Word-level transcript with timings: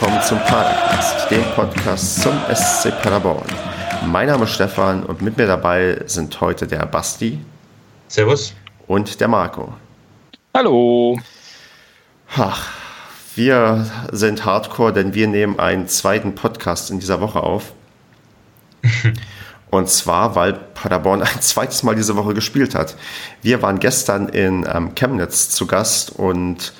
willkommen 0.00 0.22
zum 0.22 0.38
Padercast, 0.38 1.30
dem 1.30 1.44
Podcast 1.54 2.22
zum 2.22 2.32
SC 2.50 2.90
Paderborn. 3.02 3.44
Mein 4.06 4.28
Name 4.28 4.44
ist 4.44 4.52
Stefan 4.52 5.02
und 5.02 5.20
mit 5.20 5.36
mir 5.36 5.46
dabei 5.46 6.00
sind 6.06 6.40
heute 6.40 6.66
der 6.66 6.86
Basti. 6.86 7.38
Servus. 8.08 8.54
Und 8.86 9.20
der 9.20 9.28
Marco. 9.28 9.74
Hallo. 10.54 11.20
Ach, 12.34 12.70
wir 13.34 13.90
sind 14.10 14.46
hardcore, 14.46 14.94
denn 14.94 15.12
wir 15.12 15.28
nehmen 15.28 15.58
einen 15.58 15.86
zweiten 15.86 16.34
Podcast 16.34 16.90
in 16.90 16.98
dieser 16.98 17.20
Woche 17.20 17.42
auf. 17.42 17.74
Und 19.70 19.88
zwar, 19.88 20.34
weil 20.34 20.54
Paderborn 20.54 21.22
ein 21.22 21.40
zweites 21.42 21.82
Mal 21.82 21.94
diese 21.94 22.16
Woche 22.16 22.32
gespielt 22.32 22.74
hat. 22.74 22.96
Wir 23.42 23.60
waren 23.60 23.78
gestern 23.78 24.30
in 24.30 24.66
ähm, 24.72 24.94
Chemnitz 24.94 25.50
zu 25.50 25.66
Gast 25.66 26.10
und 26.10 26.72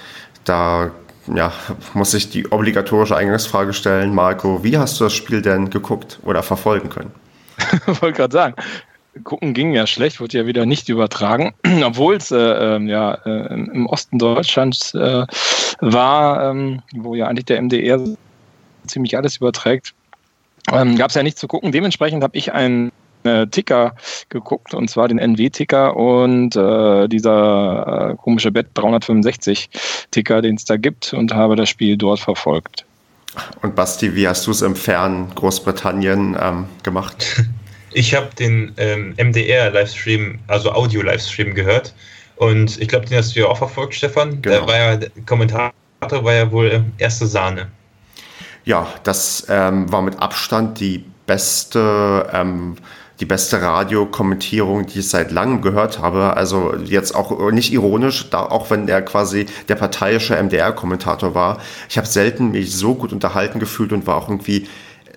da 0.44 0.90
ja, 1.26 1.52
muss 1.94 2.14
ich 2.14 2.30
die 2.30 2.50
obligatorische 2.50 3.16
Eingangsfrage 3.16 3.72
stellen. 3.72 4.14
Marco, 4.14 4.64
wie 4.64 4.78
hast 4.78 4.98
du 5.00 5.04
das 5.04 5.14
Spiel 5.14 5.42
denn 5.42 5.70
geguckt 5.70 6.18
oder 6.24 6.42
verfolgen 6.42 6.88
können? 6.88 7.12
Wollte 7.86 8.12
gerade 8.12 8.32
sagen, 8.32 8.54
gucken 9.24 9.54
ging 9.54 9.72
ja 9.72 9.86
schlecht, 9.86 10.20
wurde 10.20 10.38
ja 10.38 10.46
wieder 10.46 10.66
nicht 10.66 10.88
übertragen, 10.88 11.54
obwohl 11.84 12.16
es 12.16 12.30
äh, 12.30 12.36
ähm, 12.36 12.88
ja 12.88 13.14
äh, 13.26 13.54
im 13.54 13.86
Osten 13.86 14.18
Deutschlands 14.18 14.94
äh, 14.94 15.26
war, 15.80 16.50
ähm, 16.50 16.82
wo 16.92 17.14
ja 17.14 17.26
eigentlich 17.26 17.46
der 17.46 17.60
MDR 17.60 18.00
ziemlich 18.86 19.16
alles 19.16 19.36
überträgt 19.36 19.94
ähm, 20.72 20.96
gab 20.96 21.10
es 21.10 21.14
ja 21.14 21.22
nichts 21.22 21.40
zu 21.40 21.48
gucken. 21.48 21.72
Dementsprechend 21.72 22.22
habe 22.22 22.36
ich 22.36 22.52
einen 22.52 22.92
äh, 23.24 23.46
Ticker 23.46 23.94
geguckt, 24.28 24.74
und 24.74 24.88
zwar 24.88 25.08
den 25.08 25.18
NW-Ticker 25.18 25.96
und 25.96 26.56
äh, 26.56 27.08
dieser 27.08 28.10
äh, 28.12 28.16
komische 28.16 28.50
Bett 28.50 28.68
365-Ticker, 28.74 30.42
den 30.42 30.56
es 30.56 30.64
da 30.64 30.76
gibt, 30.76 31.12
und 31.12 31.34
habe 31.34 31.56
das 31.56 31.68
Spiel 31.68 31.96
dort 31.96 32.20
verfolgt. 32.20 32.84
Und 33.62 33.76
Basti, 33.76 34.14
wie 34.14 34.26
hast 34.26 34.46
du 34.46 34.50
es 34.50 34.62
im 34.62 34.74
fernen 34.74 35.32
Großbritannien 35.34 36.36
ähm, 36.40 36.66
gemacht? 36.82 37.44
Ich 37.92 38.14
habe 38.14 38.28
den 38.38 38.72
ähm, 38.76 39.14
MDR-Livestream, 39.16 40.38
also 40.46 40.70
Audio-Livestream 40.70 41.54
gehört. 41.54 41.92
Und 42.36 42.80
ich 42.80 42.86
glaube, 42.86 43.06
den 43.06 43.18
hast 43.18 43.34
du 43.34 43.40
ja 43.40 43.46
auch 43.46 43.58
verfolgt, 43.58 43.96
Stefan. 43.96 44.40
Genau. 44.40 44.58
Der 44.58 44.66
war 44.68 44.76
ja, 44.76 44.96
der 44.96 45.10
Kommentator 45.26 45.72
war 46.00 46.32
ja 46.32 46.52
wohl 46.52 46.68
äh, 46.70 46.82
erste 46.98 47.26
Sahne. 47.26 47.66
Ja, 48.64 48.86
das 49.02 49.46
ähm, 49.48 49.90
war 49.90 50.02
mit 50.02 50.18
Abstand 50.20 50.78
die 50.78 51.04
beste, 51.26 52.28
ähm, 52.32 52.76
die 53.20 53.26
beste 53.26 53.60
Radiokommentierung, 53.60 54.86
die 54.86 55.00
ich 55.00 55.08
seit 55.08 55.30
langem 55.30 55.60
gehört 55.60 55.98
habe. 55.98 56.36
Also 56.36 56.74
jetzt 56.84 57.14
auch 57.14 57.50
nicht 57.50 57.72
ironisch, 57.72 58.30
da, 58.30 58.40
auch 58.40 58.70
wenn 58.70 58.88
er 58.88 59.02
quasi 59.02 59.46
der 59.68 59.74
parteiische 59.74 60.42
MDR-Kommentator 60.42 61.34
war. 61.34 61.58
Ich 61.88 61.98
habe 61.98 62.06
selten 62.06 62.50
mich 62.50 62.74
so 62.74 62.94
gut 62.94 63.12
unterhalten 63.12 63.60
gefühlt 63.60 63.92
und 63.92 64.06
war 64.06 64.16
auch 64.16 64.28
irgendwie 64.28 64.66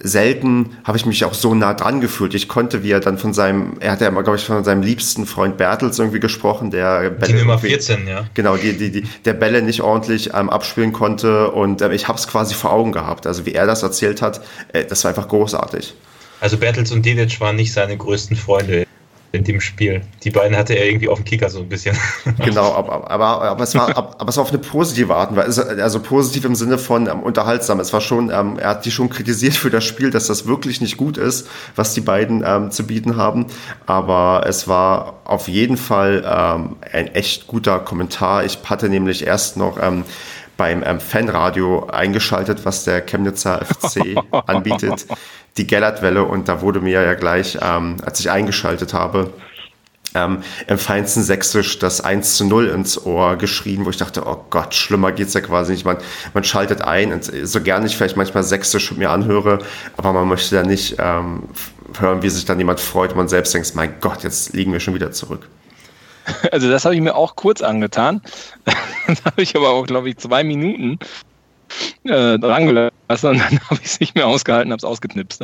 selten 0.06 0.78
habe 0.84 0.98
ich 0.98 1.06
mich 1.06 1.24
auch 1.24 1.34
so 1.34 1.56
nah 1.56 1.74
dran 1.74 2.02
gefühlt. 2.02 2.34
Ich 2.34 2.50
konnte, 2.50 2.84
wie 2.84 2.92
er 2.92 3.00
dann 3.00 3.18
von 3.18 3.34
seinem, 3.34 3.78
er 3.80 3.94
hat 3.94 4.02
ja 4.02 4.08
immer, 4.08 4.22
glaube 4.24 4.38
ich, 4.38 4.44
von 4.44 4.64
seinem 4.64 4.82
liebsten 4.82 5.26
Freund 5.26 5.56
Bertels 5.56 5.98
irgendwie 5.98 6.20
gesprochen, 6.20 6.72
der 6.72 7.10
Bälle 7.10 7.34
die 7.34 7.40
Nummer 7.40 7.58
14, 7.58 8.08
ja. 8.08 8.26
Genau, 8.34 8.58
die, 8.58 8.74
die, 8.74 8.92
die, 8.92 9.04
der 9.24 9.34
Bälle 9.34 9.62
nicht 9.62 9.82
ordentlich 9.82 10.32
ähm, 10.34 10.50
abspielen 10.50 10.92
konnte 10.92 11.52
und 11.52 11.82
ähm, 11.82 11.92
ich 11.92 12.10
habe 12.10 12.18
es 12.18 12.28
quasi 12.28 12.54
vor 12.54 12.74
Augen 12.74 12.92
gehabt. 12.92 13.26
Also 13.28 13.46
wie 13.46 13.54
er 13.54 13.66
das 13.66 13.82
erzählt 13.82 14.22
hat, 14.22 14.42
äh, 14.74 14.84
das 14.84 15.04
war 15.06 15.10
einfach 15.10 15.30
großartig. 15.30 15.96
Also 16.44 16.58
Bertels 16.58 16.92
und 16.92 17.06
Dedic 17.06 17.40
waren 17.40 17.56
nicht 17.56 17.72
seine 17.72 17.96
größten 17.96 18.36
Freunde 18.36 18.86
in 19.32 19.46
dem 19.46 19.62
Spiel. 19.62 20.02
Die 20.26 20.30
beiden 20.30 20.58
hatte 20.58 20.74
er 20.74 20.86
irgendwie 20.86 21.08
auf 21.08 21.18
dem 21.18 21.24
Kicker 21.24 21.50
so 21.50 21.60
ein 21.60 21.70
bisschen. 21.70 21.96
Genau, 22.44 22.74
aber, 22.74 23.10
aber, 23.10 23.42
aber, 23.44 23.64
es, 23.64 23.74
war, 23.76 23.96
aber 23.96 24.28
es 24.28 24.36
war 24.36 24.44
auf 24.44 24.50
eine 24.50 24.60
positive 24.60 25.16
Art 25.16 25.32
und 25.32 25.38
Weise, 25.38 25.82
also 25.82 26.02
positiv 26.02 26.44
im 26.44 26.56
Sinne 26.56 26.78
von 26.78 27.08
ähm, 27.08 27.22
unterhaltsam. 27.22 27.80
Es 27.80 27.94
war 27.94 28.02
schon, 28.02 28.30
ähm, 28.30 28.60
er 28.60 28.72
hat 28.72 28.84
die 28.84 28.92
schon 28.92 29.10
kritisiert 29.10 29.54
für 29.54 29.70
das 29.70 29.86
Spiel, 29.86 30.12
dass 30.12 30.28
das 30.28 30.46
wirklich 30.46 30.82
nicht 30.82 30.98
gut 30.98 31.16
ist, 31.18 31.48
was 31.78 31.94
die 31.94 32.02
beiden 32.02 32.44
ähm, 32.46 32.72
zu 32.72 32.86
bieten 32.86 33.16
haben. 33.16 33.46
Aber 33.86 34.44
es 34.46 34.68
war 34.68 35.22
auf 35.24 35.48
jeden 35.48 35.78
Fall 35.78 36.26
ähm, 36.28 36.76
ein 36.92 37.08
echt 37.16 37.48
guter 37.48 37.80
Kommentar. 37.80 38.44
Ich 38.44 38.60
hatte 38.66 38.90
nämlich 38.90 39.26
erst 39.26 39.56
noch 39.56 39.82
ähm, 39.82 40.04
beim 40.58 40.84
ähm, 40.86 41.00
Fanradio 41.00 41.88
eingeschaltet, 41.88 42.66
was 42.66 42.84
der 42.84 43.00
Chemnitzer 43.00 43.64
FC 43.64 44.18
anbietet 44.46 45.06
die 45.58 45.68
Gellertwelle 45.68 46.24
und 46.24 46.48
da 46.48 46.62
wurde 46.62 46.82
mir 46.82 47.02
ja 47.04 47.14
gleich, 47.14 47.58
ähm, 47.62 47.98
als 48.04 48.20
ich 48.20 48.30
eingeschaltet 48.30 48.94
habe, 48.94 49.32
ähm, 50.16 50.44
im 50.68 50.78
feinsten 50.78 51.24
Sächsisch 51.24 51.80
das 51.80 52.02
1 52.02 52.38
zu 52.38 52.46
0 52.46 52.68
ins 52.68 53.04
Ohr 53.06 53.36
geschrien, 53.36 53.86
wo 53.86 53.90
ich 53.90 53.98
dachte, 53.98 54.24
oh 54.26 54.46
Gott, 54.50 54.76
schlimmer 54.76 55.12
geht's 55.12 55.34
ja 55.34 55.42
quasi 55.42 55.72
nicht. 55.72 55.86
Man, 55.86 55.98
man 56.34 56.44
schaltet 56.44 56.82
ein, 56.82 57.12
und 57.14 57.24
so 57.24 57.62
gern 57.62 57.86
ich 57.86 57.98
vielleicht 57.98 58.18
manchmal 58.18 58.44
Sächsisch 58.44 58.92
mir 58.92 59.10
anhöre, 59.10 59.60
aber 59.98 60.14
man 60.14 60.28
möchte 60.28 60.56
ja 60.56 60.64
nicht 60.64 60.98
ähm, 61.00 61.44
hören, 61.98 62.22
wie 62.22 62.30
sich 62.30 62.46
dann 62.46 62.60
jemand 62.60 62.80
freut 62.80 63.12
und 63.12 63.18
man 63.18 63.28
selbst 63.28 63.54
denkt, 63.54 63.74
mein 63.76 63.96
Gott, 64.02 64.24
jetzt 64.24 64.54
liegen 64.54 64.72
wir 64.72 64.80
schon 64.80 64.94
wieder 64.94 65.12
zurück. 65.12 65.50
Also 66.52 66.70
das 66.70 66.86
habe 66.86 66.96
ich 66.96 67.02
mir 67.02 67.16
auch 67.16 67.36
kurz 67.36 67.62
angetan. 67.62 68.22
das 69.08 69.26
habe 69.26 69.42
ich 69.42 69.56
aber 69.56 69.72
auch, 69.72 69.86
glaube 69.86 70.10
ich, 70.10 70.18
zwei 70.18 70.44
Minuten 70.44 71.00
äh, 72.06 72.38
dran 72.38 72.66
gelassen 72.66 72.92
und 73.10 73.40
dann 73.40 73.60
habe 73.70 73.80
ich 73.82 73.86
es 73.86 74.00
nicht 74.00 74.16
mehr 74.16 74.28
ausgehalten, 74.28 74.72
habe 74.72 74.80
es 74.80 74.84
ausgeknipst. 74.84 75.42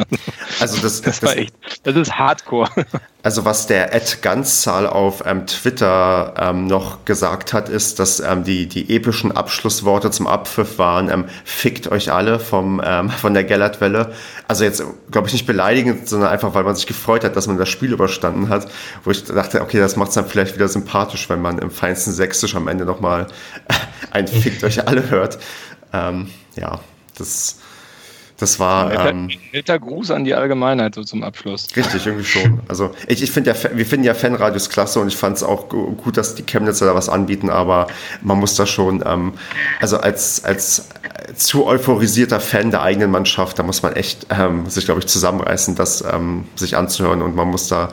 Also 0.59 0.81
das, 0.81 1.02
das, 1.02 1.02
das 1.20 1.24
war 1.24 1.38
echt, 1.38 1.53
das 1.84 1.96
ist 1.96 2.18
Hardcore. 2.18 2.70
Also 3.22 3.44
was 3.44 3.68
der 3.68 3.94
Ed 3.94 4.22
Ganzzahl 4.22 4.88
auf 4.88 5.24
ähm, 5.25 5.46
Twitter 5.46 6.34
ähm, 6.38 6.68
noch 6.68 7.03
gesagt 7.03 7.52
hat, 7.52 7.68
ist, 7.68 8.00
dass 8.00 8.22
ähm, 8.22 8.46
die, 8.46 8.66
die 8.66 8.96
epischen 8.96 9.34
Abschlussworte 9.34 10.09
zum 10.09 10.25
Abpfiff 10.25 10.80
waren, 10.80 11.09
ähm, 11.09 11.25
fickt 11.44 11.92
euch 11.92 12.14
alle 12.14 12.40
vom, 12.40 12.81
ähm, 12.81 13.09
von 13.09 13.34
der 13.34 13.44
Gellertwelle. 13.44 14.14
Also 14.47 14.64
jetzt, 14.64 14.81
glaube 15.12 15.28
ich, 15.28 15.34
nicht 15.34 15.46
beleidigend, 15.46 16.08
sondern 16.08 16.30
einfach, 16.30 16.53
weil 16.53 16.64
man 16.64 16.78
sich 16.78 16.88
gefreut 16.88 17.26
hat, 17.26 17.36
dass 17.36 17.47
man 17.47 17.58
das 17.58 17.68
Spiel 17.68 17.91
überstanden 17.91 18.47
hat. 18.47 18.70
Wo 19.03 19.12
ich 19.12 19.26
dachte, 19.26 19.62
okay, 19.62 19.80
das 19.80 19.97
macht 19.97 20.09
es 20.09 20.16
dann 20.16 20.26
vielleicht 20.26 20.56
wieder 20.56 20.70
sympathisch, 20.70 21.30
wenn 21.30 21.41
man 21.41 21.59
im 21.59 21.72
feinsten 21.72 22.14
Sächsisch 22.14 22.56
am 22.56 22.70
Ende 22.70 22.86
nochmal 22.86 23.28
ein 24.12 24.28
fickt 24.28 24.64
euch 24.64 24.88
alle 24.88 25.09
hört. 25.09 25.40
Ähm, 25.94 26.29
ja, 26.55 26.79
das, 27.17 27.59
das 28.38 28.59
war. 28.59 29.07
Ähm, 29.07 29.29
netter 29.51 29.77
Gruß 29.77 30.11
an 30.11 30.23
die 30.23 30.33
Allgemeinheit 30.33 30.95
so 30.95 31.03
zum 31.03 31.23
Abschluss. 31.23 31.67
Richtig, 31.75 32.05
irgendwie 32.05 32.25
schon. 32.25 32.61
Also 32.67 32.91
ich, 33.07 33.22
ich 33.22 33.31
finde 33.31 33.51
ja, 33.51 33.57
wir 33.73 33.85
finden 33.85 34.05
ja 34.05 34.13
Fanradios 34.13 34.69
klasse 34.69 34.99
und 34.99 35.07
ich 35.07 35.17
fand 35.17 35.38
es 35.38 35.44
auch 35.44 35.69
gut, 35.69 36.17
dass 36.17 36.35
die 36.35 36.44
Chemnitzer 36.44 36.85
da 36.85 36.95
was 36.95 37.09
anbieten, 37.09 37.49
aber 37.49 37.88
man 38.22 38.39
muss 38.39 38.55
da 38.55 38.66
schon, 38.66 39.03
ähm, 39.05 39.33
also 39.81 39.97
als, 39.97 40.44
als 40.45 40.89
zu 41.35 41.66
euphorisierter 41.66 42.39
Fan 42.39 42.72
der 42.72 42.81
eigenen 42.81 43.11
Mannschaft, 43.11 43.59
da 43.59 43.63
muss 43.63 43.83
man 43.83 43.94
echt 43.94 44.28
ähm, 44.29 44.66
sich, 44.67 44.85
glaube 44.85 45.01
ich, 45.01 45.07
zusammenreißen, 45.07 45.75
das 45.75 46.01
ähm, 46.01 46.45
sich 46.55 46.78
anzuhören 46.78 47.22
und 47.22 47.35
man 47.35 47.47
muss 47.49 47.67
da 47.67 47.89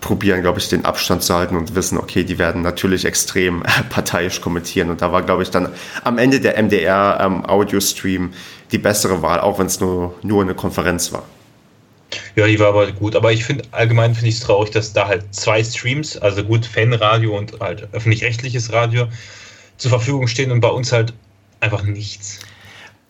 probieren, 0.00 0.42
glaube 0.42 0.58
ich, 0.58 0.68
den 0.68 0.84
Abstand 0.84 1.22
zu 1.22 1.34
halten 1.34 1.56
und 1.56 1.74
wissen, 1.74 1.98
okay, 1.98 2.24
die 2.24 2.38
werden 2.38 2.62
natürlich 2.62 3.04
extrem 3.04 3.62
parteiisch 3.90 4.40
kommentieren. 4.40 4.90
Und 4.90 5.02
da 5.02 5.12
war, 5.12 5.22
glaube 5.22 5.42
ich, 5.42 5.50
dann 5.50 5.72
am 6.04 6.18
Ende 6.18 6.40
der 6.40 6.62
MDR-Audio-Stream 6.62 8.22
ähm, 8.22 8.34
die 8.70 8.78
bessere 8.78 9.22
Wahl, 9.22 9.40
auch 9.40 9.58
wenn 9.58 9.66
es 9.66 9.80
nur, 9.80 10.14
nur 10.22 10.42
eine 10.42 10.54
Konferenz 10.54 11.12
war. 11.12 11.24
Ja, 12.36 12.46
die 12.46 12.58
war 12.58 12.68
aber 12.68 12.90
gut. 12.92 13.16
Aber 13.16 13.32
ich 13.32 13.44
finde, 13.44 13.64
allgemein 13.70 14.14
finde 14.14 14.28
ich 14.28 14.36
es 14.36 14.40
traurig, 14.40 14.70
dass 14.70 14.92
da 14.92 15.08
halt 15.08 15.34
zwei 15.34 15.62
Streams, 15.62 16.16
also 16.16 16.42
gut 16.42 16.64
Fanradio 16.64 17.36
und 17.36 17.58
halt 17.60 17.88
öffentlich-rechtliches 17.92 18.72
Radio 18.72 19.08
zur 19.76 19.90
Verfügung 19.90 20.26
stehen 20.26 20.50
und 20.50 20.60
bei 20.60 20.68
uns 20.68 20.92
halt 20.92 21.12
einfach 21.60 21.82
nichts. 21.82 22.40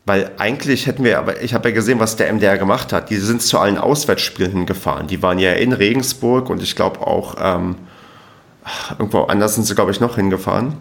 Weil 0.08 0.30
eigentlich 0.38 0.86
hätten 0.86 1.04
wir, 1.04 1.18
aber 1.18 1.42
ich 1.42 1.52
habe 1.52 1.68
ja 1.68 1.74
gesehen, 1.74 2.00
was 2.00 2.16
der 2.16 2.32
MDR 2.32 2.56
gemacht 2.56 2.94
hat. 2.94 3.10
Die 3.10 3.18
sind 3.18 3.42
zu 3.42 3.58
allen 3.58 3.76
Auswärtsspielen 3.76 4.52
hingefahren. 4.52 5.06
Die 5.06 5.22
waren 5.22 5.38
ja 5.38 5.52
in 5.52 5.74
Regensburg 5.74 6.48
und 6.48 6.62
ich 6.62 6.74
glaube 6.76 7.06
auch 7.06 7.34
ähm, 7.38 7.76
irgendwo 8.98 9.24
anders 9.24 9.56
sind 9.56 9.64
sie, 9.64 9.74
glaube 9.74 9.90
ich, 9.90 10.00
noch 10.00 10.16
hingefahren. 10.16 10.78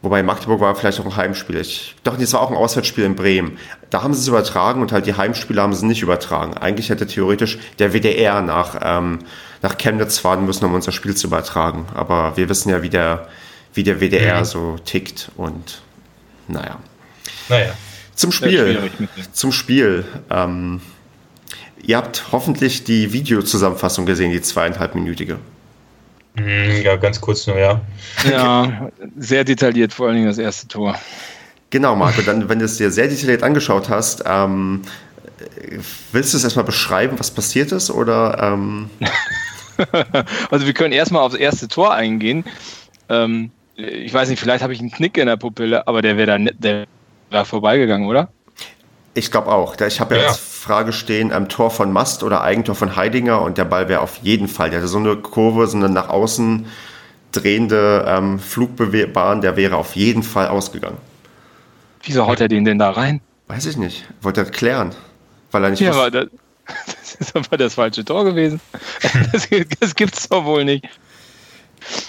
Wobei 0.00 0.24
Magdeburg 0.24 0.60
war 0.60 0.74
vielleicht 0.74 0.98
auch 0.98 1.04
ein 1.04 1.16
Heimspiel. 1.16 1.56
Ich, 1.58 1.94
doch, 2.02 2.18
das 2.18 2.32
war 2.32 2.40
auch 2.40 2.50
ein 2.50 2.56
Auswärtsspiel 2.56 3.04
in 3.04 3.14
Bremen. 3.14 3.58
Da 3.90 4.02
haben 4.02 4.12
sie 4.12 4.22
es 4.22 4.26
übertragen 4.26 4.82
und 4.82 4.90
halt 4.90 5.06
die 5.06 5.14
Heimspiele 5.14 5.62
haben 5.62 5.72
sie 5.72 5.86
nicht 5.86 6.02
übertragen. 6.02 6.54
Eigentlich 6.54 6.90
hätte 6.90 7.06
theoretisch 7.06 7.60
der 7.78 7.92
WDR 7.92 8.42
nach, 8.42 8.76
ähm, 8.82 9.20
nach 9.62 9.78
Chemnitz 9.78 10.18
fahren 10.18 10.46
müssen, 10.46 10.64
um 10.64 10.74
unser 10.74 10.90
Spiel 10.90 11.14
zu 11.14 11.28
übertragen. 11.28 11.86
Aber 11.94 12.36
wir 12.36 12.48
wissen 12.48 12.70
ja, 12.70 12.82
wie 12.82 12.90
der, 12.90 13.28
wie 13.72 13.84
der 13.84 14.00
WDR 14.00 14.40
mhm. 14.40 14.44
so 14.46 14.78
tickt 14.84 15.30
und 15.36 15.80
naja. 16.48 16.78
Naja. 17.48 17.72
Zum 18.14 18.32
Spiel. 18.32 18.90
Zum 19.32 19.52
Spiel. 19.52 20.04
Ähm, 20.30 20.80
ihr 21.82 21.96
habt 21.96 22.26
hoffentlich 22.32 22.84
die 22.84 23.12
Videozusammenfassung 23.12 24.06
gesehen, 24.06 24.30
die 24.30 24.40
zweieinhalbminütige. 24.40 25.38
Hm, 26.36 26.82
ja, 26.82 26.96
ganz 26.96 27.20
kurz 27.20 27.46
nur, 27.46 27.58
ja. 27.58 27.80
Ja, 28.30 28.90
sehr 29.18 29.44
detailliert, 29.44 29.92
vor 29.92 30.06
allen 30.06 30.16
Dingen 30.16 30.28
das 30.28 30.38
erste 30.38 30.66
Tor. 30.68 30.98
Genau, 31.70 31.96
Marco, 31.96 32.22
dann, 32.22 32.48
wenn 32.48 32.58
du 32.58 32.64
es 32.64 32.76
dir 32.76 32.90
sehr 32.90 33.08
detailliert 33.08 33.42
angeschaut 33.42 33.88
hast, 33.88 34.24
ähm, 34.26 34.82
willst 36.12 36.32
du 36.32 36.38
es 36.38 36.44
erstmal 36.44 36.64
beschreiben, 36.64 37.18
was 37.18 37.30
passiert 37.30 37.72
ist? 37.72 37.90
Oder, 37.90 38.38
ähm? 38.40 38.90
also 40.50 40.66
wir 40.66 40.74
können 40.74 40.92
erstmal 40.92 41.22
aufs 41.22 41.34
erste 41.34 41.68
Tor 41.68 41.94
eingehen. 41.94 42.44
Ähm, 43.08 43.50
ich 43.76 44.12
weiß 44.12 44.28
nicht, 44.28 44.38
vielleicht 44.38 44.62
habe 44.62 44.72
ich 44.72 44.80
einen 44.80 44.90
Knick 44.90 45.16
in 45.16 45.26
der 45.26 45.36
Pupille, 45.36 45.86
aber 45.86 46.02
der 46.02 46.16
wäre 46.16 46.38
da, 46.38 46.50
der 46.52 46.86
war 47.32 47.44
vorbeigegangen, 47.44 48.06
oder? 48.06 48.28
Ich 49.14 49.30
glaube 49.30 49.52
auch. 49.52 49.78
Ich 49.80 50.00
habe 50.00 50.16
ja, 50.16 50.22
ja, 50.22 50.28
als 50.28 50.38
Frage 50.38 50.92
stehen, 50.92 51.32
am 51.32 51.48
Tor 51.48 51.70
von 51.70 51.92
Mast 51.92 52.22
oder 52.22 52.42
Eigentor 52.42 52.74
von 52.74 52.96
Heidinger 52.96 53.42
und 53.42 53.58
der 53.58 53.64
Ball 53.64 53.88
wäre 53.88 54.00
auf 54.00 54.18
jeden 54.22 54.48
Fall. 54.48 54.70
Der 54.70 54.78
hatte 54.78 54.88
so 54.88 54.98
eine 54.98 55.16
Kurve, 55.16 55.66
so 55.66 55.76
eine 55.76 55.88
nach 55.88 56.08
außen 56.08 56.66
drehende 57.32 58.04
ähm, 58.06 58.38
Flugbahn, 58.38 59.40
der 59.40 59.56
wäre 59.56 59.76
auf 59.76 59.96
jeden 59.96 60.22
Fall 60.22 60.48
ausgegangen. 60.48 60.98
Wieso 62.02 62.26
haut 62.26 62.40
er 62.40 62.48
den 62.48 62.64
denn 62.64 62.78
da 62.78 62.90
rein? 62.90 63.20
Weiß 63.48 63.66
ich 63.66 63.76
nicht. 63.76 64.04
Wollte 64.22 64.40
er 64.42 64.50
klären. 64.50 64.94
Weil 65.50 65.64
er 65.64 65.70
nicht. 65.70 65.80
Ja, 65.80 65.92
aber 65.92 66.10
das, 66.10 66.28
das 66.86 67.14
ist 67.14 67.36
aber 67.36 67.56
das 67.56 67.74
falsche 67.74 68.04
Tor 68.04 68.24
gewesen. 68.24 68.60
Das, 69.32 69.48
das 69.80 69.94
gibt's 69.94 70.28
doch 70.28 70.44
wohl 70.44 70.64
nicht. 70.64 70.88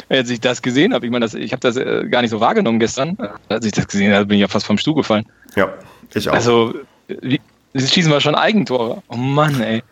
Als 0.09 0.29
ich 0.29 0.39
das 0.39 0.61
gesehen 0.61 0.93
habe, 0.93 1.05
ich 1.05 1.11
meine, 1.11 1.25
ich 1.25 1.51
habe 1.51 1.59
das 1.61 1.77
äh, 1.77 2.07
gar 2.09 2.21
nicht 2.21 2.31
so 2.31 2.39
wahrgenommen 2.39 2.79
gestern. 2.79 3.17
Als 3.49 3.65
ich 3.65 3.71
das 3.71 3.87
gesehen 3.87 4.13
habe, 4.13 4.25
bin 4.25 4.35
ich 4.35 4.41
ja 4.41 4.47
fast 4.47 4.65
vom 4.65 4.77
Stuhl 4.77 4.95
gefallen. 4.95 5.25
Ja, 5.55 5.73
ich 6.13 6.29
auch. 6.29 6.33
Also, 6.33 6.73
wie, 7.07 7.41
schießen 7.75 8.11
wir 8.11 8.21
schon 8.21 8.35
Eigentore. 8.35 9.01
Oh 9.09 9.15
Mann, 9.15 9.61
ey. 9.61 9.83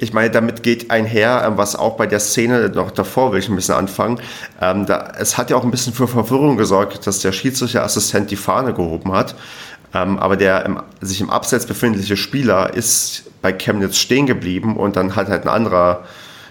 Ich 0.00 0.12
meine, 0.12 0.30
damit 0.30 0.62
geht 0.62 0.90
einher, 0.90 1.42
ähm, 1.44 1.56
was 1.56 1.74
auch 1.74 1.96
bei 1.96 2.06
der 2.06 2.20
Szene 2.20 2.68
noch 2.68 2.92
davor 2.92 3.32
will 3.32 3.40
ich 3.40 3.48
ein 3.48 3.56
bisschen 3.56 3.74
anfangen. 3.74 4.20
Ähm, 4.60 4.86
da, 4.86 5.12
es 5.18 5.36
hat 5.36 5.50
ja 5.50 5.56
auch 5.56 5.64
ein 5.64 5.72
bisschen 5.72 5.92
für 5.92 6.06
Verwirrung 6.06 6.56
gesorgt, 6.56 7.06
dass 7.06 7.18
der 7.18 7.32
Schiedsrichterassistent 7.32 8.30
die 8.30 8.36
Fahne 8.36 8.74
gehoben 8.74 9.12
hat. 9.12 9.34
Ähm, 9.92 10.18
aber 10.18 10.36
der 10.36 10.64
im, 10.66 10.80
sich 11.00 11.20
im 11.20 11.30
Abseits 11.30 11.66
befindliche 11.66 12.16
Spieler 12.16 12.74
ist 12.74 13.24
bei 13.42 13.52
Chemnitz 13.52 13.98
stehen 13.98 14.26
geblieben 14.26 14.76
und 14.76 14.96
dann 14.96 15.16
hat 15.16 15.28
halt 15.28 15.42
ein 15.42 15.48
anderer 15.48 16.04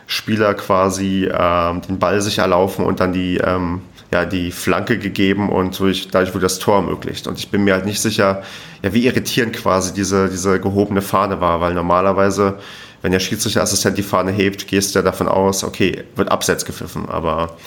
Spieler 0.08 0.54
quasi 0.54 1.30
ähm, 1.32 1.82
den 1.82 2.00
Ball 2.00 2.22
sich 2.22 2.40
erlaufen 2.40 2.86
und 2.86 3.02
dann 3.02 3.12
die, 3.12 3.38
ähm, 3.38 3.82
ja, 4.12 4.26
die 4.26 4.52
Flanke 4.52 4.98
gegeben 4.98 5.50
und 5.50 5.78
durch, 5.78 6.08
dadurch 6.10 6.34
wurde 6.34 6.44
das 6.44 6.60
Tor 6.60 6.78
ermöglicht. 6.78 7.28
Und 7.28 7.38
ich 7.38 7.52
bin 7.52 7.66
mir 7.66 7.74
halt 7.74 7.86
nicht 7.86 8.02
sicher, 8.02 8.42
ja, 8.82 8.94
wie 8.94 9.06
irritierend 9.06 9.54
quasi 9.54 9.94
diese, 9.94 10.30
diese 10.30 10.62
gehobene 10.62 11.02
Fahne 11.02 11.42
war, 11.42 11.60
weil 11.60 11.74
normalerweise, 11.74 12.58
wenn 13.02 13.12
der 13.12 13.20
Schiedsrichterassistent 13.20 13.98
die 13.98 14.04
Fahne 14.04 14.32
hebt, 14.32 14.68
gehst 14.68 14.96
du 14.96 15.00
ja 15.00 15.04
davon 15.04 15.28
aus, 15.28 15.66
okay, 15.66 16.06
wird 16.16 16.32
abseits 16.32 16.64
gepfiffen. 16.64 17.10
Aber 17.10 17.58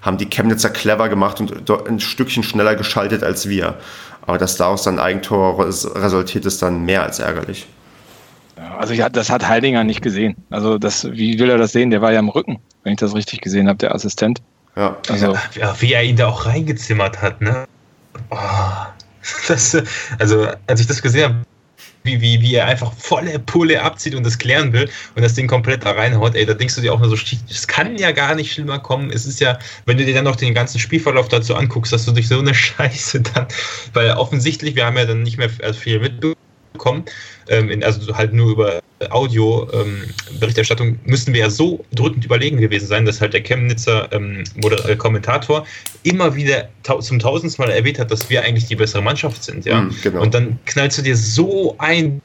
haben 0.00 0.18
die 0.18 0.26
Chemnitzer 0.26 0.70
clever 0.70 1.08
gemacht 1.08 1.40
und 1.40 1.68
ein 1.88 1.98
Stückchen 1.98 2.44
schneller 2.44 2.76
geschaltet 2.76 3.24
als 3.24 3.48
wir. 3.48 3.74
Aber 4.22 4.38
dass 4.38 4.56
daraus 4.56 4.84
dann 4.84 5.00
Eigentor 5.00 5.58
resultiert, 5.66 6.46
ist 6.46 6.62
dann 6.62 6.84
mehr 6.84 7.02
als 7.02 7.18
ärgerlich. 7.18 7.66
Also 8.78 8.94
ja, 8.94 9.08
das 9.08 9.30
hat 9.30 9.46
Heidinger 9.46 9.84
nicht 9.84 10.02
gesehen. 10.02 10.36
Also 10.50 10.78
das, 10.78 11.10
wie 11.10 11.38
will 11.38 11.50
er 11.50 11.58
das 11.58 11.72
sehen? 11.72 11.90
Der 11.90 12.02
war 12.02 12.12
ja 12.12 12.18
im 12.18 12.28
Rücken, 12.28 12.58
wenn 12.82 12.92
ich 12.92 12.98
das 12.98 13.14
richtig 13.14 13.40
gesehen 13.40 13.68
habe, 13.68 13.78
der 13.78 13.94
Assistent. 13.94 14.40
Ja. 14.76 14.96
Also 15.08 15.36
ja, 15.54 15.74
wie 15.80 15.92
er 15.92 16.04
ihn 16.04 16.16
da 16.16 16.28
auch 16.28 16.46
reingezimmert 16.46 17.20
hat, 17.20 17.40
ne? 17.40 17.66
Oh, 18.30 18.36
das, 19.48 19.76
also 20.18 20.48
als 20.66 20.80
ich 20.80 20.86
das 20.86 21.02
gesehen 21.02 21.24
habe, 21.24 21.36
wie, 22.04 22.20
wie, 22.20 22.40
wie 22.40 22.54
er 22.54 22.66
einfach 22.66 22.92
volle 22.92 23.38
Pulle 23.38 23.82
abzieht 23.82 24.14
und 24.14 24.24
das 24.24 24.38
klären 24.38 24.72
will 24.72 24.88
und 25.14 25.22
das 25.22 25.34
Ding 25.34 25.46
komplett 25.46 25.84
da 25.84 25.92
reinhaut, 25.92 26.34
ey, 26.34 26.46
da 26.46 26.54
denkst 26.54 26.76
du 26.76 26.80
dir 26.80 26.92
auch 26.92 27.00
nur 27.00 27.10
so, 27.10 27.16
das 27.48 27.66
kann 27.66 27.96
ja 27.96 28.12
gar 28.12 28.34
nicht 28.34 28.52
schlimmer 28.52 28.78
kommen. 28.78 29.10
Es 29.10 29.26
ist 29.26 29.40
ja, 29.40 29.58
wenn 29.86 29.98
du 29.98 30.04
dir 30.04 30.14
dann 30.14 30.24
noch 30.24 30.36
den 30.36 30.54
ganzen 30.54 30.78
Spielverlauf 30.78 31.28
dazu 31.28 31.54
anguckst, 31.54 31.92
dass 31.92 32.04
du 32.04 32.12
durch 32.12 32.28
so 32.28 32.38
eine 32.38 32.54
Scheiße 32.54 33.20
dann, 33.20 33.46
weil 33.92 34.10
offensichtlich, 34.12 34.74
wir 34.74 34.86
haben 34.86 34.96
ja 34.96 35.04
dann 35.04 35.22
nicht 35.22 35.38
mehr 35.38 35.50
viel 35.50 36.00
mitbekommen, 36.00 37.04
ähm, 37.48 37.70
in, 37.70 37.84
also 37.84 38.16
halt 38.16 38.32
nur 38.32 38.50
über 38.52 38.80
Audio-Berichterstattung, 39.10 40.88
ähm, 40.88 40.98
müssten 41.04 41.32
wir 41.32 41.40
ja 41.40 41.50
so 41.50 41.84
drückend 41.94 42.24
überlegen 42.24 42.58
gewesen 42.58 42.86
sein, 42.86 43.04
dass 43.04 43.20
halt 43.20 43.32
der 43.32 43.42
Chemnitzer 43.42 44.08
ähm, 44.12 44.44
äh, 44.86 44.96
Kommentator 44.96 45.66
immer 46.02 46.34
wieder 46.34 46.68
ta 46.82 46.98
zum 47.00 47.18
tausendsten 47.18 47.64
Mal 47.64 47.72
erwähnt 47.72 47.98
hat, 47.98 48.10
dass 48.10 48.28
wir 48.28 48.42
eigentlich 48.42 48.66
die 48.66 48.76
bessere 48.76 49.02
Mannschaft 49.02 49.44
sind. 49.44 49.64
Ja? 49.64 49.82
Mm, 49.82 49.94
genau. 50.02 50.22
Und 50.22 50.34
dann 50.34 50.58
knallst 50.66 50.98
du 50.98 51.02
dir 51.02 51.16
so 51.16 51.76
ein 51.78 52.20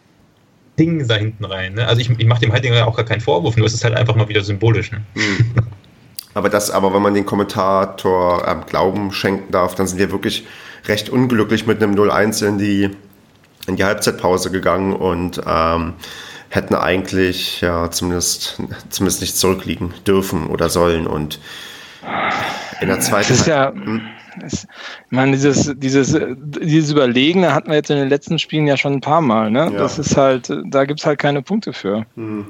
Ding 0.80 1.08
da 1.08 1.16
hinten 1.16 1.46
rein. 1.46 1.76
Ne? 1.76 1.88
Also 1.88 2.02
ich, 2.02 2.10
ich 2.10 2.26
mache 2.26 2.42
dem 2.42 2.52
Heidinger 2.52 2.88
auch 2.88 2.96
gar 2.96 3.06
keinen 3.06 3.22
Vorwurf, 3.22 3.56
nur 3.56 3.68
es 3.68 3.74
ist 3.74 3.84
halt 3.84 3.96
einfach 3.96 4.16
mal 4.16 4.28
wieder 4.28 4.44
symbolisch. 4.44 4.92
Ne? 4.92 5.02
Mm. 5.14 5.60
Aber 6.34 6.50
das, 6.50 6.72
aber 6.72 6.94
wenn 6.94 7.02
man 7.02 7.14
den 7.14 7.26
Kommentator 7.26 8.48
ähm, 8.48 8.62
Glauben 8.68 9.12
schenken 9.12 9.52
darf, 9.52 9.76
dann 9.76 9.86
sind 9.86 10.00
wir 10.00 10.12
wirklich 10.12 10.46
recht 10.86 11.10
unglücklich 11.10 11.68
mit 11.68 11.82
einem 11.82 11.94
0-1 11.94 12.48
in 12.48 12.58
die 12.58 12.90
in 13.68 13.76
die 13.76 13.84
Halbzeitpause 13.84 14.52
gegangen 14.52 14.94
und 14.94 15.42
ähm, 15.46 15.94
hätten 16.50 16.76
eigentlich 16.76 17.62
ja 17.62 17.90
zumindest, 17.90 18.62
zumindest 18.90 19.22
nicht 19.22 19.38
zurückliegen 19.38 19.94
dürfen 20.06 20.48
oder 20.48 20.70
sollen. 20.70 21.08
Und 21.08 21.40
in 22.82 22.88
der 22.90 23.00
zweiten 23.00 23.30
das 23.30 23.40
ist 23.42 23.48
ja, 23.48 23.72
hm? 23.74 24.02
ich 24.46 24.66
meine, 25.10 25.32
dieses, 25.32 25.74
dieses, 25.76 26.18
dieses 26.36 26.92
Überlegene 26.92 27.54
hatten 27.54 27.70
wir 27.70 27.76
jetzt 27.76 27.90
in 27.90 27.98
den 27.98 28.10
letzten 28.10 28.38
Spielen 28.40 28.68
ja 28.68 28.78
schon 28.78 28.94
ein 28.94 29.02
paar 29.02 29.22
Mal. 29.22 29.50
Ne? 29.50 29.72
Ja. 29.72 29.80
Das 29.80 29.98
ist 29.98 30.18
halt, 30.18 30.52
da 30.66 30.86
gibt 30.86 31.00
es 31.00 31.06
halt 31.06 31.20
keine 31.20 31.42
Punkte 31.42 31.74
für. 31.74 32.06
Hm. 32.16 32.46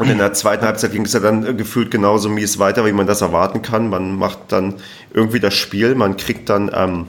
Und 0.00 0.08
in 0.08 0.16
der 0.16 0.32
zweiten 0.32 0.64
Halbzeit 0.64 0.92
ging 0.92 1.04
es 1.04 1.12
ja 1.12 1.20
dann 1.20 1.58
gefühlt 1.58 1.90
genauso 1.90 2.30
mies 2.30 2.58
weiter, 2.58 2.86
wie 2.86 2.92
man 2.92 3.06
das 3.06 3.20
erwarten 3.20 3.60
kann. 3.60 3.90
Man 3.90 4.16
macht 4.16 4.38
dann 4.48 4.76
irgendwie 5.12 5.40
das 5.40 5.52
Spiel, 5.52 5.94
man 5.94 6.16
kriegt 6.16 6.48
dann 6.48 6.70
ähm, 6.74 7.06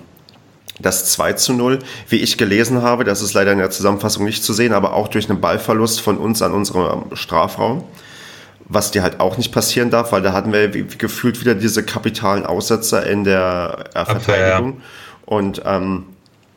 das 0.81 1.11
2 1.11 1.33
zu 1.33 1.53
0, 1.53 1.79
wie 2.09 2.17
ich 2.17 2.37
gelesen 2.37 2.81
habe, 2.81 3.03
das 3.03 3.21
ist 3.21 3.33
leider 3.33 3.51
in 3.51 3.57
der 3.57 3.69
Zusammenfassung 3.69 4.25
nicht 4.25 4.43
zu 4.43 4.53
sehen, 4.53 4.73
aber 4.73 4.93
auch 4.93 5.07
durch 5.07 5.29
einen 5.29 5.41
Ballverlust 5.41 6.01
von 6.01 6.17
uns 6.17 6.41
an 6.41 6.53
unserem 6.53 7.15
Strafraum, 7.15 7.83
was 8.65 8.91
dir 8.91 9.03
halt 9.03 9.19
auch 9.19 9.37
nicht 9.37 9.51
passieren 9.51 9.89
darf, 9.89 10.11
weil 10.11 10.21
da 10.21 10.33
hatten 10.33 10.53
wir 10.53 10.69
gefühlt 10.69 11.41
wieder 11.41 11.55
diese 11.55 11.83
kapitalen 11.83 12.45
Aussetzer 12.45 13.05
in 13.05 13.23
der 13.23 13.85
äh, 13.93 14.05
Verteidigung. 14.05 14.77
Ja. 14.77 14.83
Und 15.25 15.61
ähm, 15.65 16.05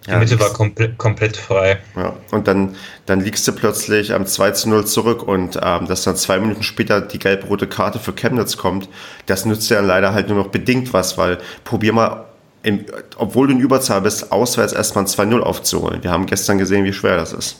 die 0.06 0.10
ja, 0.10 0.18
Mitte 0.18 0.38
war 0.38 0.52
komplett, 0.52 0.98
komplett 0.98 1.36
frei. 1.36 1.78
Ja, 1.96 2.12
und 2.30 2.46
dann, 2.46 2.76
dann 3.06 3.20
liegst 3.20 3.48
du 3.48 3.52
plötzlich 3.52 4.12
am 4.12 4.26
2 4.26 4.50
zu 4.50 4.68
0 4.68 4.86
zurück 4.86 5.22
und 5.22 5.58
ähm, 5.62 5.86
dass 5.86 6.04
dann 6.04 6.16
zwei 6.16 6.38
Minuten 6.38 6.62
später 6.62 7.00
die 7.00 7.18
gelb-rote 7.18 7.66
Karte 7.66 7.98
für 7.98 8.12
Chemnitz 8.12 8.58
kommt, 8.58 8.88
das 9.26 9.46
nützt 9.46 9.70
ja 9.70 9.80
leider 9.80 10.12
halt 10.12 10.28
nur 10.28 10.36
noch 10.36 10.48
bedingt 10.48 10.92
was, 10.92 11.16
weil 11.16 11.38
probier 11.64 11.94
mal 11.94 12.26
im, 12.64 12.84
obwohl 13.16 13.46
du 13.46 13.52
in 13.52 13.60
Überzahl 13.60 14.00
bist, 14.00 14.32
auswärts 14.32 14.72
erstmal 14.72 15.04
ein 15.04 15.08
2-0 15.08 15.40
aufzuholen. 15.40 16.02
Wir 16.02 16.10
haben 16.10 16.26
gestern 16.26 16.58
gesehen, 16.58 16.84
wie 16.84 16.92
schwer 16.92 17.16
das 17.16 17.32
ist. 17.32 17.56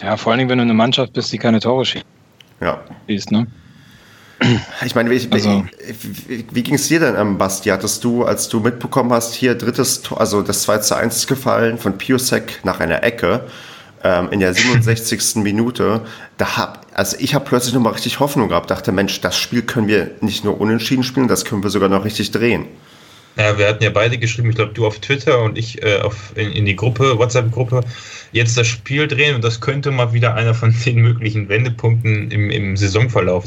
Ja, 0.00 0.16
vor 0.16 0.32
allen 0.32 0.38
Dingen, 0.38 0.50
wenn 0.50 0.58
du 0.58 0.62
eine 0.62 0.74
Mannschaft 0.74 1.12
bist, 1.12 1.32
die 1.32 1.38
keine 1.38 1.60
Tore 1.60 1.84
schießt. 1.84 2.04
Ja. 2.60 2.80
Schießt, 3.08 3.32
ne? 3.32 3.46
Ich 4.84 4.94
meine, 4.94 5.10
wie, 5.10 5.28
also. 5.30 5.64
wie, 6.28 6.44
wie 6.50 6.62
ging 6.62 6.74
es 6.74 6.88
dir 6.88 7.00
denn, 7.00 7.16
ähm, 7.16 7.38
Basti? 7.38 7.70
Hattest 7.70 8.04
du, 8.04 8.24
als 8.24 8.48
du 8.48 8.60
mitbekommen 8.60 9.12
hast, 9.12 9.34
hier 9.34 9.54
drittes 9.54 10.02
Tor, 10.02 10.20
also 10.20 10.42
das 10.42 10.62
2 10.62 10.78
zu 10.78 10.96
1 10.96 11.16
ist 11.16 11.26
gefallen 11.26 11.78
von 11.78 11.98
Piosek 11.98 12.60
nach 12.64 12.80
einer 12.80 13.02
Ecke 13.02 13.46
ähm, 14.02 14.28
in 14.30 14.40
der 14.40 14.52
67. 14.52 15.36
Minute, 15.42 16.02
da 16.36 16.56
hab, 16.56 16.86
also 16.94 17.16
ich 17.18 17.34
habe 17.34 17.44
plötzlich 17.44 17.74
nochmal 17.74 17.94
richtig 17.94 18.20
Hoffnung 18.20 18.48
gehabt, 18.48 18.70
dachte, 18.70 18.92
Mensch, 18.92 19.20
das 19.20 19.36
Spiel 19.36 19.62
können 19.62 19.88
wir 19.88 20.10
nicht 20.20 20.44
nur 20.44 20.60
unentschieden 20.60 21.04
spielen, 21.04 21.28
das 21.28 21.44
können 21.44 21.62
wir 21.62 21.70
sogar 21.70 21.88
noch 21.88 22.04
richtig 22.04 22.30
drehen. 22.30 22.66
Ja, 23.36 23.58
wir 23.58 23.66
hatten 23.66 23.82
ja 23.82 23.90
beide 23.90 24.16
geschrieben, 24.16 24.50
ich 24.50 24.56
glaube, 24.56 24.74
du 24.74 24.86
auf 24.86 25.00
Twitter 25.00 25.42
und 25.42 25.58
ich 25.58 25.82
äh, 25.82 25.98
auf, 25.98 26.32
in, 26.36 26.52
in 26.52 26.66
die 26.66 26.76
Gruppe, 26.76 27.18
WhatsApp-Gruppe, 27.18 27.80
jetzt 28.30 28.56
das 28.56 28.68
Spiel 28.68 29.08
drehen 29.08 29.34
und 29.34 29.42
das 29.42 29.60
könnte 29.60 29.90
mal 29.90 30.12
wieder 30.12 30.34
einer 30.34 30.54
von 30.54 30.74
den 30.84 30.96
möglichen 30.96 31.48
Wendepunkten 31.48 32.30
im, 32.30 32.50
im 32.50 32.76
Saisonverlauf 32.76 33.44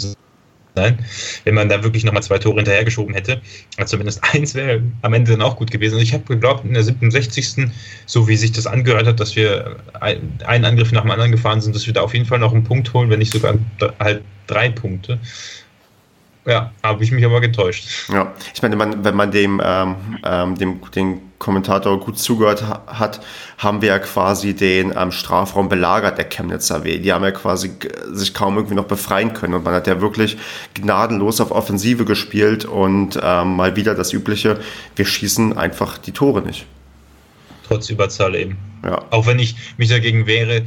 sein, 0.75 0.99
wenn 1.45 1.55
man 1.55 1.69
da 1.69 1.83
wirklich 1.83 2.03
nochmal 2.03 2.21
zwei 2.21 2.37
Tore 2.37 2.57
hinterhergeschoben 2.57 3.13
hätte. 3.13 3.41
Also 3.77 3.91
zumindest 3.91 4.21
eins 4.33 4.55
wäre 4.55 4.83
am 5.03 5.13
Ende 5.13 5.31
dann 5.31 5.41
auch 5.41 5.55
gut 5.55 5.71
gewesen. 5.71 5.95
Und 5.95 6.01
ich 6.01 6.13
habe 6.13 6.25
geglaubt, 6.25 6.65
in 6.65 6.73
der 6.73 6.83
67. 6.83 7.69
so 8.05 8.27
wie 8.27 8.35
sich 8.35 8.51
das 8.51 8.67
angehört 8.67 9.07
hat, 9.07 9.21
dass 9.21 9.37
wir 9.37 9.77
einen 10.01 10.65
Angriff 10.65 10.91
nach 10.91 11.03
dem 11.03 11.11
anderen 11.11 11.31
gefahren 11.31 11.61
sind, 11.61 11.75
dass 11.75 11.87
wir 11.87 11.93
da 11.93 12.01
auf 12.01 12.13
jeden 12.13 12.25
Fall 12.25 12.39
noch 12.39 12.53
einen 12.53 12.65
Punkt 12.65 12.93
holen, 12.93 13.09
wenn 13.09 13.19
nicht 13.19 13.31
sogar 13.31 13.57
halt 13.99 14.21
drei 14.47 14.69
Punkte. 14.69 15.19
Ja, 16.47 16.71
habe 16.81 17.03
ich 17.03 17.11
mich 17.11 17.25
aber 17.25 17.41
getäuscht. 17.41 18.07
Ja, 18.07 18.33
ich 18.53 18.61
meine, 18.61 18.77
man, 18.77 19.03
wenn 19.03 19.15
man 19.15 19.31
dem, 19.31 19.61
ähm, 19.61 19.95
ähm, 20.23 20.55
dem 20.57 20.79
den 20.95 21.21
Kommentator 21.39 21.99
gut 21.99 22.17
zugehört 22.17 22.63
hat, 22.63 23.19
haben 23.57 23.81
wir 23.81 23.89
ja 23.89 23.99
quasi 23.99 24.55
den 24.55 24.93
ähm, 24.97 25.11
Strafraum 25.11 25.67
belagert, 25.67 26.17
der 26.17 26.29
Chemnitzer 26.29 26.85
W. 26.85 26.99
Die 26.99 27.11
haben 27.11 27.25
ja 27.25 27.31
quasi 27.31 27.71
sich 28.13 28.33
kaum 28.33 28.55
irgendwie 28.55 28.75
noch 28.75 28.85
befreien 28.85 29.33
können. 29.33 29.55
Und 29.55 29.65
man 29.65 29.73
hat 29.73 29.87
ja 29.87 29.99
wirklich 29.99 30.37
gnadenlos 30.73 31.41
auf 31.41 31.51
Offensive 31.51 32.05
gespielt 32.05 32.63
und 32.63 33.19
ähm, 33.21 33.57
mal 33.57 33.75
wieder 33.75 33.93
das 33.93 34.13
Übliche, 34.13 34.57
wir 34.95 35.05
schießen 35.05 35.57
einfach 35.57 35.97
die 35.97 36.13
Tore 36.13 36.41
nicht. 36.41 36.65
Trotz 37.67 37.89
Überzahl 37.89 38.35
eben. 38.35 38.57
Ja. 38.85 39.03
Auch 39.09 39.27
wenn 39.27 39.39
ich 39.39 39.57
mich 39.75 39.89
dagegen 39.89 40.25
wehre, 40.25 40.61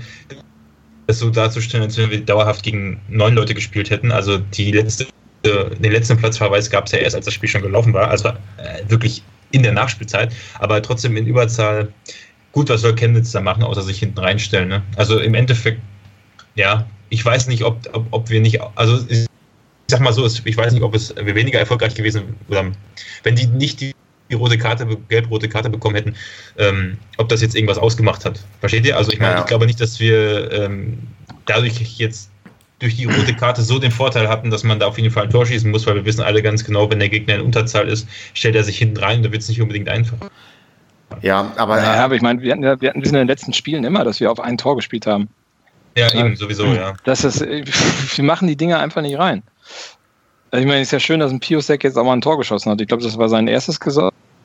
das 1.07 1.21
so 1.21 1.31
darzustellen, 1.31 1.85
als 1.85 1.97
wenn 1.97 2.11
wir 2.11 2.21
dauerhaft 2.21 2.63
gegen 2.63 3.01
neun 3.09 3.35
Leute 3.35 3.55
gespielt 3.55 3.89
hätten. 3.89 4.13
Also 4.13 4.37
die 4.37 4.73
letzte 4.73 5.07
den 5.45 5.93
letzten 5.93 6.17
Platzverweis 6.17 6.71
gab 6.71 6.87
es 6.87 6.93
ja 6.93 6.99
erst, 6.99 7.17
als 7.17 7.25
das 7.25 7.35
Spiel 7.35 7.49
schon 7.49 7.63
gelaufen 7.63 7.93
war, 7.93 8.09
also 8.09 8.29
äh, 8.29 8.33
wirklich 8.89 9.23
in 9.53 9.63
der 9.63 9.73
Nachspielzeit, 9.73 10.33
aber 10.59 10.83
trotzdem 10.83 11.17
in 11.17 11.27
Überzahl. 11.27 11.93
Gut, 12.53 12.69
was 12.69 12.81
soll 12.81 12.95
Chemnitz 12.97 13.31
da 13.31 13.41
machen, 13.41 13.63
außer 13.63 13.83
sich 13.83 14.01
hinten 14.01 14.19
reinstellen? 14.19 14.69
Ne? 14.69 14.83
Also 14.97 15.21
im 15.21 15.35
Endeffekt, 15.35 15.81
ja, 16.57 16.85
ich 17.09 17.25
weiß 17.25 17.47
nicht, 17.47 17.63
ob, 17.63 17.79
ob, 17.93 18.07
ob 18.11 18.29
wir 18.29 18.41
nicht, 18.41 18.61
also 18.75 19.05
ich 19.09 19.27
sag 19.87 20.01
mal 20.01 20.13
so, 20.13 20.27
ich 20.27 20.57
weiß 20.57 20.73
nicht, 20.73 20.83
ob 20.83 20.95
es 20.95 21.15
weniger 21.17 21.61
erfolgreich 21.61 21.95
gewesen 21.95 22.35
wäre, 22.49 22.73
wenn 23.23 23.37
die 23.37 23.47
nicht 23.47 23.81
die 23.81 23.95
die 24.31 24.37
rote 24.37 24.57
Karte, 24.57 24.87
gelb-rote 25.09 25.49
Karte 25.49 25.69
bekommen 25.69 25.97
hätten, 25.97 26.15
ähm, 26.57 26.99
ob 27.19 27.29
das 27.29 27.43
jetzt 27.43 27.55
irgendwas 27.55 27.79
ausgemacht 27.79 28.25
hat. 28.25 28.41
Versteht 28.61 28.87
ihr? 28.87 28.97
Also 28.97 29.11
ich 29.13 29.19
meine, 29.19 29.35
ja. 29.35 29.41
ich 29.41 29.47
glaube 29.47 29.67
nicht, 29.67 29.81
dass 29.81 29.99
wir 29.99 30.51
ähm, 30.53 30.99
dadurch 31.47 31.81
jetzt 31.99 32.31
durch 32.81 32.97
die 32.97 33.05
rote 33.05 33.35
Karte 33.35 33.63
so 33.63 33.79
den 33.79 33.91
Vorteil 33.93 34.29
hatten, 34.29 34.51
dass 34.51 34.65
man 34.65 34.81
da 34.81 34.87
auf 34.87 34.99
jeden 34.99 35.13
Fall 35.13 35.25
ein 35.25 35.31
Tor 35.31 35.47
schießen 35.47 35.71
muss, 35.71 35.87
weil 35.87 35.95
wir 35.95 36.05
wissen 36.05 36.23
alle 36.23 36.43
ganz 36.43 36.65
genau, 36.65 36.91
wenn 36.91 36.99
der 36.99 37.11
Gegner 37.11 37.37
in 37.37 37.43
Unterzahl 37.43 37.89
ist, 37.89 38.09
stellt 38.35 38.57
er 38.57 38.65
sich 38.65 38.79
hinten 38.79 38.97
rein 38.97 39.19
und 39.19 39.25
da 39.25 39.33
wird 39.33 39.43
es 39.43 39.49
nicht 39.49 39.61
unbedingt 39.61 39.89
einfach. 39.89 40.17
Ja, 41.23 41.53
aber. 41.57 41.77
Naja, 41.77 42.05
aber 42.05 42.15
ich 42.15 42.23
meine, 42.23 42.41
wir 42.41 42.53
hatten, 42.53 42.63
wir 42.63 42.89
hatten 42.89 43.03
in 43.03 43.13
den 43.13 43.27
letzten 43.27 43.53
Spielen 43.53 43.85
immer, 43.85 44.05
dass 44.05 44.19
wir 44.19 44.33
auf 44.33 44.41
ein 44.41 44.57
Tor 44.57 44.77
gespielt 44.77 45.07
haben. 45.07 45.29
Ja, 45.97 46.13
eben, 46.15 46.37
sowieso, 46.37 46.67
ja. 46.67 46.95
Das 47.05 47.25
ist, 47.25 47.41
wir 48.17 48.25
machen 48.25 48.49
die 48.49 48.57
Dinge 48.57 48.79
einfach 48.79 49.03
nicht 49.03 49.19
rein. 49.19 49.43
Ich 50.53 50.65
meine, 50.65 50.81
es 50.81 50.89
ist 50.89 50.93
ja 50.93 51.01
schön, 51.01 51.21
dass 51.21 51.31
ein 51.31 51.41
Piosek 51.41 51.85
jetzt 51.85 51.97
auch 51.97 52.05
mal 52.05 52.15
ein 52.15 52.21
Tor 52.21 52.39
geschossen 52.39 52.71
hat. 52.71 52.81
Ich 52.81 52.89
glaube, 52.89 53.03
das 53.03 53.17
war 53.19 53.29
sein 53.29 53.47
erstes 53.47 53.79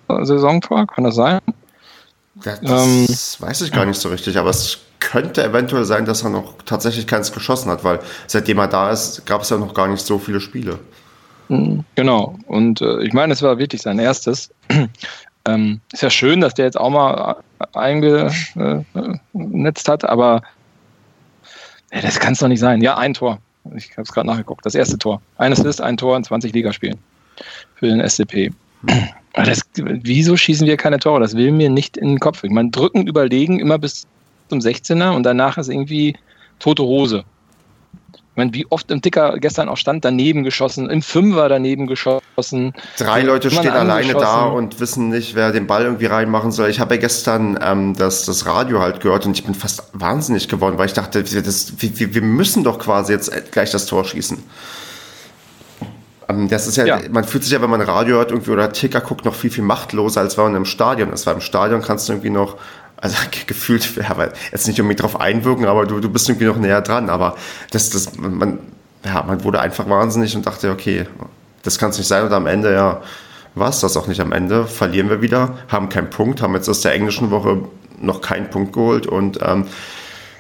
Saisontor, 0.08 0.88
kann 0.88 1.04
das 1.04 1.16
sein? 1.16 1.40
Das, 2.36 2.60
ähm, 2.62 3.08
weiß 3.40 3.62
ich 3.62 3.72
gar 3.72 3.86
nicht 3.86 4.00
so 4.00 4.10
richtig, 4.10 4.38
aber 4.38 4.50
es 4.50 4.85
könnte 5.06 5.44
eventuell 5.44 5.86
sein, 5.86 6.06
dass 6.06 6.24
er 6.24 6.30
noch 6.30 6.56
tatsächlich 6.66 7.08
keins 7.08 7.32
geschossen 7.32 7.72
hat, 7.72 7.84
weil 7.84 8.00
seitdem 8.28 8.58
er 8.58 8.68
da 8.68 8.92
ist, 8.92 9.26
gab 9.26 9.42
es 9.42 9.50
ja 9.50 9.58
noch 9.58 9.74
gar 9.74 9.88
nicht 9.88 10.06
so 10.06 10.20
viele 10.20 10.42
Spiele. 10.42 10.80
Mhm, 11.48 11.86
genau, 11.96 12.38
und 12.48 12.82
äh, 12.82 13.04
ich 13.04 13.14
meine, 13.14 13.34
es 13.34 13.42
war 13.42 13.58
wirklich 13.58 13.82
sein 13.82 14.00
erstes. 14.00 14.50
ähm, 15.48 15.80
ist 15.94 16.02
ja 16.02 16.10
schön, 16.10 16.42
dass 16.42 16.56
der 16.56 16.66
jetzt 16.66 16.80
auch 16.80 16.90
mal 16.90 17.38
eingenetzt 17.74 19.88
hat, 19.88 20.04
aber 20.04 20.42
ja, 21.94 22.02
das 22.02 22.20
kann 22.20 22.34
es 22.34 22.40
doch 22.40 22.48
nicht 22.48 22.60
sein. 22.60 22.82
Ja, 22.82 22.98
ein 22.98 23.14
Tor. 23.14 23.40
Ich 23.76 23.92
habe 23.92 24.02
es 24.02 24.12
gerade 24.12 24.28
nachgeguckt. 24.28 24.66
Das 24.66 24.76
erste 24.76 24.98
Tor. 24.98 25.22
Eines 25.38 25.60
ist 25.60 25.82
ein 25.82 25.98
Tor 25.98 26.18
in 26.18 26.24
20 26.24 26.54
Ligaspielen 26.54 26.98
für 27.76 27.88
den 27.88 28.08
SCP. 28.08 28.52
Das, 29.34 29.62
wieso 29.76 30.38
schießen 30.38 30.66
wir 30.66 30.78
keine 30.78 31.00
Tore? 31.00 31.20
Das 31.20 31.36
will 31.36 31.52
mir 31.52 31.70
nicht 31.70 31.98
in 31.98 32.08
den 32.08 32.20
Kopf. 32.20 32.44
Ich 32.44 32.52
meine, 32.52 32.70
drücken, 32.70 33.08
überlegen 33.08 33.60
immer 33.60 33.78
bis 33.78 34.08
zum 34.50 34.60
16er 34.60 35.16
und 35.16 35.24
danach 35.24 35.58
ist 35.58 35.70
irgendwie 35.70 36.16
tote 36.60 36.84
Hose. 36.84 37.24
Ich 38.14 38.38
meine, 38.38 38.54
wie 38.54 38.66
oft 38.70 38.92
im 38.92 39.02
Ticker 39.02 39.38
gestern 39.40 39.70
auch 39.70 39.78
stand, 39.78 40.04
daneben 40.04 40.44
geschossen, 40.44 40.90
im 40.90 41.02
Fünfer 41.02 41.48
daneben 41.48 41.88
geschossen. 41.88 42.74
Drei 42.98 43.22
Leute 43.22 43.50
stehen 43.50 43.72
alleine 43.72 44.12
da 44.12 44.48
und 44.48 44.82
wissen 44.82 45.08
nicht, 45.08 45.36
wer 45.36 45.54
den 45.54 45.68
Ball 45.68 45.86
irgendwie 45.86 46.08
reinmachen 46.08 46.52
soll. 46.52 46.70
Ich 46.70 46.82
habe 46.82 46.96
ja 46.96 47.00
gestern 47.00 47.58
ähm, 47.64 47.96
das, 47.96 48.26
das 48.26 48.46
Radio 48.46 48.82
halt 48.82 49.00
gehört 49.00 49.26
und 49.26 49.38
ich 49.38 49.46
bin 49.46 49.56
fast 49.56 49.84
wahnsinnig 49.94 50.50
geworden, 50.50 50.78
weil 50.78 50.88
ich 50.88 50.94
dachte, 50.94 51.24
das, 51.24 51.74
wir, 51.78 52.14
wir 52.14 52.22
müssen 52.22 52.66
doch 52.66 52.78
quasi 52.78 53.14
jetzt 53.14 53.32
gleich 53.54 53.72
das 53.72 53.86
Tor 53.86 54.04
schießen. 54.04 54.44
Ähm, 56.28 56.50
das 56.50 56.68
ist 56.68 56.76
ja, 56.76 56.86
ja, 56.86 57.00
man 57.10 57.24
fühlt 57.24 57.44
sich 57.44 57.54
ja, 57.54 57.62
wenn 57.62 57.70
man 57.70 57.82
Radio 57.82 58.18
hört 58.18 58.32
irgendwie 58.32 58.52
oder 58.52 58.72
Ticker 58.72 59.02
guckt, 59.02 59.26
noch 59.26 59.36
viel, 59.36 59.52
viel 59.52 59.64
machtloser, 59.64 60.22
als 60.22 60.38
wenn 60.38 60.46
man 60.46 60.56
im 60.56 60.66
Stadion 60.66 61.12
ist. 61.14 61.26
Weil 61.26 61.36
im 61.36 61.42
Stadion 61.42 61.82
kannst 61.82 62.10
du 62.10 62.14
irgendwie 62.14 62.32
noch 62.32 62.58
also 62.98 63.16
gefühlt, 63.48 63.96
ja, 63.96 64.30
jetzt 64.52 64.68
nicht 64.68 64.80
irgendwie 64.80 64.96
drauf 64.96 65.20
einwirken, 65.20 65.66
aber 65.66 65.86
du, 65.86 66.00
du 66.00 66.10
bist 66.10 66.30
irgendwie 66.30 66.46
noch 66.46 66.58
näher 66.58 66.82
dran. 66.82 67.10
Aber 67.10 67.36
das, 67.72 67.90
das, 67.90 68.18
man, 68.18 68.60
ja, 69.04 69.24
man 69.24 69.44
wurde 69.44 69.60
einfach 69.60 69.88
wahnsinnig 69.90 70.36
und 70.36 70.46
dachte, 70.46 70.72
okay, 70.72 71.08
das 71.64 71.78
kann 71.78 71.90
es 71.92 71.98
nicht 71.98 72.08
sein. 72.08 72.24
Und 72.24 72.34
am 72.34 72.48
Ende, 72.48 72.74
ja, 72.74 73.02
war 73.56 73.70
es 73.70 73.80
das 73.80 73.98
auch 73.98 74.08
nicht 74.08 74.22
am 74.22 74.32
Ende. 74.32 74.66
Verlieren 74.66 75.10
wir 75.10 75.22
wieder, 75.22 75.58
haben 75.70 75.90
keinen 75.90 76.10
Punkt, 76.10 76.42
haben 76.42 76.54
jetzt 76.56 76.70
aus 76.70 76.82
der 76.82 76.94
englischen 76.94 77.32
Woche 77.32 77.64
noch 78.00 78.22
keinen 78.22 78.50
Punkt 78.50 78.74
geholt. 78.74 79.08
Und 79.08 79.40
ähm, 79.42 79.66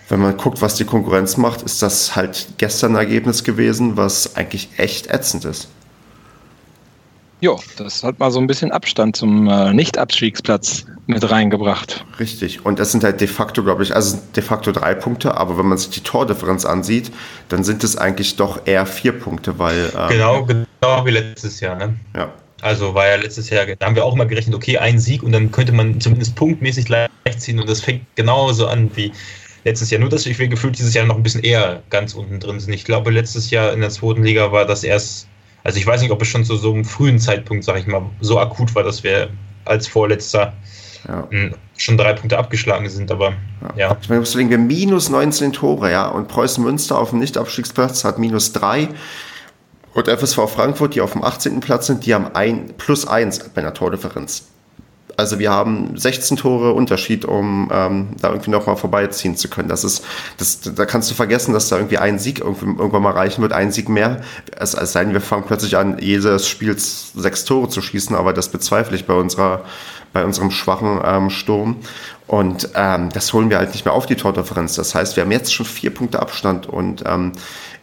wenn 0.10 0.20
man 0.20 0.38
guckt, 0.38 0.62
was 0.62 0.76
die 0.76 0.86
Konkurrenz 0.86 1.38
macht, 1.38 1.64
ist 1.64 1.82
das 1.82 2.16
halt 2.16 2.48
gestern 2.58 2.94
ein 2.94 3.00
Ergebnis 3.00 3.44
gewesen, 3.44 3.98
was 3.98 4.36
eigentlich 4.36 4.70
echt 4.78 5.08
ätzend 5.08 5.46
ist. 5.46 5.70
Ja, 7.42 7.56
das 7.78 8.04
hat 8.04 8.20
mal 8.20 8.32
so 8.32 8.40
ein 8.40 8.48
bisschen 8.48 8.72
Abstand 8.72 9.16
zum 9.16 9.48
äh, 9.48 9.74
Nicht-Abstiegsplatz 9.74 10.86
mit 11.06 11.30
reingebracht. 11.30 12.06
Richtig. 12.20 12.66
Und 12.66 12.80
das 12.80 12.92
sind 12.92 13.04
halt 13.04 13.22
de 13.22 13.28
facto, 13.28 13.64
glaube 13.64 13.84
ich, 13.84 13.94
also 13.96 14.18
de 14.36 14.42
facto 14.42 14.72
drei 14.72 14.96
Punkte, 14.96 15.36
aber 15.36 15.58
wenn 15.58 15.68
man 15.68 15.78
sich 15.78 15.90
die 15.90 16.00
Tordifferenz 16.02 16.66
ansieht, 16.66 17.12
dann 17.50 17.64
sind 17.64 17.84
es 17.84 17.98
eigentlich 17.98 18.36
doch 18.38 18.66
eher 18.66 18.86
vier 18.86 19.12
Punkte, 19.12 19.60
weil. 19.60 19.92
Ähm, 19.98 20.10
genau, 20.10 20.46
genau 20.46 21.06
wie 21.06 21.12
letztes 21.12 21.60
Jahr, 21.60 21.76
ne? 21.76 21.96
Ja. 22.16 22.32
Also 22.62 22.96
war 22.96 23.06
ja 23.08 23.16
letztes 23.18 23.50
Jahr, 23.50 23.66
da 23.66 23.86
haben 23.86 23.96
wir 23.96 24.06
auch 24.06 24.16
mal 24.16 24.26
gerechnet, 24.26 24.56
okay, 24.56 24.78
ein 24.78 24.98
Sieg 24.98 25.22
und 25.22 25.34
dann 25.34 25.52
könnte 25.52 25.72
man 25.74 26.00
zumindest 26.00 26.36
punktmäßig 26.36 26.88
leicht 26.90 27.12
ziehen 27.38 27.60
und 27.60 27.70
das 27.70 27.82
fängt 27.82 28.04
genauso 28.16 28.68
an 28.68 28.90
wie 28.96 29.12
letztes 29.66 29.92
Jahr. 29.92 30.00
Nur, 30.00 30.10
dass 30.10 30.26
wir 30.26 30.48
gefühlt 30.48 30.78
dieses 30.78 30.94
Jahr 30.94 31.06
noch 31.06 31.18
ein 31.18 31.24
bisschen 31.24 31.44
eher 31.44 31.84
ganz 31.90 32.14
unten 32.14 32.40
drin 32.40 32.60
sind. 32.60 32.74
Ich 32.74 32.86
glaube, 32.86 33.12
letztes 33.12 33.52
Jahr 33.52 33.74
in 33.74 33.82
der 33.82 33.90
zweiten 33.90 34.24
Liga 34.24 34.52
war 34.52 34.66
das 34.66 34.84
erst 34.84 35.28
also 35.66 35.80
ich 35.80 35.88
weiß 35.88 36.02
nicht, 36.02 36.12
ob 36.12 36.22
es 36.22 36.28
schon 36.28 36.46
zu 36.46 36.56
so 36.58 36.72
einem 36.72 36.86
frühen 36.86 37.18
Zeitpunkt, 37.18 37.64
sage 37.64 37.80
ich 37.80 37.88
mal, 37.88 38.04
so 38.22 38.40
akut 38.40 38.76
war, 38.76 38.84
dass 38.84 39.04
wir 39.04 39.30
als 39.66 39.88
Vorletzter 39.88 40.54
ja. 41.08 41.28
schon 41.76 41.98
drei 41.98 42.14
Punkte 42.14 42.38
abgeschlagen 42.38 42.88
sind, 42.88 43.12
aber 43.12 43.34
ja. 43.76 43.90
ja. 43.90 43.98
Deswegen 44.20 44.52
wir 44.52 44.60
minus 44.60 45.10
19 45.10 45.54
Tore, 45.54 45.92
ja, 45.92 46.08
und 46.08 46.28
Preußen 46.28 46.64
Münster 46.64 47.00
auf 47.00 47.10
dem 47.10 47.20
Nicht-Abstiegsplatz 47.20 48.04
hat 48.04 48.20
minus 48.20 48.54
drei. 48.54 48.90
Und 49.96 50.08
FSV 50.08 50.48
Frankfurt, 50.50 50.94
die 50.94 51.02
auf 51.02 51.14
dem 51.14 51.24
18. 51.24 51.62
Platz 51.62 51.88
sind, 51.88 52.06
die 52.06 52.14
haben 52.14 52.28
ein 52.36 52.76
plus 52.78 53.08
eins 53.08 53.40
bei 53.40 53.62
einer 53.62 53.74
Tordifferenz. 53.74 54.50
Also 55.18 55.40
wir 55.40 55.50
haben 55.50 55.98
16 55.98 56.38
Tore 56.38 56.74
Unterschied, 56.74 57.26
um 57.26 57.70
ähm, 57.74 58.10
da 58.20 58.30
irgendwie 58.30 58.52
nochmal 58.52 58.76
vorbeiziehen 58.76 59.38
zu 59.38 59.48
können. 59.50 59.70
Das 59.70 59.84
ist, 59.84 60.04
das, 60.38 60.62
da 60.62 60.86
kannst 60.86 61.10
du 61.10 61.16
vergessen, 61.16 61.54
dass 61.54 61.70
da 61.70 61.78
irgendwie 61.78 61.98
ein 61.98 62.20
Sieg 62.20 62.40
irgendwann 62.40 63.02
mal 63.02 63.14
reichen 63.14 63.42
wird, 63.42 63.54
ein 63.54 63.72
Sieg 63.72 63.88
mehr. 63.88 64.22
Es, 64.58 64.74
es 64.74 64.92
sei 64.92 65.06
denn, 65.06 65.14
wir 65.14 65.22
fangen 65.22 65.44
plötzlich 65.46 65.78
an, 65.78 65.98
jedes 66.00 66.48
Spiels 66.48 67.12
sechs 67.16 67.46
Tore 67.46 67.70
zu 67.70 67.82
schießen, 67.82 68.16
aber 68.16 68.34
das 68.34 68.50
bezweifle 68.50 68.96
ich 68.96 69.06
bei 69.06 69.14
unserer, 69.14 69.64
bei 70.12 70.26
unserem 70.26 70.52
schwachen 70.52 71.00
ähm, 71.04 71.30
Sturm. 71.30 71.78
Und 72.28 72.70
ähm, 72.76 73.10
das 73.14 73.32
holen 73.34 73.50
wir 73.50 73.60
halt 73.60 73.72
nicht 73.72 73.86
mehr 73.86 73.94
auf 73.94 74.08
die 74.08 74.16
Tordifferenz. 74.16 74.76
Das 74.76 74.96
heißt, 74.96 75.16
wir 75.16 75.24
haben 75.24 75.32
jetzt 75.32 75.54
schon 75.54 75.66
vier 75.66 75.94
Punkte 75.94 76.20
Abstand 76.20 76.68
und 76.68 77.04
ähm, 77.06 77.34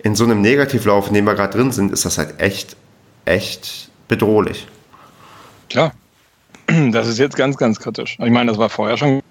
in 0.02 0.16
so 0.16 0.24
einem 0.24 0.40
Negativlauf, 0.40 1.08
in 1.08 1.14
dem 1.14 1.24
wir 1.24 1.34
gerade 1.34 1.56
drin 1.56 1.70
sind, 1.70 1.92
ist 1.92 2.04
das 2.04 2.18
halt 2.18 2.40
echt, 2.40 2.76
echt 3.24 3.88
bedrohlich. 4.08 4.66
Klar. 5.70 5.92
Das 6.92 7.06
ist 7.06 7.18
jetzt 7.18 7.36
ganz, 7.36 7.56
ganz 7.56 7.78
kritisch. 7.78 8.18
Ich 8.20 8.30
meine, 8.30 8.50
das 8.50 8.58
war 8.58 8.68
vorher 8.68 8.96
schon 8.96 9.22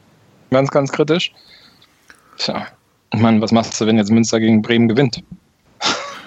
ganz, 0.51 0.69
ganz 0.69 0.91
kritisch. 0.91 1.31
Tja, 2.37 2.67
ich 3.13 3.19
meine, 3.19 3.41
was 3.41 3.51
machst 3.51 3.79
du, 3.79 3.85
wenn 3.85 3.97
jetzt 3.97 4.11
Münster 4.11 4.39
gegen 4.39 4.61
Bremen 4.61 4.87
gewinnt? 4.87 5.23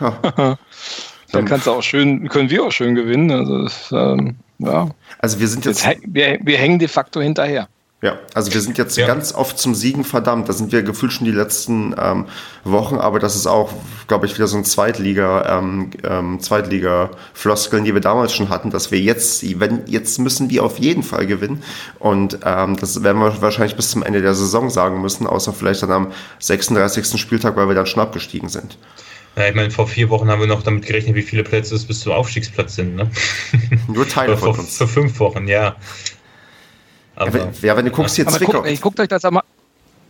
Ja. 0.01 0.59
Dann 1.33 1.47
kannst 1.47 1.67
du 1.67 1.73
auch 1.73 1.83
schön, 1.83 2.29
können 2.29 2.49
wir 2.49 2.65
auch 2.65 2.71
schön 2.71 2.95
gewinnen. 2.95 3.31
Also, 3.31 3.63
das, 3.65 3.91
ähm, 3.91 4.37
ja. 4.59 4.89
also 5.19 5.41
wir 5.41 5.49
sind 5.49 5.65
jetzt. 5.65 5.85
jetzt 5.85 6.01
wir, 6.07 6.39
wir 6.41 6.59
hängen 6.59 6.79
de 6.79 6.87
facto 6.87 7.21
hinterher. 7.21 7.69
Ja, 8.05 8.19
also 8.35 8.53
wir 8.53 8.61
sind 8.61 8.77
jetzt 8.77 8.99
ja. 8.99 9.07
ganz 9.07 9.35
oft 9.35 9.59
zum 9.59 9.75
Siegen 9.75 10.05
verdammt. 10.05 10.47
Da 10.51 10.53
sind 10.53 10.73
wir 10.73 10.83
gefühlt 10.83 11.11
schon 11.11 11.25
die 11.25 11.33
letzten 11.33 11.95
ähm, 11.99 12.27
Wochen, 12.63 12.97
aber 12.97 13.19
das 13.19 13.35
ist 13.35 13.47
auch, 13.47 13.73
glaube 14.09 14.27
ich, 14.27 14.35
wieder 14.35 14.47
so 14.47 14.59
ein 14.59 14.65
Zweitliga, 14.67 15.59
ähm, 15.59 15.89
ähm, 16.03 16.39
Zweitliga-Floskeln, 16.39 17.83
die 17.85 17.95
wir 17.95 18.03
damals 18.03 18.35
schon 18.35 18.51
hatten, 18.51 18.71
dass 18.71 18.91
wir 18.91 19.01
jetzt, 19.01 19.43
wenn, 19.59 19.87
jetzt 19.87 20.19
müssen 20.19 20.51
wir 20.51 20.65
auf 20.65 20.79
jeden 20.79 21.03
Fall 21.03 21.27
gewinnen. 21.27 21.63
Und 21.99 22.41
ähm, 22.45 22.77
das 22.77 23.03
werden 23.03 23.23
wir 23.23 23.41
wahrscheinlich 23.41 23.75
bis 23.75 23.93
zum 23.93 24.03
Ende 24.03 24.21
der 24.21 24.35
Saison 24.35 24.69
sagen 24.69 25.01
müssen, 25.01 25.27
außer 25.27 25.55
vielleicht 25.55 25.83
dann 25.83 25.91
am 25.91 26.13
36. 26.41 27.19
Spieltag, 27.19 27.57
weil 27.57 27.69
wir 27.69 27.75
dann 27.75 27.87
schon 27.87 28.03
abgestiegen 28.03 28.51
sind. 28.51 28.77
Ja, 29.35 29.49
ich 29.49 29.55
meine, 29.55 29.71
vor 29.71 29.89
vier 29.89 30.11
Wochen 30.11 30.29
haben 30.29 30.41
wir 30.41 30.47
noch 30.47 30.63
damit 30.63 30.85
gerechnet, 30.85 31.15
wie 31.15 31.23
viele 31.23 31.43
Plätze 31.43 31.75
es 31.75 31.87
bis 31.87 32.01
zum 32.01 32.13
Aufstiegsplatz 32.13 32.75
sind. 32.75 32.97
Ne? 32.97 33.11
Nur 33.89 34.07
Teile 34.07 34.37
von 34.37 34.59
uns. 34.59 34.77
Vor 34.77 34.89
fünf 34.89 35.19
Wochen, 35.21 35.49
ja. 35.49 35.77
Aber, 37.17 37.53
ja, 37.63 37.77
wenn 37.77 37.85
du 37.85 37.91
guckst 37.91 38.17
hier 38.17 38.27
Zwickau. 38.27 38.59
Guck, 38.59 38.67
ey, 38.67 38.77
guckt 38.77 39.01
euch 39.01 39.09
das 39.09 39.25
einmal. 39.25 39.43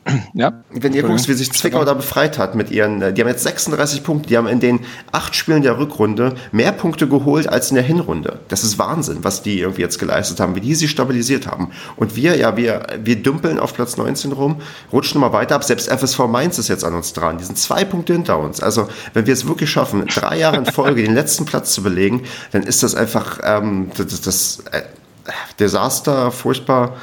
Ja? 0.35 0.65
Wenn 0.71 0.93
ihr 0.93 1.03
guckst, 1.03 1.29
wie 1.29 1.33
sich 1.35 1.53
Zwickau 1.53 1.85
da 1.85 1.95
befreit 1.95 2.39
hat 2.39 2.55
mit 2.55 2.71
ihren, 2.71 3.01
äh, 3.03 3.13
die 3.13 3.21
haben 3.21 3.29
jetzt 3.29 3.43
36 3.43 4.03
Punkte, 4.03 4.29
die 4.29 4.37
haben 4.37 4.47
in 4.47 4.61
den 4.61 4.81
acht 5.13 5.35
Spielen 5.35 5.63
der 5.63 5.79
Rückrunde 5.79 6.35
mehr 6.53 6.73
Punkte 6.73 7.09
geholt 7.09 7.49
als 7.49 7.71
in 7.71 7.77
der 7.77 7.85
Hinrunde. 7.85 8.41
Das 8.49 8.65
ist 8.65 8.79
Wahnsinn, 8.79 9.19
was 9.23 9.43
die 9.43 9.61
irgendwie 9.61 9.83
jetzt 9.83 9.99
geleistet 9.99 10.41
haben, 10.41 10.55
wie 10.57 10.61
die 10.61 10.75
sie 10.75 10.89
stabilisiert 10.89 11.47
haben. 11.47 11.71
Und 11.97 12.17
wir, 12.17 12.37
ja, 12.37 12.57
wir, 12.57 12.87
wir 13.03 13.23
dümpeln 13.23 13.59
auf 13.59 13.75
Platz 13.75 13.97
19 13.97 14.33
rum, 14.33 14.61
rutschen 14.93 15.21
immer 15.21 15.33
weiter 15.33 15.55
ab. 15.55 15.65
Selbst 15.65 15.89
FSV 15.89 16.27
Mainz 16.29 16.59
ist 16.59 16.69
jetzt 16.69 16.85
an 16.85 16.95
uns 16.95 17.13
dran. 17.13 17.39
Die 17.39 17.45
sind 17.45 17.59
zwei 17.59 17.85
Punkte 17.85 18.13
hinter 18.13 18.39
uns. 18.39 18.61
Also, 18.61 18.89
wenn 19.13 19.27
wir 19.27 19.33
es 19.33 19.47
wirklich 19.47 19.71
schaffen, 19.71 20.07
drei 20.07 20.39
Jahre 20.39 20.57
in 20.57 20.67
Folge 20.67 21.03
den 21.03 21.15
letzten 21.15 21.45
Platz 21.45 21.73
zu 21.73 21.83
belegen, 21.83 22.23
dann 22.53 22.63
ist 22.63 22.83
das 22.83 22.95
einfach 22.95 23.39
ähm, 23.45 23.91
das, 23.97 24.21
das 24.21 24.65
äh, 24.73 24.83
Desaster, 25.59 26.31
furchtbar, 26.31 26.97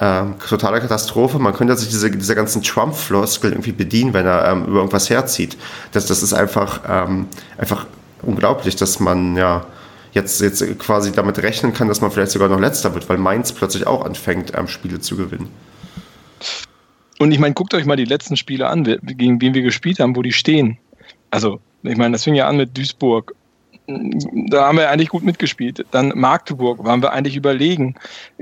ähm, 0.00 0.34
totale 0.48 0.80
Katastrophe. 0.80 1.38
Man 1.38 1.54
könnte 1.54 1.76
sich 1.76 1.88
diese, 1.88 2.10
diese 2.10 2.34
ganzen 2.34 2.62
Trump-Floskel 2.62 3.52
irgendwie 3.52 3.72
bedienen, 3.72 4.14
wenn 4.14 4.26
er 4.26 4.50
ähm, 4.50 4.64
über 4.64 4.78
irgendwas 4.78 5.10
herzieht. 5.10 5.56
Das, 5.92 6.06
das 6.06 6.22
ist 6.22 6.32
einfach, 6.32 6.80
ähm, 6.88 7.28
einfach 7.56 7.86
unglaublich, 8.22 8.76
dass 8.76 9.00
man 9.00 9.36
ja 9.36 9.64
jetzt, 10.12 10.40
jetzt 10.40 10.78
quasi 10.78 11.12
damit 11.12 11.38
rechnen 11.38 11.72
kann, 11.72 11.88
dass 11.88 12.00
man 12.00 12.10
vielleicht 12.10 12.32
sogar 12.32 12.48
noch 12.48 12.60
letzter 12.60 12.94
wird, 12.94 13.08
weil 13.08 13.18
Mainz 13.18 13.52
plötzlich 13.52 13.86
auch 13.86 14.04
anfängt, 14.04 14.52
ähm, 14.56 14.68
Spiele 14.68 15.00
zu 15.00 15.16
gewinnen. 15.16 15.48
Und 17.18 17.30
ich 17.30 17.38
meine, 17.38 17.54
guckt 17.54 17.72
euch 17.74 17.84
mal 17.84 17.96
die 17.96 18.04
letzten 18.04 18.36
Spiele 18.36 18.68
an, 18.68 18.82
gegen 18.82 19.40
wen 19.40 19.54
wir 19.54 19.62
gespielt 19.62 20.00
haben, 20.00 20.16
wo 20.16 20.22
die 20.22 20.32
stehen. 20.32 20.78
Also, 21.30 21.60
ich 21.84 21.96
meine, 21.96 22.12
das 22.12 22.24
fing 22.24 22.34
ja 22.34 22.48
an 22.48 22.56
mit 22.56 22.76
Duisburg, 22.76 23.34
da 24.48 24.66
haben 24.66 24.78
wir 24.78 24.90
eigentlich 24.90 25.08
gut 25.08 25.22
mitgespielt. 25.22 25.84
Dann 25.90 26.12
Magdeburg 26.14 26.84
waren 26.84 27.02
wir 27.02 27.12
eigentlich 27.12 27.36
überlegen. 27.36 27.94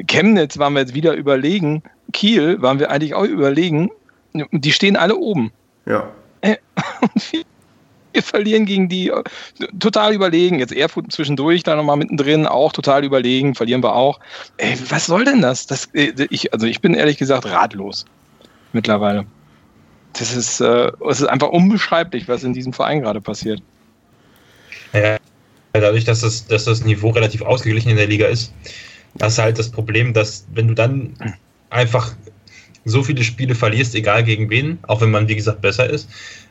Chemnitz 0.06 0.58
waren 0.58 0.74
wir 0.74 0.80
jetzt 0.80 0.94
wieder 0.94 1.14
überlegen. 1.14 1.82
Kiel 2.12 2.60
waren 2.60 2.78
wir 2.78 2.90
eigentlich 2.90 3.14
auch 3.14 3.24
überlegen. 3.24 3.90
Die 4.32 4.72
stehen 4.72 4.96
alle 4.96 5.16
oben. 5.16 5.52
Ja. 5.86 6.08
Äh, 6.40 6.56
wir 8.12 8.22
verlieren 8.22 8.66
gegen 8.66 8.88
die 8.88 9.08
äh, 9.08 9.22
total 9.78 10.14
überlegen. 10.14 10.58
Jetzt 10.58 10.72
Erfurt 10.72 11.12
zwischendurch 11.12 11.62
da 11.62 11.76
nochmal 11.76 11.96
mittendrin, 11.96 12.46
auch 12.46 12.72
total 12.72 13.04
überlegen, 13.04 13.54
verlieren 13.54 13.82
wir 13.82 13.94
auch. 13.94 14.20
Ey, 14.56 14.76
was 14.88 15.06
soll 15.06 15.24
denn 15.24 15.40
das? 15.40 15.66
das 15.66 15.86
äh, 15.94 16.12
ich, 16.30 16.52
also 16.52 16.66
ich 16.66 16.80
bin 16.80 16.94
ehrlich 16.94 17.18
gesagt 17.18 17.46
ratlos 17.46 18.04
mittlerweile. 18.72 19.26
Das 20.14 20.34
ist, 20.34 20.60
äh, 20.60 20.90
es 21.08 21.20
ist 21.20 21.28
einfach 21.28 21.48
unbeschreiblich, 21.48 22.28
was 22.28 22.42
in 22.42 22.52
diesem 22.52 22.72
Verein 22.72 23.00
gerade 23.00 23.20
passiert. 23.20 23.62
Ja, 24.92 25.18
dadurch, 25.72 26.04
dass 26.04 26.20
das, 26.20 26.46
dass 26.46 26.64
das 26.64 26.84
Niveau 26.84 27.10
relativ 27.10 27.42
ausgeglichen 27.42 27.90
in 27.90 27.96
der 27.96 28.06
Liga 28.06 28.26
ist, 28.26 28.52
hast 29.20 29.38
du 29.38 29.42
halt 29.42 29.58
das 29.58 29.70
Problem, 29.70 30.12
dass 30.12 30.46
wenn 30.52 30.68
du 30.68 30.74
dann 30.74 31.14
einfach 31.70 32.12
so 32.84 33.02
viele 33.02 33.22
Spiele 33.22 33.54
verlierst, 33.54 33.94
egal 33.94 34.24
gegen 34.24 34.50
wen, 34.50 34.78
auch 34.86 35.00
wenn 35.00 35.10
man, 35.10 35.28
wie 35.28 35.36
gesagt, 35.36 35.60
besser 35.60 35.88
ist, 35.88 36.08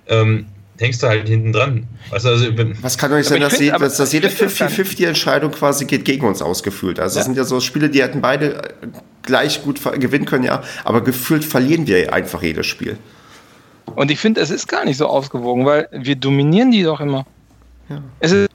ähm, 0.08 0.46
hängst 0.80 1.04
du 1.04 1.08
halt 1.08 1.28
hinten 1.28 1.52
dran. 1.52 1.88
Weißt 2.10 2.26
du, 2.26 2.30
also, 2.30 2.46
Was 2.82 2.98
kann 2.98 3.12
doch 3.12 3.18
nicht 3.18 3.28
sein, 3.28 3.42
dass, 3.42 3.58
find, 3.58 3.74
dass, 3.74 3.98
dass 3.98 4.14
jede 4.14 4.30
50-50-Entscheidung 4.30 5.52
quasi 5.52 5.86
geht 5.86 6.06
gegen 6.06 6.26
uns 6.26 6.42
ausgefühlt. 6.42 7.00
Also, 7.00 7.16
ja. 7.16 7.20
das 7.20 7.26
sind 7.26 7.38
ja 7.38 7.44
so 7.44 7.60
Spiele, 7.60 7.90
die 7.90 8.02
hätten 8.02 8.22
beide 8.22 8.62
gleich 9.24 9.62
gut 9.64 9.82
gewinnen 10.00 10.26
können, 10.26 10.46
ja, 10.46 10.64
aber 10.84 11.04
gefühlt 11.04 11.44
verlieren 11.44 11.86
wir 11.88 12.14
einfach 12.14 12.42
jedes 12.42 12.66
Spiel. 12.66 12.98
Und 13.96 14.12
ich 14.12 14.20
finde, 14.20 14.42
es 14.42 14.50
ist 14.50 14.68
gar 14.68 14.86
nicht 14.86 14.98
so 14.98 15.08
ausgewogen, 15.08 15.66
weil 15.66 15.88
wir 15.92 16.16
dominieren 16.16 16.72
die 16.72 16.84
doch 16.84 17.02
immer. 17.02 17.26
Ja. 17.90 18.02
Es, 18.20 18.32
ist, 18.32 18.50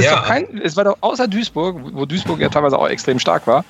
es, 0.00 0.06
ja. 0.06 0.22
kein, 0.22 0.60
es 0.62 0.76
war 0.76 0.84
doch 0.84 0.98
außer 1.00 1.28
Duisburg, 1.28 1.76
wo 1.92 2.06
Duisburg 2.06 2.40
ja 2.40 2.48
teilweise 2.48 2.78
auch 2.78 2.88
extrem 2.88 3.18
stark 3.18 3.46
war, 3.46 3.64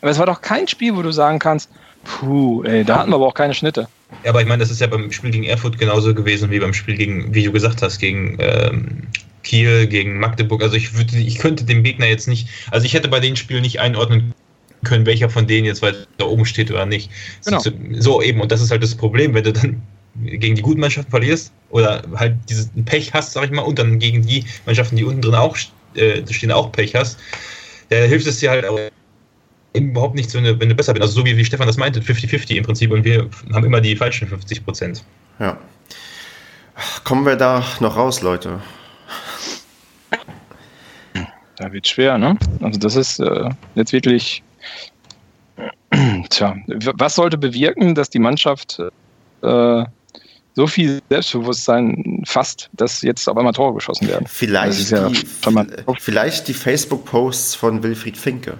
aber 0.00 0.10
es 0.10 0.18
war 0.18 0.26
doch 0.26 0.40
kein 0.40 0.68
Spiel, 0.68 0.96
wo 0.96 1.02
du 1.02 1.10
sagen 1.10 1.38
kannst, 1.38 1.70
puh, 2.04 2.62
ey, 2.64 2.84
da 2.84 2.98
hatten 2.98 3.10
wir 3.10 3.16
aber 3.16 3.26
auch 3.26 3.34
keine 3.34 3.54
Schnitte. 3.54 3.88
Ja, 4.24 4.30
aber 4.30 4.40
ich 4.40 4.48
meine, 4.48 4.60
das 4.60 4.70
ist 4.70 4.80
ja 4.80 4.86
beim 4.86 5.12
Spiel 5.12 5.30
gegen 5.30 5.44
Erfurt 5.44 5.78
genauso 5.78 6.14
gewesen 6.14 6.50
wie 6.50 6.60
beim 6.60 6.72
Spiel 6.72 6.96
gegen, 6.96 7.34
wie 7.34 7.44
du 7.44 7.52
gesagt 7.52 7.82
hast, 7.82 7.98
gegen 7.98 8.38
ähm, 8.40 9.02
Kiel, 9.42 9.86
gegen 9.86 10.18
Magdeburg. 10.18 10.62
Also 10.62 10.76
ich 10.76 10.96
würde, 10.96 11.16
ich 11.16 11.38
könnte 11.38 11.64
dem 11.64 11.82
Gegner 11.82 12.06
jetzt 12.06 12.28
nicht, 12.28 12.48
also 12.70 12.86
ich 12.86 12.94
hätte 12.94 13.08
bei 13.08 13.20
den 13.20 13.36
Spielen 13.36 13.62
nicht 13.62 13.80
einordnen 13.80 14.34
können, 14.84 15.06
welcher 15.06 15.28
von 15.28 15.46
denen 15.46 15.66
jetzt 15.66 15.82
weiter 15.82 16.06
oben 16.26 16.46
steht 16.46 16.70
oder 16.70 16.86
nicht. 16.86 17.10
Genau. 17.44 17.60
So 17.98 18.22
eben, 18.22 18.40
und 18.40 18.52
das 18.52 18.60
ist 18.60 18.70
halt 18.70 18.82
das 18.82 18.94
Problem, 18.94 19.34
wenn 19.34 19.44
du 19.44 19.52
dann 19.52 19.82
gegen 20.22 20.54
die 20.54 20.62
guten 20.62 20.80
Mannschaften 20.80 21.10
verlierst 21.10 21.52
oder 21.70 22.02
halt 22.16 22.36
dieses 22.48 22.70
Pech 22.84 23.12
hast, 23.12 23.32
sag 23.32 23.44
ich 23.44 23.50
mal, 23.50 23.62
und 23.62 23.78
dann 23.78 23.98
gegen 23.98 24.22
die 24.22 24.44
Mannschaften, 24.66 24.96
die 24.96 25.04
unten 25.04 25.22
drin 25.22 25.34
auch 25.34 25.56
äh, 25.94 26.22
stehen, 26.30 26.52
auch 26.52 26.72
Pech 26.72 26.94
hast, 26.94 27.18
da 27.90 27.96
hilft 27.96 28.26
es 28.26 28.38
dir 28.38 28.50
halt 28.50 28.66
auch 28.66 28.78
überhaupt 29.74 30.14
nicht, 30.14 30.32
wenn 30.34 30.44
du, 30.44 30.58
wenn 30.60 30.68
du 30.68 30.74
besser 30.74 30.92
bist. 30.92 31.02
Also 31.02 31.20
so 31.20 31.26
wie, 31.26 31.36
wie 31.36 31.44
Stefan 31.44 31.66
das 31.66 31.76
meinte, 31.76 32.00
50-50 32.00 32.56
im 32.56 32.64
Prinzip 32.64 32.90
und 32.90 33.04
wir 33.04 33.28
haben 33.52 33.64
immer 33.64 33.80
die 33.80 33.96
falschen 33.96 34.28
50 34.28 34.64
Prozent. 34.64 35.04
Ja. 35.38 35.58
Kommen 37.04 37.26
wir 37.26 37.36
da 37.36 37.64
noch 37.80 37.96
raus, 37.96 38.22
Leute? 38.22 38.60
Da 41.56 41.72
wird 41.72 41.88
schwer, 41.88 42.18
ne? 42.18 42.38
Also 42.60 42.78
das 42.78 42.94
ist 42.94 43.18
äh, 43.18 43.50
jetzt 43.74 43.92
wirklich, 43.92 44.44
tja, 46.30 46.56
was 46.66 47.16
sollte 47.16 47.36
bewirken, 47.36 47.96
dass 47.96 48.10
die 48.10 48.20
Mannschaft 48.20 48.80
äh, 49.42 49.84
so 50.58 50.66
viel 50.66 51.00
Selbstbewusstsein 51.08 52.24
fasst, 52.26 52.68
dass 52.72 53.02
jetzt 53.02 53.28
auf 53.28 53.36
einmal 53.36 53.52
Tore 53.52 53.74
geschossen 53.74 54.08
werden. 54.08 54.26
Vielleicht, 54.28 54.90
ja 54.90 55.08
die, 55.08 55.24
vielleicht 56.00 56.48
die 56.48 56.52
Facebook-Posts 56.52 57.54
von 57.54 57.84
Wilfried 57.84 58.16
Finke. 58.16 58.54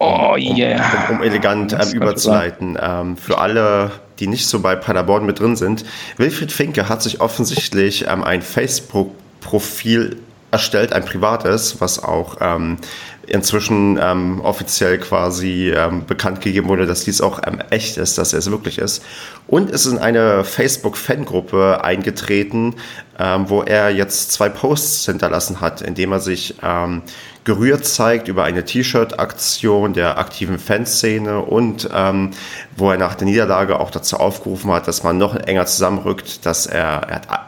Oh 0.00 0.34
yeah. 0.36 1.08
Um, 1.10 1.18
um 1.18 1.22
elegant 1.22 1.72
ähm, 1.72 1.92
überzuleiten. 1.92 2.76
Ähm, 2.80 3.16
für 3.16 3.38
alle, 3.38 3.92
die 4.18 4.26
nicht 4.26 4.48
so 4.48 4.58
bei 4.58 4.74
Paderborn 4.74 5.24
mit 5.24 5.38
drin 5.38 5.54
sind. 5.54 5.84
Wilfried 6.16 6.50
Finke 6.50 6.88
hat 6.88 7.02
sich 7.02 7.20
offensichtlich 7.20 8.06
ähm, 8.08 8.24
ein 8.24 8.42
Facebook-Profil 8.42 10.16
erstellt, 10.54 10.92
ein 10.92 11.04
privates, 11.04 11.80
was 11.80 12.02
auch 12.02 12.36
ähm, 12.40 12.78
inzwischen 13.26 13.98
ähm, 14.00 14.40
offiziell 14.40 14.98
quasi 14.98 15.70
ähm, 15.70 16.04
bekannt 16.06 16.40
gegeben 16.40 16.68
wurde, 16.68 16.86
dass 16.86 17.04
dies 17.04 17.20
auch 17.20 17.40
ähm, 17.44 17.60
echt 17.70 17.96
ist, 17.96 18.18
dass 18.18 18.32
er 18.32 18.38
es 18.38 18.50
wirklich 18.50 18.78
ist. 18.78 19.02
Und 19.46 19.70
ist 19.70 19.86
in 19.86 19.98
eine 19.98 20.44
Facebook-Fangruppe 20.44 21.82
eingetreten, 21.82 22.76
ähm, 23.18 23.48
wo 23.48 23.62
er 23.62 23.90
jetzt 23.90 24.32
zwei 24.32 24.48
Posts 24.48 25.06
hinterlassen 25.06 25.60
hat, 25.60 25.82
indem 25.82 26.12
er 26.12 26.20
sich 26.20 26.54
ähm, 26.62 27.02
gerührt 27.44 27.84
zeigt 27.84 28.28
über 28.28 28.44
eine 28.44 28.64
T-Shirt-Aktion 28.64 29.92
der 29.92 30.18
aktiven 30.18 30.58
Fanszene 30.58 31.40
und 31.40 31.88
ähm, 31.92 32.30
wo 32.76 32.90
er 32.90 32.98
nach 32.98 33.14
der 33.14 33.26
Niederlage 33.26 33.78
auch 33.80 33.90
dazu 33.90 34.16
aufgerufen 34.16 34.70
hat, 34.72 34.88
dass 34.88 35.02
man 35.02 35.18
noch 35.18 35.34
enger 35.34 35.66
zusammenrückt, 35.66 36.46
dass 36.46 36.66
er, 36.66 37.02
er 37.08 37.14
hat 37.16 37.43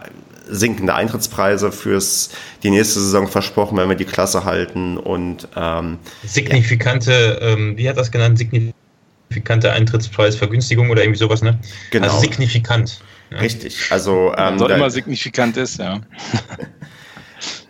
sinkende 0.49 0.95
Eintrittspreise 0.95 1.73
fürs 1.73 2.31
die 2.63 2.71
nächste 2.71 3.01
Saison 3.01 3.29
versprochen, 3.29 3.77
wenn 3.79 3.89
wir 3.89 3.97
die 3.97 4.05
Klasse 4.05 4.45
halten 4.45 4.97
und 4.97 5.49
ähm, 5.57 5.99
signifikante, 6.25 7.39
ja. 7.41 7.49
ähm, 7.49 7.77
wie 7.77 7.89
hat 7.89 7.97
das 7.97 8.11
genannt, 8.11 8.39
signifikante 8.39 9.73
Eintrittspreisvergünstigung 9.73 10.91
oder 10.91 11.03
irgendwie 11.03 11.19
sowas, 11.19 11.43
ne? 11.43 11.59
Genau. 11.91 12.07
Also 12.07 12.21
signifikant. 12.21 13.01
Ja. 13.31 13.39
Richtig, 13.39 13.91
also 13.91 14.33
ähm, 14.37 14.59
soll 14.59 14.71
immer 14.71 14.91
signifikant 14.91 15.57
ist, 15.57 15.79
ja. 15.79 16.01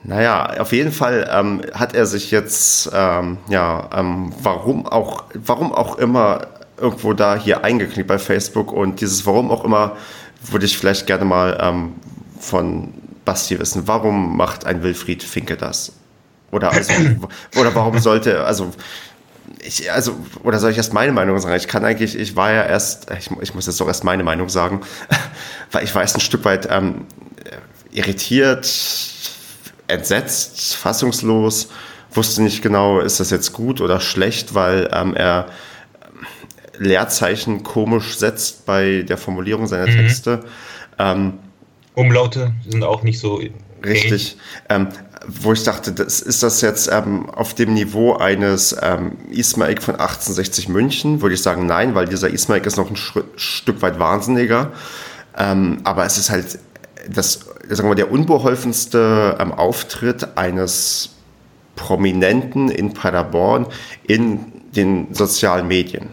Naja, 0.05 0.61
auf 0.61 0.73
jeden 0.73 0.93
Fall 0.93 1.29
ähm, 1.33 1.63
hat 1.75 1.95
er 1.95 2.07
sich 2.07 2.31
jetzt, 2.31 2.89
ähm, 2.95 3.39
ja, 3.49 3.91
ähm, 3.93 4.33
warum 4.41 4.87
auch, 4.87 5.25
warum 5.35 5.73
auch 5.73 5.99
immer 5.99 6.47
irgendwo 6.79 7.13
da 7.13 7.37
hier 7.37 7.65
eingeknickt 7.65 8.07
bei 8.07 8.19
Facebook 8.19 8.73
und 8.73 9.01
dieses 9.01 9.27
Warum 9.27 9.51
auch 9.51 9.65
immer 9.65 9.97
würde 10.51 10.67
ich 10.67 10.79
vielleicht 10.79 11.07
gerne 11.07 11.25
mal 11.25 11.59
ähm, 11.61 11.95
von 12.47 12.95
Basti 13.25 13.59
wissen. 13.59 13.87
Warum 13.87 14.37
macht 14.37 14.65
ein 14.65 14.83
Wilfried 14.83 15.23
Finke 15.23 15.57
das? 15.57 15.93
Oder, 16.53 16.73
also, 16.73 16.93
oder 17.57 17.75
warum 17.75 17.99
sollte, 17.99 18.45
also, 18.45 18.71
ich, 19.61 19.91
also, 19.93 20.17
oder 20.43 20.59
soll 20.59 20.71
ich 20.71 20.77
erst 20.77 20.93
meine 20.93 21.13
Meinung 21.13 21.39
sagen? 21.39 21.57
Ich 21.57 21.69
kann 21.69 21.85
eigentlich, 21.85 22.17
ich 22.19 22.37
war 22.37 22.53
ja 22.53 22.63
erst, 22.65 23.11
ich, 23.19 23.31
ich 23.41 23.55
muss 23.55 23.67
jetzt 23.67 23.81
doch 23.81 23.89
erst 23.89 24.05
meine 24.05 24.25
Meinung 24.25 24.49
sagen, 24.49 24.81
weil 25.73 25.85
ich 25.85 25.95
war 25.95 26.03
erst 26.03 26.17
ein 26.17 26.21
Stück 26.21 26.45
weit 26.45 26.69
ähm, 26.71 27.07
irritiert, 27.91 28.69
entsetzt, 29.89 30.77
fassungslos, 30.77 31.69
wusste 32.13 32.43
nicht 32.43 32.63
genau, 32.63 33.01
ist 33.01 33.21
das 33.21 33.31
jetzt 33.31 33.53
gut 33.53 33.81
oder 33.81 34.01
schlecht, 34.01 34.55
weil 34.55 34.89
ähm, 34.93 35.15
er 35.15 35.47
Leerzeichen 36.79 37.63
komisch 37.63 38.17
setzt 38.17 38.67
bei 38.67 39.03
der 39.03 39.17
Formulierung 39.17 39.67
seiner 39.67 39.87
mhm. 39.87 39.97
Texte. 39.97 40.45
Ähm, 40.99 41.39
Umlaute 41.97 42.53
sind 42.69 42.85
auch 42.85 43.03
nicht 43.03 43.19
so. 43.19 43.41
Richtig. 43.85 44.37
Ähm, 44.69 44.89
wo 45.27 45.53
ich 45.53 45.65
dachte, 45.65 45.93
das, 45.93 46.21
ist 46.21 46.43
das 46.43 46.61
jetzt 46.61 46.89
ähm, 46.93 47.29
auf 47.31 47.55
dem 47.55 47.75
Niveau 47.75 48.15
eines 48.15 48.77
ähm, 48.81 49.17
Ismaik 49.31 49.83
von 49.83 49.95
1860 49.95 50.69
München? 50.69 51.23
Würde 51.23 51.35
ich 51.35 51.43
sagen, 51.43 51.67
nein, 51.67 51.95
weil 51.95 52.07
dieser 52.07 52.29
Ismaik 52.31 52.67
ist 52.67 52.77
noch 52.77 52.89
ein 52.89 52.97
Sch 52.97 53.19
Stück 53.37 53.83
weit 53.83 53.99
wahnsinniger. 53.99 54.73
Ähm, 55.37 55.79
aber 55.85 56.05
es 56.05 56.19
ist 56.19 56.31
halt 56.31 56.59
das, 57.09 57.47
sagen 57.69 57.89
wir, 57.89 57.95
der 57.95 58.11
unbeholfenste 58.11 59.37
ähm, 59.41 59.53
Auftritt 59.53 60.37
eines 60.37 61.17
Prominenten 61.77 62.71
in 62.71 62.93
Paderborn 62.93 63.67
in 64.05 64.53
den 64.75 65.15
sozialen 65.15 65.67
Medien. 65.67 66.09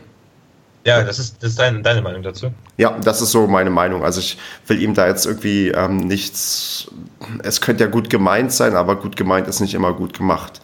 Ja, 0.86 1.02
das 1.04 1.18
ist, 1.18 1.42
das 1.42 1.52
ist 1.52 1.60
deine, 1.60 1.82
deine 1.82 2.02
Meinung 2.02 2.24
dazu? 2.24 2.54
Ja, 2.78 2.98
das 3.00 3.22
ist 3.22 3.32
so 3.32 3.48
meine 3.48 3.70
Meinung. 3.70 4.04
Also 4.04 4.20
ich 4.20 4.38
will 4.68 4.82
ihm 4.82 4.94
da 4.94 5.08
jetzt 5.08 5.26
irgendwie 5.26 5.70
ähm, 5.70 5.98
nichts. 5.98 6.92
Es 7.44 7.62
könnte 7.62 7.86
ja 7.86 7.90
gut 7.90 8.10
gemeint 8.10 8.52
sein, 8.52 8.76
aber 8.76 8.98
gut 8.98 9.16
gemeint 9.16 9.48
ist 9.48 9.62
nicht 9.62 9.74
immer 9.74 9.94
gut 9.94 10.18
gemacht. 10.18 10.62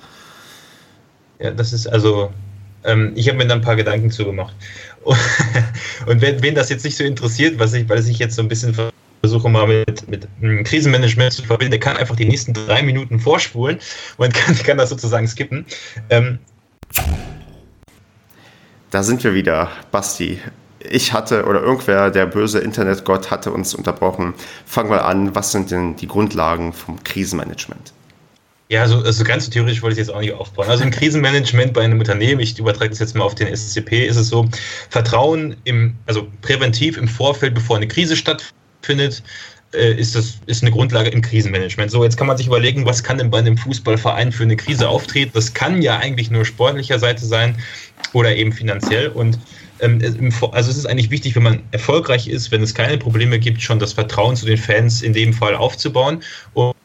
Ja, 1.39 1.51
das 1.51 1.71
ist 1.71 1.87
also. 1.87 2.31
Ähm, 2.83 3.11
ich 3.15 3.27
habe 3.27 3.37
mir 3.37 3.47
da 3.47 3.55
ein 3.55 3.61
paar 3.61 3.75
Gedanken 3.75 4.09
zugemacht. 4.11 4.55
Und 6.05 6.21
wenn, 6.21 6.41
wen 6.41 6.55
das 6.55 6.69
jetzt 6.69 6.83
nicht 6.83 6.97
so 6.97 7.03
interessiert, 7.03 7.59
was 7.59 7.73
ich, 7.73 7.87
weil 7.89 7.99
ich 7.99 8.19
jetzt 8.19 8.35
so 8.35 8.41
ein 8.41 8.47
bisschen 8.47 8.73
versuche 9.21 9.49
mal 9.49 9.67
mit, 9.67 10.07
mit 10.09 10.27
Krisenmanagement 10.65 11.33
zu 11.33 11.43
verbinden, 11.43 11.71
der 11.71 11.79
kann 11.79 11.97
einfach 11.97 12.15
die 12.15 12.25
nächsten 12.25 12.53
drei 12.53 12.81
Minuten 12.81 13.19
vorspulen 13.19 13.79
und 14.17 14.33
kann, 14.33 14.55
kann 14.57 14.77
das 14.77 14.89
sozusagen 14.89 15.27
skippen. 15.27 15.65
Ähm, 16.09 16.39
da 18.91 19.03
sind 19.03 19.23
wir 19.23 19.33
wieder, 19.33 19.69
Basti. 19.91 20.39
Ich 20.79 21.11
hatte 21.13 21.45
oder 21.45 21.61
irgendwer, 21.61 22.09
der 22.09 22.25
böse 22.25 22.59
Internetgott, 22.59 23.31
hatte 23.31 23.51
uns 23.51 23.73
unterbrochen. 23.75 24.33
Fangen 24.65 24.89
wir 24.89 25.05
an, 25.05 25.35
was 25.35 25.51
sind 25.51 25.71
denn 25.71 25.95
die 25.97 26.07
Grundlagen 26.07 26.71
vom 26.71 27.03
Krisenmanagement? 27.03 27.93
Ja, 28.69 28.83
also, 28.83 28.99
also 28.99 29.23
ganz 29.23 29.49
theoretisch 29.49 29.81
wollte 29.81 29.93
ich 29.93 30.07
jetzt 30.07 30.13
auch 30.13 30.21
nicht 30.21 30.33
aufbauen. 30.33 30.69
Also 30.69 30.83
im 30.83 30.91
Krisenmanagement 30.91 31.73
bei 31.73 31.81
einem 31.81 31.97
Unternehmen, 31.99 32.39
ich 32.39 32.57
übertrage 32.59 32.91
das 32.91 32.99
jetzt 32.99 33.15
mal 33.15 33.23
auf 33.23 33.33
den 33.33 33.53
SCP, 33.53 34.05
ist 34.05 34.15
es 34.15 34.29
so, 34.29 34.47
Vertrauen 34.91 35.55
im, 35.63 35.95
also 36.05 36.27
präventiv 36.41 36.95
im 36.97 37.07
Vorfeld, 37.07 37.55
bevor 37.55 37.77
eine 37.77 37.87
Krise 37.87 38.15
stattfindet, 38.15 39.23
ist 39.71 40.15
das 40.15 40.39
ist 40.47 40.63
eine 40.63 40.71
Grundlage 40.71 41.09
im 41.09 41.21
Krisenmanagement. 41.21 41.91
So, 41.91 42.03
jetzt 42.03 42.17
kann 42.17 42.27
man 42.27 42.37
sich 42.37 42.47
überlegen, 42.47 42.85
was 42.85 43.03
kann 43.03 43.17
denn 43.17 43.29
bei 43.29 43.39
einem 43.39 43.57
Fußballverein 43.57 44.31
für 44.31 44.43
eine 44.43 44.55
Krise 44.55 44.89
auftreten? 44.89 45.31
Das 45.33 45.53
kann 45.53 45.81
ja 45.81 45.97
eigentlich 45.97 46.31
nur 46.31 46.45
sportlicher 46.45 46.97
Seite 46.97 47.25
sein 47.25 47.55
oder 48.13 48.35
eben 48.35 48.51
finanziell. 48.51 49.09
Und 49.09 49.37
ähm, 49.79 50.01
also 50.51 50.71
es 50.71 50.77
ist 50.77 50.85
eigentlich 50.87 51.11
wichtig, 51.11 51.35
wenn 51.35 51.43
man 51.43 51.61
erfolgreich 51.71 52.27
ist, 52.27 52.51
wenn 52.51 52.63
es 52.63 52.73
keine 52.73 52.97
Probleme 52.97 53.37
gibt, 53.37 53.61
schon 53.61 53.79
das 53.79 53.93
Vertrauen 53.93 54.35
zu 54.35 54.45
den 54.45 54.57
Fans 54.57 55.01
in 55.01 55.13
dem 55.13 55.33
Fall 55.33 55.55
aufzubauen. 55.55 56.23
Und 56.53 56.75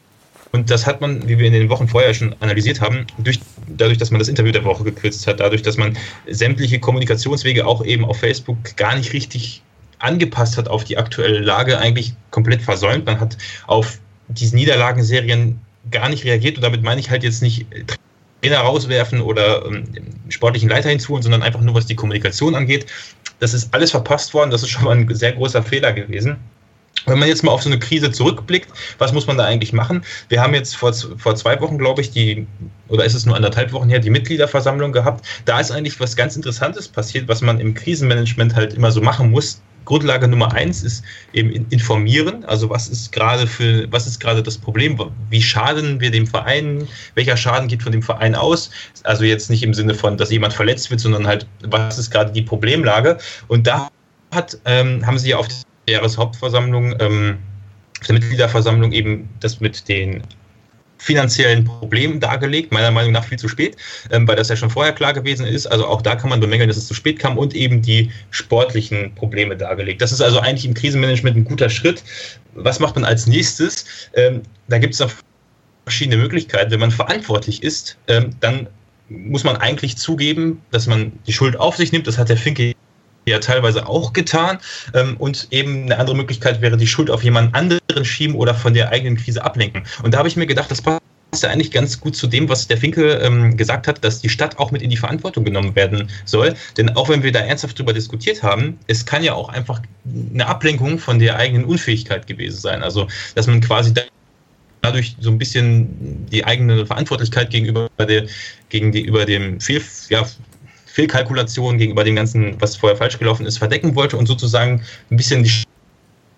und 0.51 0.71
das 0.71 0.87
hat 0.87 1.01
man, 1.01 1.27
wie 1.27 1.37
wir 1.37 1.47
in 1.47 1.51
den 1.51 1.67
Wochen 1.67 1.89
vorher 1.89 2.13
schon 2.13 2.33
analysiert 2.39 2.79
haben, 2.79 3.05
durch, 3.17 3.41
dadurch, 3.67 3.97
dass 3.97 4.09
man 4.11 4.19
das 4.19 4.29
Interview 4.29 4.53
der 4.53 4.63
Woche 4.63 4.85
gekürzt 4.85 5.27
hat, 5.27 5.41
dadurch, 5.41 5.63
dass 5.63 5.75
man 5.75 5.97
sämtliche 6.27 6.79
Kommunikationswege 6.79 7.67
auch 7.67 7.83
eben 7.83 8.05
auf 8.05 8.19
Facebook 8.19 8.57
gar 8.77 8.95
nicht 8.95 9.11
richtig 9.11 9.63
angepasst 9.99 10.57
hat 10.57 10.67
auf 10.67 10.83
die 10.83 10.97
aktuelle 10.97 11.39
Lage, 11.39 11.77
eigentlich 11.77 12.13
komplett 12.31 12.61
versäumt. 12.61 13.05
Man 13.05 13.19
hat 13.19 13.37
auf 13.67 13.99
diese 14.27 14.55
Niederlagenserien 14.55 15.59
gar 15.91 16.09
nicht 16.09 16.25
reagiert 16.25 16.57
und 16.57 16.63
damit 16.63 16.83
meine 16.83 16.99
ich 16.99 17.09
halt 17.09 17.23
jetzt 17.23 17.41
nicht 17.41 17.65
Trainer 18.41 18.59
rauswerfen 18.59 19.21
oder 19.21 19.65
ähm, 19.65 19.85
sportlichen 20.29 20.69
Leiter 20.69 20.89
hinzuholen, 20.89 21.23
sondern 21.23 21.41
einfach 21.41 21.61
nur, 21.61 21.73
was 21.73 21.85
die 21.85 21.95
Kommunikation 21.95 22.55
angeht. 22.55 22.85
Das 23.39 23.53
ist 23.53 23.73
alles 23.73 23.91
verpasst 23.91 24.33
worden. 24.33 24.51
Das 24.51 24.63
ist 24.63 24.69
schon 24.69 24.83
mal 24.83 24.95
ein 24.95 25.13
sehr 25.15 25.33
großer 25.33 25.63
Fehler 25.63 25.93
gewesen. 25.93 26.37
Wenn 27.07 27.19
man 27.19 27.27
jetzt 27.27 27.43
mal 27.43 27.51
auf 27.51 27.61
so 27.61 27.69
eine 27.69 27.77
Krise 27.77 28.11
zurückblickt, 28.11 28.69
was 28.97 29.13
muss 29.13 29.27
man 29.27 29.37
da 29.37 29.45
eigentlich 29.45 29.73
machen? 29.73 30.03
Wir 30.29 30.41
haben 30.41 30.53
jetzt 30.53 30.75
vor, 30.75 30.93
vor 30.93 31.35
zwei 31.35 31.59
Wochen, 31.61 31.77
glaube 31.77 32.01
ich, 32.01 32.11
die, 32.11 32.47
oder 32.87 33.05
ist 33.05 33.13
es 33.13 33.25
nur 33.25 33.35
anderthalb 33.35 33.73
Wochen 33.73 33.89
her, 33.89 33.99
die 33.99 34.09
Mitgliederversammlung 34.09 34.91
gehabt. 34.91 35.25
Da 35.45 35.59
ist 35.59 35.71
eigentlich 35.71 35.99
was 35.99 36.15
ganz 36.15 36.35
Interessantes 36.35 36.87
passiert, 36.87 37.27
was 37.27 37.41
man 37.41 37.59
im 37.59 37.73
Krisenmanagement 37.73 38.55
halt 38.55 38.73
immer 38.73 38.91
so 38.91 39.01
machen 39.01 39.29
muss. 39.29 39.61
Grundlage 39.85 40.27
Nummer 40.27 40.51
eins 40.53 40.83
ist 40.83 41.03
eben 41.33 41.51
informieren. 41.69 42.43
Also 42.45 42.69
was 42.69 42.87
ist 42.87 43.11
gerade 43.11 43.47
für, 43.47 43.91
was 43.91 44.07
ist 44.07 44.19
gerade 44.19 44.43
das 44.43 44.57
Problem? 44.57 44.99
Wie 45.29 45.41
schaden 45.41 45.99
wir 45.99 46.11
dem 46.11 46.27
Verein? 46.27 46.87
Welcher 47.13 47.37
Schaden 47.37 47.67
geht 47.67 47.83
von 47.83 47.91
dem 47.91 48.01
Verein 48.01 48.35
aus? 48.35 48.71
Also 49.03 49.23
jetzt 49.23 49.49
nicht 49.49 49.63
im 49.63 49.73
Sinne 49.73 49.93
von, 49.93 50.17
dass 50.17 50.31
jemand 50.31 50.53
verletzt 50.53 50.89
wird, 50.89 50.99
sondern 50.99 51.27
halt, 51.27 51.47
was 51.61 51.97
ist 51.97 52.11
gerade 52.11 52.31
die 52.31 52.41
Problemlage? 52.41 53.17
Und 53.47 53.67
da 53.67 53.89
hat, 54.33 54.57
ähm, 54.65 55.05
haben 55.05 55.17
sie 55.17 55.29
ja 55.29 55.37
auf 55.37 55.47
der 55.47 55.95
Jahreshauptversammlung, 55.95 56.95
ähm, 56.99 57.37
der 58.07 58.13
Mitgliederversammlung 58.13 58.91
eben 58.91 59.29
das 59.39 59.59
mit 59.59 59.87
den 59.87 60.21
finanziellen 61.05 61.65
Problemen 61.65 62.19
dargelegt, 62.19 62.73
meiner 62.73 62.89
Meinung 62.89 63.11
nach 63.11 63.25
viel 63.25 63.37
zu 63.37 63.47
spät, 63.47 63.77
ähm, 64.09 64.27
weil 64.27 64.35
das 64.35 64.49
ja 64.49 64.55
schon 64.55 64.71
vorher 64.71 64.91
klar 64.91 65.13
gewesen 65.13 65.45
ist. 65.45 65.67
Also 65.67 65.85
auch 65.85 66.01
da 66.01 66.15
kann 66.15 66.31
man 66.31 66.39
bemängeln, 66.39 66.67
dass 66.67 66.77
es 66.77 66.87
zu 66.87 66.95
spät 66.95 67.19
kam 67.19 67.37
und 67.37 67.53
eben 67.53 67.83
die 67.83 68.09
sportlichen 68.31 69.13
Probleme 69.13 69.55
dargelegt. 69.55 70.01
Das 70.01 70.11
ist 70.11 70.21
also 70.21 70.39
eigentlich 70.39 70.65
im 70.65 70.73
Krisenmanagement 70.73 71.37
ein 71.37 71.43
guter 71.45 71.69
Schritt. 71.69 72.03
Was 72.55 72.79
macht 72.79 72.95
man 72.95 73.05
als 73.05 73.27
nächstes? 73.27 73.85
Ähm, 74.15 74.41
da 74.67 74.79
gibt 74.79 74.95
es 74.95 75.07
verschiedene 75.83 76.17
Möglichkeiten. 76.17 76.71
Wenn 76.71 76.79
man 76.79 76.91
verantwortlich 76.91 77.61
ist, 77.61 77.97
ähm, 78.07 78.31
dann 78.39 78.67
muss 79.07 79.43
man 79.43 79.57
eigentlich 79.57 79.97
zugeben, 79.97 80.63
dass 80.71 80.87
man 80.87 81.11
die 81.27 81.33
Schuld 81.33 81.55
auf 81.55 81.75
sich 81.75 81.91
nimmt. 81.91 82.07
Das 82.07 82.17
hat 82.17 82.29
der 82.29 82.37
Finke 82.37 82.73
ja 83.25 83.39
teilweise 83.39 83.87
auch 83.87 84.13
getan. 84.13 84.59
Ähm, 84.93 85.17
und 85.17 85.47
eben 85.51 85.83
eine 85.83 85.97
andere 85.97 86.15
Möglichkeit 86.15 86.61
wäre, 86.61 86.77
die 86.77 86.87
Schuld 86.87 87.09
auf 87.09 87.23
jemanden 87.23 87.53
anderen 87.53 88.05
schieben 88.05 88.35
oder 88.35 88.53
von 88.53 88.73
der 88.73 88.89
eigenen 88.89 89.17
Krise 89.17 89.43
ablenken. 89.43 89.83
Und 90.03 90.13
da 90.13 90.19
habe 90.19 90.27
ich 90.27 90.35
mir 90.35 90.45
gedacht, 90.45 90.71
das 90.71 90.81
passt 90.81 91.01
ja 91.41 91.49
eigentlich 91.49 91.71
ganz 91.71 91.99
gut 91.99 92.15
zu 92.15 92.27
dem, 92.27 92.47
was 92.47 92.67
der 92.67 92.77
Finke 92.77 93.13
ähm, 93.15 93.57
gesagt 93.57 93.87
hat, 93.87 94.03
dass 94.03 94.21
die 94.21 94.29
Stadt 94.29 94.57
auch 94.57 94.71
mit 94.71 94.81
in 94.81 94.89
die 94.89 94.97
Verantwortung 94.97 95.43
genommen 95.43 95.75
werden 95.75 96.09
soll. 96.25 96.55
Denn 96.77 96.95
auch 96.95 97.09
wenn 97.09 97.23
wir 97.23 97.31
da 97.31 97.39
ernsthaft 97.39 97.77
darüber 97.77 97.93
diskutiert 97.93 98.43
haben, 98.43 98.79
es 98.87 99.05
kann 99.05 99.23
ja 99.23 99.33
auch 99.33 99.49
einfach 99.49 99.81
eine 100.33 100.45
Ablenkung 100.45 100.99
von 100.99 101.19
der 101.19 101.37
eigenen 101.37 101.65
Unfähigkeit 101.65 102.27
gewesen 102.27 102.59
sein. 102.59 102.83
Also, 102.83 103.07
dass 103.35 103.47
man 103.47 103.61
quasi 103.61 103.93
dadurch 104.81 105.15
so 105.19 105.31
ein 105.31 105.37
bisschen 105.37 106.27
die 106.31 106.45
eigene 106.45 106.85
Verantwortlichkeit 106.85 107.49
gegenüber, 107.49 107.89
der, 107.99 108.25
gegenüber 108.69 109.25
dem 109.25 109.59
Fehl, 109.59 109.81
ja, 110.09 110.25
Fehlkalkulation 110.95 111.77
gegenüber 111.77 112.05
dem 112.05 112.15
Ganzen, 112.15 112.55
was 112.61 112.77
vorher 112.77 112.95
falsch 112.95 113.19
gelaufen 113.19 113.45
ist, 113.45 113.57
verdecken 113.57 113.95
wollte 113.95 114.15
und 114.15 114.27
sozusagen 114.27 114.81
ein 115.11 115.17
bisschen 115.17 115.43
die 115.43 115.51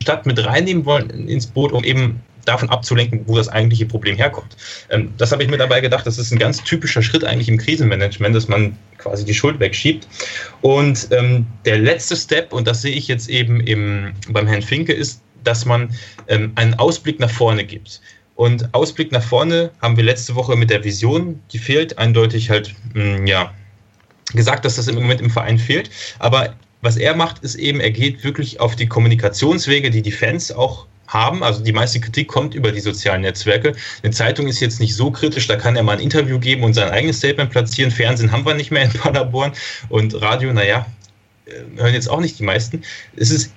Stadt 0.01 0.25
mit 0.25 0.43
reinnehmen 0.43 0.83
wollen 0.83 1.09
ins 1.27 1.45
Boot, 1.45 1.71
um 1.71 1.83
eben 1.83 2.21
davon 2.43 2.67
abzulenken, 2.69 3.21
wo 3.27 3.35
das 3.35 3.49
eigentliche 3.49 3.85
Problem 3.85 4.15
herkommt. 4.15 4.57
Ähm, 4.89 5.13
das 5.17 5.31
habe 5.31 5.43
ich 5.43 5.49
mir 5.49 5.57
dabei 5.57 5.79
gedacht, 5.79 6.07
das 6.07 6.17
ist 6.17 6.31
ein 6.31 6.39
ganz 6.39 6.63
typischer 6.63 7.03
Schritt 7.03 7.23
eigentlich 7.23 7.49
im 7.49 7.57
Krisenmanagement, 7.57 8.35
dass 8.35 8.47
man 8.47 8.75
quasi 8.97 9.25
die 9.25 9.33
Schuld 9.35 9.59
wegschiebt. 9.59 10.07
Und 10.61 11.07
ähm, 11.11 11.45
der 11.65 11.77
letzte 11.77 12.15
Step, 12.15 12.51
und 12.51 12.67
das 12.67 12.81
sehe 12.81 12.95
ich 12.95 13.07
jetzt 13.07 13.29
eben 13.29 13.59
im, 13.59 14.13
beim 14.29 14.47
Herrn 14.47 14.63
Finke, 14.63 14.93
ist, 14.93 15.21
dass 15.43 15.65
man 15.65 15.93
ähm, 16.29 16.53
einen 16.55 16.73
Ausblick 16.73 17.19
nach 17.19 17.29
vorne 17.29 17.63
gibt. 17.63 18.01
Und 18.35 18.73
Ausblick 18.73 19.11
nach 19.11 19.23
vorne 19.23 19.71
haben 19.81 19.97
wir 19.97 20.03
letzte 20.03 20.33
Woche 20.33 20.55
mit 20.55 20.71
der 20.71 20.83
Vision, 20.83 21.39
die 21.51 21.59
fehlt 21.59 21.97
eindeutig 21.99 22.49
halt, 22.49 22.73
mh, 22.93 23.19
mm, 23.19 23.27
ja, 23.27 23.53
gesagt, 24.33 24.65
dass 24.65 24.75
das 24.75 24.87
im 24.87 24.95
Moment 24.95 25.21
im 25.21 25.29
Verein 25.29 25.59
fehlt. 25.59 25.89
Aber 26.19 26.53
was 26.81 26.97
er 26.97 27.15
macht, 27.15 27.39
ist 27.39 27.55
eben, 27.55 27.79
er 27.79 27.91
geht 27.91 28.23
wirklich 28.23 28.59
auf 28.59 28.75
die 28.75 28.87
Kommunikationswege, 28.87 29.89
die 29.89 30.01
die 30.01 30.11
Fans 30.11 30.51
auch 30.51 30.85
haben. 31.07 31.43
Also 31.43 31.63
die 31.63 31.71
meiste 31.71 31.99
Kritik 31.99 32.27
kommt 32.27 32.53
über 32.53 32.71
die 32.71 32.79
sozialen 32.79 33.21
Netzwerke. 33.21 33.73
Eine 34.03 34.11
Zeitung 34.11 34.47
ist 34.47 34.59
jetzt 34.59 34.79
nicht 34.79 34.95
so 34.95 35.09
kritisch, 35.09 35.47
da 35.47 35.55
kann 35.55 35.75
er 35.75 35.83
mal 35.83 35.93
ein 35.93 35.99
Interview 35.99 36.39
geben 36.39 36.63
und 36.63 36.73
sein 36.73 36.89
eigenes 36.89 37.17
Statement 37.17 37.49
platzieren. 37.49 37.91
Fernsehen 37.91 38.31
haben 38.31 38.45
wir 38.45 38.53
nicht 38.53 38.71
mehr 38.71 38.83
in 38.83 38.91
Paderborn 38.93 39.53
und 39.89 40.21
Radio, 40.21 40.53
naja, 40.53 40.85
äh, 41.45 41.81
hören 41.81 41.93
jetzt 41.93 42.09
auch 42.09 42.19
nicht 42.19 42.37
die 42.39 42.43
meisten. 42.43 42.83
Es 43.15 43.31
ist 43.31 43.53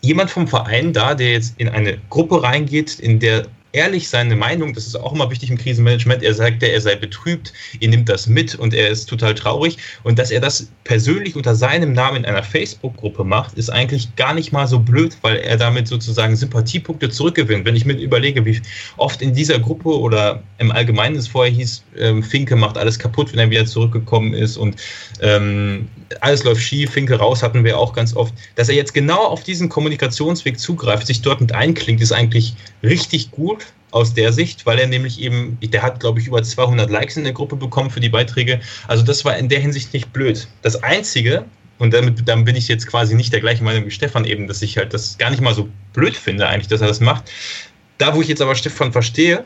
jemand 0.00 0.30
vom 0.30 0.48
Verein 0.48 0.92
da, 0.92 1.14
der 1.14 1.32
jetzt 1.32 1.54
in 1.58 1.68
eine 1.68 1.98
Gruppe 2.08 2.42
reingeht, 2.42 2.98
in 2.98 3.18
der 3.18 3.46
ehrlich 3.72 4.08
seine 4.08 4.36
Meinung, 4.36 4.74
das 4.74 4.86
ist 4.86 4.96
auch 4.96 5.12
immer 5.12 5.30
wichtig 5.30 5.50
im 5.50 5.58
Krisenmanagement, 5.58 6.22
er 6.22 6.34
sagt, 6.34 6.62
er 6.62 6.80
sei 6.80 6.96
betrübt, 6.96 7.52
er 7.80 7.88
nimmt 7.88 8.08
das 8.08 8.26
mit 8.26 8.54
und 8.54 8.74
er 8.74 8.88
ist 8.88 9.06
total 9.06 9.34
traurig. 9.34 9.78
Und 10.02 10.18
dass 10.18 10.30
er 10.30 10.40
das 10.40 10.68
persönlich 10.84 11.36
unter 11.36 11.54
seinem 11.54 11.92
Namen 11.92 12.18
in 12.18 12.24
einer 12.24 12.42
Facebook-Gruppe 12.42 13.24
macht, 13.24 13.54
ist 13.54 13.70
eigentlich 13.70 14.14
gar 14.16 14.34
nicht 14.34 14.52
mal 14.52 14.66
so 14.66 14.78
blöd, 14.78 15.16
weil 15.22 15.36
er 15.36 15.56
damit 15.56 15.88
sozusagen 15.88 16.36
Sympathiepunkte 16.36 17.10
zurückgewinnt. 17.10 17.64
Wenn 17.64 17.76
ich 17.76 17.84
mir 17.84 17.94
überlege, 17.94 18.44
wie 18.44 18.60
oft 18.96 19.22
in 19.22 19.34
dieser 19.34 19.58
Gruppe 19.58 19.98
oder 19.98 20.42
im 20.58 20.70
Allgemeinen 20.70 21.16
es 21.16 21.28
vorher 21.28 21.52
hieß, 21.52 21.84
ähm, 21.98 22.22
Finke 22.22 22.56
macht 22.56 22.76
alles 22.76 22.98
kaputt, 22.98 23.32
wenn 23.32 23.38
er 23.38 23.50
wieder 23.50 23.66
zurückgekommen 23.66 24.34
ist 24.34 24.56
und 24.56 24.76
ähm, 25.20 25.88
alles 26.20 26.44
läuft 26.44 26.62
schief, 26.62 26.90
Finke 26.90 27.16
raus 27.16 27.42
hatten 27.42 27.64
wir 27.64 27.78
auch 27.78 27.92
ganz 27.92 28.14
oft, 28.14 28.34
dass 28.56 28.68
er 28.68 28.74
jetzt 28.74 28.94
genau 28.94 29.24
auf 29.24 29.42
diesen 29.42 29.68
Kommunikationsweg 29.68 30.58
zugreift, 30.58 31.06
sich 31.06 31.22
dort 31.22 31.40
mit 31.40 31.52
einklingt, 31.52 32.00
ist 32.00 32.12
eigentlich 32.12 32.54
richtig 32.82 33.30
gut 33.30 33.66
aus 33.90 34.14
der 34.14 34.32
Sicht, 34.32 34.66
weil 34.66 34.78
er 34.78 34.86
nämlich 34.86 35.20
eben, 35.20 35.58
der 35.60 35.82
hat, 35.82 36.00
glaube 36.00 36.18
ich, 36.18 36.26
über 36.26 36.42
200 36.42 36.90
Likes 36.90 37.16
in 37.16 37.24
der 37.24 37.32
Gruppe 37.32 37.56
bekommen 37.56 37.90
für 37.90 38.00
die 38.00 38.08
Beiträge. 38.08 38.60
Also 38.88 39.04
das 39.04 39.24
war 39.24 39.36
in 39.36 39.48
der 39.48 39.60
Hinsicht 39.60 39.92
nicht 39.92 40.12
blöd. 40.12 40.48
Das 40.62 40.82
Einzige, 40.82 41.44
und 41.78 41.92
damit, 41.92 42.26
damit 42.26 42.46
bin 42.46 42.56
ich 42.56 42.68
jetzt 42.68 42.86
quasi 42.86 43.14
nicht 43.14 43.32
der 43.32 43.40
gleichen 43.40 43.64
Meinung 43.64 43.84
wie 43.84 43.90
Stefan 43.90 44.24
eben, 44.24 44.46
dass 44.46 44.62
ich 44.62 44.78
halt 44.78 44.94
das 44.94 45.18
gar 45.18 45.30
nicht 45.30 45.42
mal 45.42 45.54
so 45.54 45.68
blöd 45.92 46.16
finde 46.16 46.48
eigentlich, 46.48 46.68
dass 46.68 46.80
er 46.80 46.88
das 46.88 47.00
macht. 47.00 47.30
Da, 47.98 48.14
wo 48.14 48.22
ich 48.22 48.28
jetzt 48.28 48.40
aber 48.40 48.54
Stefan 48.54 48.92
verstehe, 48.92 49.44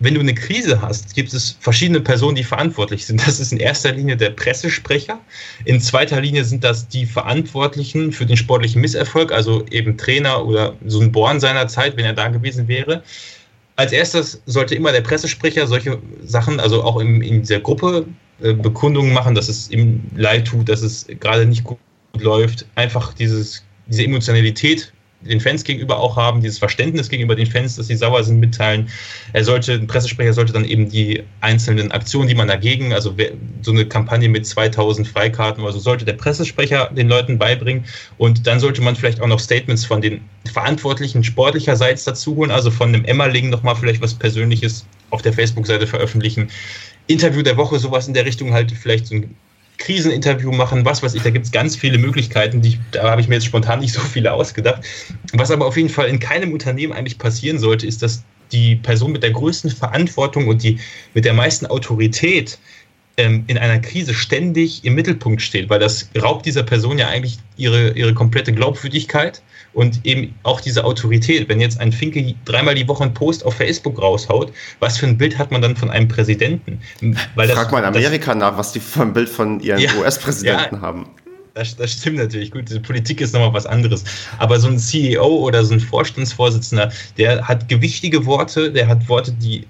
wenn 0.00 0.14
du 0.14 0.20
eine 0.20 0.34
Krise 0.34 0.82
hast, 0.82 1.14
gibt 1.14 1.32
es 1.32 1.56
verschiedene 1.60 2.00
Personen, 2.00 2.34
die 2.34 2.44
verantwortlich 2.44 3.06
sind. 3.06 3.26
Das 3.26 3.40
ist 3.40 3.52
in 3.52 3.58
erster 3.58 3.92
Linie 3.92 4.16
der 4.16 4.30
Pressesprecher. 4.30 5.18
In 5.64 5.80
zweiter 5.80 6.20
Linie 6.20 6.44
sind 6.44 6.64
das 6.64 6.88
die 6.88 7.06
Verantwortlichen 7.06 8.12
für 8.12 8.26
den 8.26 8.36
sportlichen 8.36 8.80
Misserfolg, 8.80 9.32
also 9.32 9.64
eben 9.70 9.96
Trainer 9.96 10.44
oder 10.44 10.74
so 10.86 11.00
ein 11.00 11.12
Born 11.12 11.40
seiner 11.40 11.68
Zeit, 11.68 11.96
wenn 11.96 12.04
er 12.04 12.12
da 12.12 12.28
gewesen 12.28 12.68
wäre 12.68 13.02
als 13.76 13.92
erstes 13.92 14.40
sollte 14.46 14.74
immer 14.74 14.92
der 14.92 15.00
Pressesprecher 15.00 15.66
solche 15.66 15.98
Sachen, 16.22 16.60
also 16.60 16.82
auch 16.82 17.00
in, 17.00 17.22
in 17.22 17.40
dieser 17.40 17.60
Gruppe, 17.60 18.06
äh, 18.40 18.52
Bekundungen 18.52 19.12
machen, 19.12 19.34
dass 19.34 19.48
es 19.48 19.70
ihm 19.70 20.02
leid 20.14 20.46
tut, 20.46 20.68
dass 20.68 20.82
es 20.82 21.06
gerade 21.20 21.46
nicht 21.46 21.64
gut 21.64 21.78
läuft. 22.18 22.66
Einfach 22.76 23.12
dieses, 23.14 23.64
diese 23.86 24.04
Emotionalität 24.04 24.92
den 25.24 25.40
Fans 25.40 25.64
gegenüber 25.64 25.98
auch 25.98 26.16
haben, 26.16 26.40
dieses 26.40 26.58
Verständnis 26.58 27.08
gegenüber 27.08 27.34
den 27.34 27.46
Fans, 27.46 27.76
dass 27.76 27.86
sie 27.86 27.96
sauer 27.96 28.22
sind, 28.24 28.40
mitteilen. 28.40 28.88
Er 29.32 29.44
sollte, 29.44 29.72
ein 29.72 29.86
Pressesprecher 29.86 30.32
sollte 30.32 30.52
dann 30.52 30.64
eben 30.64 30.88
die 30.88 31.22
einzelnen 31.40 31.92
Aktionen, 31.92 32.28
die 32.28 32.34
man 32.34 32.48
dagegen, 32.48 32.92
also 32.92 33.14
so 33.62 33.72
eine 33.72 33.86
Kampagne 33.86 34.28
mit 34.28 34.46
2000 34.46 35.08
Freikarten 35.08 35.62
oder 35.62 35.72
so, 35.72 35.78
sollte 35.78 36.04
der 36.04 36.14
Pressesprecher 36.14 36.90
den 36.94 37.08
Leuten 37.08 37.38
beibringen. 37.38 37.84
Und 38.18 38.46
dann 38.46 38.60
sollte 38.60 38.82
man 38.82 38.96
vielleicht 38.96 39.20
auch 39.20 39.26
noch 39.26 39.40
Statements 39.40 39.84
von 39.84 40.00
den 40.00 40.20
Verantwortlichen 40.52 41.24
sportlicherseits 41.24 42.04
dazu 42.04 42.36
holen, 42.36 42.50
also 42.50 42.70
von 42.70 42.88
einem 42.88 43.04
Emmerling 43.04 43.50
nochmal 43.50 43.76
vielleicht 43.76 44.02
was 44.02 44.14
Persönliches 44.14 44.86
auf 45.10 45.22
der 45.22 45.32
Facebook-Seite 45.32 45.86
veröffentlichen. 45.86 46.50
Interview 47.06 47.42
der 47.42 47.56
Woche, 47.56 47.78
sowas 47.78 48.08
in 48.08 48.14
der 48.14 48.24
Richtung 48.24 48.52
halt 48.52 48.72
vielleicht 48.72 49.06
so 49.06 49.16
ein 49.16 49.34
Kriseninterview 49.78 50.52
machen, 50.52 50.84
was 50.84 51.02
weiß 51.02 51.14
ich, 51.14 51.22
da 51.22 51.30
gibt 51.30 51.46
es 51.46 51.52
ganz 51.52 51.76
viele 51.76 51.98
Möglichkeiten, 51.98 52.62
die, 52.62 52.78
da 52.92 53.10
habe 53.10 53.20
ich 53.20 53.28
mir 53.28 53.34
jetzt 53.34 53.46
spontan 53.46 53.80
nicht 53.80 53.92
so 53.92 54.00
viele 54.00 54.32
ausgedacht. 54.32 54.82
Was 55.32 55.50
aber 55.50 55.66
auf 55.66 55.76
jeden 55.76 55.88
Fall 55.88 56.08
in 56.08 56.18
keinem 56.20 56.52
Unternehmen 56.52 56.92
eigentlich 56.92 57.18
passieren 57.18 57.58
sollte, 57.58 57.86
ist, 57.86 58.02
dass 58.02 58.22
die 58.52 58.76
Person 58.76 59.12
mit 59.12 59.22
der 59.22 59.32
größten 59.32 59.70
Verantwortung 59.70 60.48
und 60.48 60.62
die 60.62 60.78
mit 61.12 61.24
der 61.24 61.34
meisten 61.34 61.66
Autorität 61.66 62.58
ähm, 63.16 63.44
in 63.46 63.58
einer 63.58 63.78
Krise 63.80 64.14
ständig 64.14 64.84
im 64.84 64.94
Mittelpunkt 64.94 65.42
steht, 65.42 65.70
weil 65.70 65.80
das 65.80 66.08
raubt 66.20 66.46
dieser 66.46 66.62
Person 66.62 66.98
ja 66.98 67.08
eigentlich 67.08 67.38
ihre, 67.56 67.92
ihre 67.92 68.14
komplette 68.14 68.52
Glaubwürdigkeit 68.52 69.42
und 69.74 70.04
eben 70.04 70.34
auch 70.44 70.60
diese 70.60 70.84
Autorität. 70.84 71.48
Wenn 71.48 71.60
jetzt 71.60 71.80
ein 71.80 71.92
Finke 71.92 72.34
dreimal 72.44 72.74
die 72.74 72.86
Woche 72.88 73.04
einen 73.04 73.14
Post 73.14 73.44
auf 73.44 73.54
Facebook 73.54 74.00
raushaut, 74.00 74.52
was 74.80 74.98
für 74.98 75.06
ein 75.06 75.18
Bild 75.18 75.38
hat 75.38 75.50
man 75.50 75.60
dann 75.60 75.76
von 75.76 75.90
einem 75.90 76.08
Präsidenten? 76.08 76.80
Weil 77.34 77.48
das, 77.48 77.56
Frag 77.56 77.72
mal 77.72 77.80
in 77.80 77.84
Amerika 77.84 78.32
das, 78.32 78.40
nach, 78.40 78.56
was 78.56 78.72
die 78.72 78.80
für 78.80 79.02
ein 79.02 79.12
Bild 79.12 79.28
von 79.28 79.60
ihren 79.60 79.80
ja, 79.80 79.90
US-Präsidenten 79.98 80.76
ja, 80.76 80.80
haben. 80.80 81.06
Das, 81.54 81.76
das, 81.76 81.92
stimmt 81.92 82.18
natürlich. 82.18 82.50
Gut, 82.50 82.70
die 82.70 82.80
Politik 82.80 83.20
ist 83.20 83.32
nochmal 83.32 83.52
was 83.52 83.66
anderes. 83.66 84.04
Aber 84.38 84.58
so 84.58 84.68
ein 84.68 84.78
CEO 84.78 85.24
oder 85.24 85.64
so 85.64 85.74
ein 85.74 85.80
Vorstandsvorsitzender, 85.80 86.90
der 87.16 87.46
hat 87.46 87.68
gewichtige 87.68 88.26
Worte, 88.26 88.72
der 88.72 88.88
hat 88.88 89.08
Worte, 89.08 89.32
die 89.32 89.66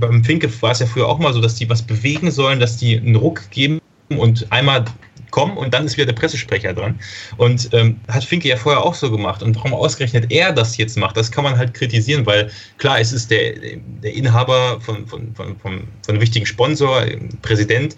beim 0.00 0.24
Finke 0.24 0.50
war 0.60 0.72
es 0.72 0.80
ja 0.80 0.86
früher 0.86 1.08
auch 1.08 1.20
mal 1.20 1.32
so, 1.32 1.40
dass 1.40 1.54
die 1.54 1.70
was 1.70 1.82
bewegen 1.82 2.32
sollen, 2.32 2.58
dass 2.58 2.76
die 2.76 2.98
einen 2.98 3.14
Ruck 3.14 3.48
geben 3.50 3.80
und 4.08 4.50
einmal 4.50 4.84
kommen 5.34 5.56
und 5.56 5.74
dann 5.74 5.84
ist 5.84 5.96
wieder 5.96 6.06
der 6.06 6.12
Pressesprecher 6.12 6.72
dran. 6.72 7.00
Und 7.38 7.68
ähm, 7.72 7.98
hat 8.06 8.22
Finke 8.22 8.48
ja 8.48 8.56
vorher 8.56 8.84
auch 8.84 8.94
so 8.94 9.10
gemacht. 9.10 9.42
Und 9.42 9.56
warum 9.56 9.74
ausgerechnet 9.74 10.30
er 10.30 10.52
das 10.52 10.76
jetzt 10.76 10.96
macht, 10.96 11.16
das 11.16 11.32
kann 11.32 11.42
man 11.42 11.58
halt 11.58 11.74
kritisieren, 11.74 12.24
weil 12.24 12.52
klar, 12.78 13.00
es 13.00 13.12
ist 13.12 13.32
der, 13.32 13.54
der 14.02 14.14
Inhaber 14.14 14.80
von, 14.80 15.08
von, 15.08 15.34
von, 15.34 15.58
von, 15.58 15.88
von 16.02 16.14
einem 16.14 16.20
wichtigen 16.20 16.46
Sponsor, 16.46 17.02
Präsident. 17.42 17.96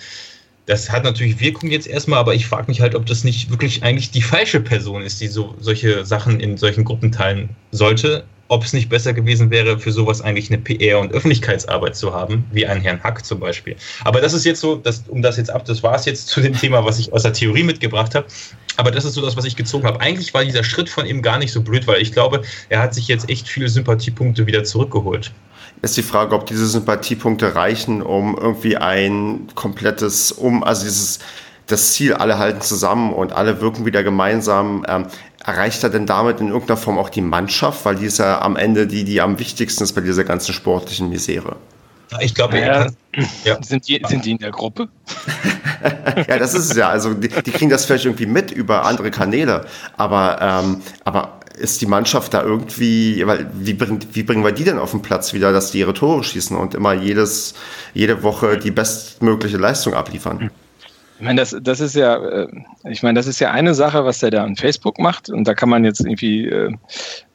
Das 0.64 0.90
hat 0.90 1.04
natürlich 1.04 1.38
Wirkung 1.38 1.70
jetzt 1.70 1.86
erstmal, 1.86 2.20
aber 2.20 2.34
ich 2.34 2.46
frage 2.46 2.68
mich 2.68 2.80
halt, 2.80 2.94
ob 2.94 3.04
das 3.04 3.22
nicht 3.22 3.50
wirklich 3.50 3.82
eigentlich 3.82 4.10
die 4.10 4.22
falsche 4.22 4.60
Person 4.60 5.02
ist, 5.02 5.20
die 5.20 5.28
so 5.28 5.54
solche 5.60 6.06
Sachen 6.06 6.40
in 6.40 6.56
solchen 6.56 6.84
Gruppen 6.84 7.12
teilen 7.12 7.50
sollte 7.70 8.24
ob 8.48 8.64
es 8.64 8.72
nicht 8.72 8.88
besser 8.88 9.12
gewesen 9.12 9.50
wäre, 9.50 9.78
für 9.78 9.92
sowas 9.92 10.20
eigentlich 10.20 10.50
eine 10.50 10.60
PR- 10.62 11.00
und 11.00 11.12
Öffentlichkeitsarbeit 11.12 11.96
zu 11.96 12.14
haben, 12.14 12.44
wie 12.52 12.66
einen 12.66 12.80
Herrn 12.80 13.02
Hack 13.02 13.24
zum 13.24 13.40
Beispiel. 13.40 13.76
Aber 14.04 14.20
das 14.20 14.32
ist 14.32 14.44
jetzt 14.44 14.60
so, 14.60 14.76
dass, 14.76 15.04
um 15.08 15.22
das 15.22 15.36
jetzt 15.36 15.50
ab, 15.50 15.64
das 15.64 15.82
war 15.82 15.94
es 15.94 16.04
jetzt 16.04 16.28
zu 16.28 16.40
dem 16.40 16.56
Thema, 16.56 16.84
was 16.84 16.98
ich 16.98 17.12
aus 17.12 17.22
der 17.22 17.32
Theorie 17.32 17.64
mitgebracht 17.64 18.14
habe. 18.14 18.26
Aber 18.76 18.90
das 18.90 19.04
ist 19.04 19.14
so 19.14 19.22
das, 19.22 19.36
was 19.36 19.44
ich 19.44 19.56
gezogen 19.56 19.86
habe. 19.86 20.00
Eigentlich 20.00 20.34
war 20.34 20.44
dieser 20.44 20.62
Schritt 20.62 20.88
von 20.88 21.06
ihm 21.06 21.22
gar 21.22 21.38
nicht 21.38 21.52
so 21.52 21.62
blöd, 21.62 21.86
weil 21.86 22.00
ich 22.02 22.12
glaube, 22.12 22.42
er 22.68 22.80
hat 22.80 22.94
sich 22.94 23.08
jetzt 23.08 23.28
echt 23.28 23.48
viele 23.48 23.68
Sympathiepunkte 23.68 24.46
wieder 24.46 24.64
zurückgeholt. 24.64 25.32
Ist 25.82 25.96
die 25.96 26.02
Frage, 26.02 26.34
ob 26.34 26.46
diese 26.46 26.66
Sympathiepunkte 26.66 27.54
reichen, 27.54 28.02
um 28.02 28.36
irgendwie 28.36 28.76
ein 28.76 29.48
komplettes, 29.54 30.32
um, 30.32 30.62
also 30.62 30.84
dieses, 30.84 31.18
das 31.66 31.92
Ziel, 31.92 32.14
alle 32.14 32.38
halten 32.38 32.60
zusammen 32.60 33.12
und 33.12 33.32
alle 33.32 33.60
wirken 33.60 33.86
wieder 33.86 34.02
gemeinsam. 34.02 34.84
Ähm, 34.88 35.06
erreicht 35.46 35.82
er 35.84 35.90
denn 35.90 36.06
damit 36.06 36.40
in 36.40 36.48
irgendeiner 36.48 36.76
Form 36.76 36.98
auch 36.98 37.08
die 37.08 37.22
Mannschaft? 37.22 37.84
Weil 37.84 37.96
die 37.96 38.06
ist 38.06 38.18
ja 38.18 38.42
am 38.42 38.56
Ende 38.56 38.86
die, 38.86 39.04
die 39.04 39.20
am 39.20 39.38
wichtigsten 39.38 39.84
ist 39.84 39.92
bei 39.94 40.00
dieser 40.00 40.24
ganzen 40.24 40.52
sportlichen 40.52 41.08
Misere. 41.08 41.56
Ich 42.20 42.34
glaube, 42.34 42.58
ja, 42.58 42.86
ja. 43.44 43.62
Sind, 43.62 43.88
die, 43.88 44.00
sind 44.06 44.24
die 44.24 44.32
in 44.32 44.38
der 44.38 44.52
Gruppe? 44.52 44.88
ja, 46.28 46.38
das 46.38 46.54
ist 46.54 46.70
es 46.70 46.76
ja. 46.76 46.88
Also 46.88 47.14
die, 47.14 47.28
die, 47.28 47.50
kriegen 47.50 47.70
das 47.70 47.84
vielleicht 47.84 48.04
irgendwie 48.04 48.26
mit 48.26 48.50
über 48.52 48.84
andere 48.84 49.10
Kanäle. 49.10 49.66
Aber, 49.96 50.38
ähm, 50.40 50.82
aber 51.04 51.40
ist 51.56 51.80
die 51.80 51.86
Mannschaft 51.86 52.34
da 52.34 52.42
irgendwie, 52.42 53.26
weil, 53.26 53.50
wie, 53.54 53.74
bring, 53.74 54.00
wie 54.12 54.22
bringen 54.22 54.44
wir 54.44 54.52
die 54.52 54.64
denn 54.64 54.78
auf 54.78 54.92
den 54.92 55.02
Platz 55.02 55.32
wieder, 55.32 55.52
dass 55.52 55.72
die 55.72 55.80
ihre 55.80 55.94
Tore 55.94 56.22
schießen 56.22 56.56
und 56.56 56.74
immer 56.74 56.92
jedes, 56.92 57.54
jede 57.94 58.22
Woche 58.22 58.58
die 58.58 58.70
bestmögliche 58.70 59.56
Leistung 59.56 59.94
abliefern? 59.94 60.50
Ich 61.18 61.24
meine, 61.24 61.40
das, 61.40 61.56
das 61.62 61.80
ist 61.80 61.94
ja, 61.94 62.16
äh, 62.16 62.46
ich 62.84 63.02
meine, 63.02 63.18
das 63.18 63.26
ist 63.26 63.40
ja 63.40 63.50
eine 63.50 63.74
Sache, 63.74 64.04
was 64.04 64.18
der 64.18 64.30
da 64.30 64.44
an 64.44 64.56
Facebook 64.56 64.98
macht. 64.98 65.30
Und 65.30 65.48
da 65.48 65.54
kann 65.54 65.70
man 65.70 65.84
jetzt 65.84 66.00
irgendwie 66.00 66.46
äh, 66.46 66.70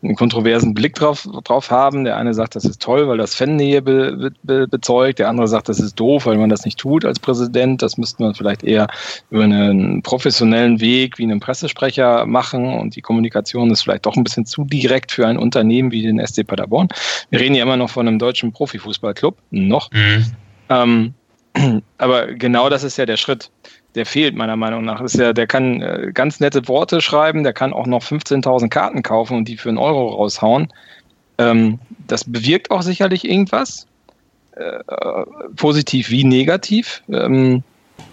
einen 0.03 0.15
kontroversen 0.15 0.75
Blick 0.75 0.93
drauf, 0.93 1.27
drauf 1.43 1.71
haben. 1.71 2.03
Der 2.03 2.17
eine 2.17 2.35
sagt, 2.35 2.55
das 2.55 2.63
ist 2.63 2.79
toll, 2.79 3.07
weil 3.07 3.17
das 3.17 3.33
Fannähe 3.33 3.81
be, 3.81 4.31
be, 4.43 4.67
bezeugt. 4.67 5.17
Der 5.17 5.29
andere 5.29 5.47
sagt, 5.47 5.67
das 5.67 5.79
ist 5.79 5.99
doof, 5.99 6.27
weil 6.27 6.37
man 6.37 6.49
das 6.49 6.63
nicht 6.63 6.77
tut 6.77 7.05
als 7.05 7.19
Präsident. 7.19 7.81
Das 7.81 7.97
müsste 7.97 8.21
man 8.21 8.35
vielleicht 8.35 8.63
eher 8.63 8.87
über 9.31 9.43
einen 9.43 10.03
professionellen 10.03 10.79
Weg 10.79 11.17
wie 11.17 11.23
einen 11.23 11.39
Pressesprecher 11.39 12.27
machen. 12.27 12.77
Und 12.77 12.95
die 12.95 13.01
Kommunikation 13.01 13.71
ist 13.71 13.81
vielleicht 13.81 14.05
doch 14.05 14.15
ein 14.15 14.23
bisschen 14.23 14.45
zu 14.45 14.63
direkt 14.63 15.11
für 15.11 15.25
ein 15.25 15.37
Unternehmen 15.37 15.91
wie 15.91 16.03
den 16.03 16.23
SC 16.25 16.45
Paderborn. 16.45 16.89
Wir 17.31 17.39
reden 17.39 17.55
ja 17.55 17.63
immer 17.63 17.77
noch 17.77 17.89
von 17.89 18.07
einem 18.07 18.19
deutschen 18.19 18.51
Profifußballclub. 18.51 19.37
Noch. 19.49 19.89
Mhm. 19.91 20.25
Ähm, 20.69 21.13
aber 21.97 22.27
genau 22.33 22.69
das 22.69 22.83
ist 22.83 22.97
ja 22.97 23.05
der 23.05 23.17
Schritt 23.17 23.51
der 23.95 24.05
fehlt 24.05 24.35
meiner 24.35 24.55
Meinung 24.55 24.85
nach. 24.85 25.01
Ist 25.01 25.15
ja, 25.15 25.33
der 25.33 25.47
kann 25.47 25.81
äh, 25.81 26.11
ganz 26.13 26.39
nette 26.39 26.67
Worte 26.67 27.01
schreiben, 27.01 27.43
der 27.43 27.53
kann 27.53 27.73
auch 27.73 27.87
noch 27.87 28.03
15.000 28.03 28.69
Karten 28.69 29.03
kaufen 29.03 29.37
und 29.37 29.47
die 29.47 29.57
für 29.57 29.69
einen 29.69 29.77
Euro 29.77 30.09
raushauen. 30.09 30.71
Ähm, 31.37 31.79
das 32.07 32.23
bewirkt 32.23 32.71
auch 32.71 32.81
sicherlich 32.81 33.27
irgendwas, 33.27 33.87
äh, 34.55 34.79
positiv 35.55 36.09
wie 36.09 36.23
negativ. 36.23 37.03
Ähm, 37.11 37.63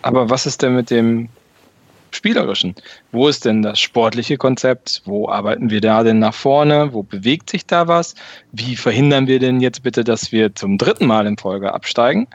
aber 0.03 0.31
was 0.31 0.47
ist 0.47 0.63
denn 0.63 0.75
mit 0.75 0.91
dem 0.91 1.29
Spielerischen? 2.11 2.75
Wo 3.13 3.29
ist 3.29 3.45
denn 3.45 3.63
das 3.63 3.79
sportliche 3.79 4.37
Konzept? 4.37 5.03
Wo 5.05 5.29
arbeiten 5.29 5.71
wir 5.71 5.81
da 5.81 6.03
denn 6.03 6.19
nach 6.19 6.35
vorne? 6.35 6.93
Wo 6.93 7.03
bewegt 7.03 7.51
sich 7.51 7.67
da 7.67 7.87
was? 7.87 8.15
Wie 8.53 8.77
verhindern 8.77 9.27
wir 9.27 9.39
denn 9.39 9.61
jetzt 9.61 9.83
bitte, 9.83 10.05
dass 10.05 10.33
wir 10.33 10.55
zum 10.55 10.79
dritten 10.79 11.07
Mal 11.07 11.27
in 11.27 11.37
Folge 11.37 11.73
absteigen? 11.73 12.27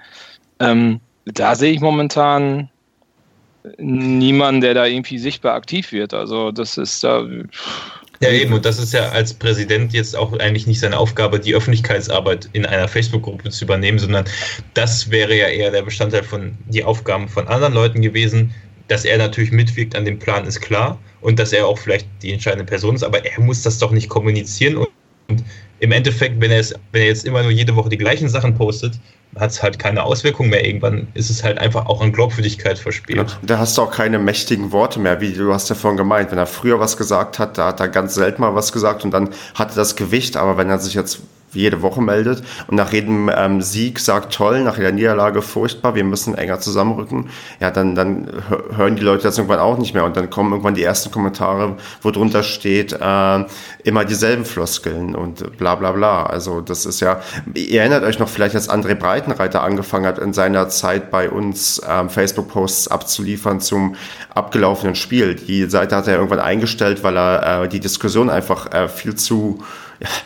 Ähm, 0.64 1.00
da 1.26 1.56
sehe 1.56 1.72
ich 1.72 1.80
momentan 1.80 2.70
niemanden, 3.78 4.62
der 4.62 4.74
da 4.74 4.86
irgendwie 4.86 5.18
sichtbar 5.18 5.56
aktiv 5.56 5.92
wird. 5.92 6.14
Also 6.14 6.52
das 6.52 6.78
ist 6.78 7.04
da. 7.04 7.26
Ja, 8.20 8.30
eben, 8.30 8.54
und 8.54 8.66
das 8.66 8.80
ist 8.80 8.94
ja 8.94 9.10
als 9.10 9.34
Präsident 9.34 9.94
jetzt 9.94 10.16
auch 10.16 10.38
eigentlich 10.40 10.68
nicht 10.68 10.80
seine 10.80 10.98
Aufgabe, 10.98 11.40
die 11.40 11.54
Öffentlichkeitsarbeit 11.56 12.50
in 12.54 12.66
einer 12.66 12.88
Facebook-Gruppe 12.88 13.50
zu 13.50 13.66
übernehmen, 13.66 14.00
sondern 14.00 14.26
das 14.74 15.12
wäre 15.12 15.36
ja 15.36 15.48
eher 15.48 15.72
der 15.72 15.82
Bestandteil 15.82 16.24
von 16.24 16.58
die 16.68 16.84
Aufgaben 16.84 17.28
von 17.28 17.48
anderen 17.48 17.74
Leuten 17.74 18.02
gewesen. 18.02 18.54
Dass 18.90 19.06
er 19.06 19.18
natürlich 19.18 19.52
mitwirkt 19.52 19.96
an 19.96 20.06
dem 20.06 20.20
Plan, 20.20 20.46
ist 20.46 20.60
klar. 20.60 21.00
Und 21.22 21.40
dass 21.40 21.54
er 21.54 21.68
auch 21.68 21.78
vielleicht 21.78 22.08
die 22.22 22.34
entscheidende 22.34 22.66
Person 22.66 22.96
ist, 22.96 23.04
aber 23.04 23.26
er 23.26 23.40
muss 23.40 23.62
das 23.62 23.80
doch 23.80 23.92
nicht 23.92 24.10
kommunizieren. 24.10 24.78
Und, 24.78 25.44
im 25.80 25.92
Endeffekt, 25.92 26.40
wenn 26.40 26.52
er, 26.52 26.60
es, 26.60 26.74
wenn 26.92 27.02
er 27.02 27.08
jetzt 27.08 27.26
immer 27.26 27.44
nur 27.44 27.52
jede 27.52 27.76
Woche 27.76 27.90
die 27.90 27.98
gleichen 27.98 28.30
Sachen 28.30 28.56
postet, 28.56 29.00
hat 29.40 29.52
es 29.52 29.64
halt 29.64 29.80
keine 29.80 30.04
Auswirkung 30.04 30.50
mehr. 30.50 30.66
Irgendwann 30.66 31.08
ist 31.14 31.30
es 31.30 31.44
halt 31.44 31.58
einfach 31.58 31.86
auch 31.86 32.02
an 32.02 32.12
Glaubwürdigkeit 32.12 32.78
verspielt. 32.78 33.32
Ja, 33.32 33.38
da 33.42 33.58
hast 33.60 33.78
du 33.78 33.82
auch 33.82 33.92
keine 33.92 34.20
mächtigen 34.20 34.72
Worte 34.72 35.00
mehr, 35.00 35.22
wie 35.22 35.34
du 35.34 35.54
hast 35.54 35.70
ja 35.70 35.76
vorhin 35.76 35.98
gemeint. 35.98 36.32
Wenn 36.32 36.38
er 36.38 36.46
früher 36.46 36.80
was 36.80 36.98
gesagt 36.98 37.40
hat, 37.40 37.58
da 37.58 37.68
hat 37.68 37.80
er 37.80 37.90
ganz 37.90 38.16
selten 38.16 38.42
mal 38.42 38.56
was 38.56 38.72
gesagt 38.72 39.04
und 39.04 39.12
dann 39.12 39.30
hatte 39.56 39.76
das 39.76 39.96
Gewicht. 39.96 40.38
Aber 40.38 40.58
wenn 40.58 40.70
er 40.70 40.80
sich 40.80 40.94
jetzt 40.94 41.20
jede 41.54 41.82
Woche 41.82 42.02
meldet 42.02 42.44
und 42.68 42.76
nach 42.76 42.92
jedem 42.92 43.30
ähm, 43.36 43.62
Sieg 43.62 44.00
sagt, 44.00 44.34
toll, 44.34 44.64
nach 44.64 44.78
jeder 44.78 44.92
Niederlage 44.92 45.42
furchtbar, 45.42 45.96
wir 45.96 46.04
müssen 46.04 46.36
enger 46.36 46.60
zusammenrücken, 46.60 47.30
ja, 47.60 47.72
dann, 47.72 47.96
dann 47.96 48.28
hören 48.76 48.96
die 48.96 49.04
Leute 49.04 49.24
das 49.24 49.38
irgendwann 49.38 49.60
auch 49.60 49.78
nicht 49.78 49.94
mehr 49.94 50.06
und 50.06 50.18
dann 50.18 50.30
kommen 50.30 50.52
irgendwann 50.52 50.76
die 50.76 50.84
ersten 50.84 51.12
Kommentare, 51.12 51.78
wo 52.02 52.12
drunter 52.12 52.44
steht, 52.44 52.94
äh, 52.94 53.46
immer 53.84 54.06
dieselben 54.06 54.46
Floskeln 54.46 55.16
und 55.16 55.58
bla 55.58 55.76
bla 55.76 55.92
bla. 55.92 56.26
Also 56.26 56.62
das 56.62 56.86
ist 56.86 57.00
ja, 57.00 57.22
ihr 57.54 57.82
erinnert 57.82 58.04
euch 58.04 58.20
noch 58.20 58.30
vielleicht, 58.30 58.56
als 58.56 58.70
André 58.70 58.96
Breitenreiter 58.96 59.64
angefangen 59.64 60.06
hat, 60.06 60.20
in 60.20 60.34
seiner 60.34 60.70
Zeit 60.70 61.12
bei 61.12 61.30
uns 61.30 61.82
ähm, 61.88 62.10
Facebook-Posts 62.10 62.90
abzuliefern 62.90 63.60
zum 63.60 63.96
abgelaufenen 64.34 64.96
Spiel. 64.96 65.36
Die 65.36 65.66
Seite 65.66 65.96
hat 65.96 66.08
er 66.08 66.16
irgendwann 66.16 66.40
eingestellt, 66.40 67.04
weil 67.04 67.18
er 67.18 67.64
äh, 67.64 67.68
die 67.70 67.80
Diskussion 67.80 68.30
einfach 68.30 68.72
äh, 68.72 68.88
viel 68.88 69.16
zu 69.16 69.60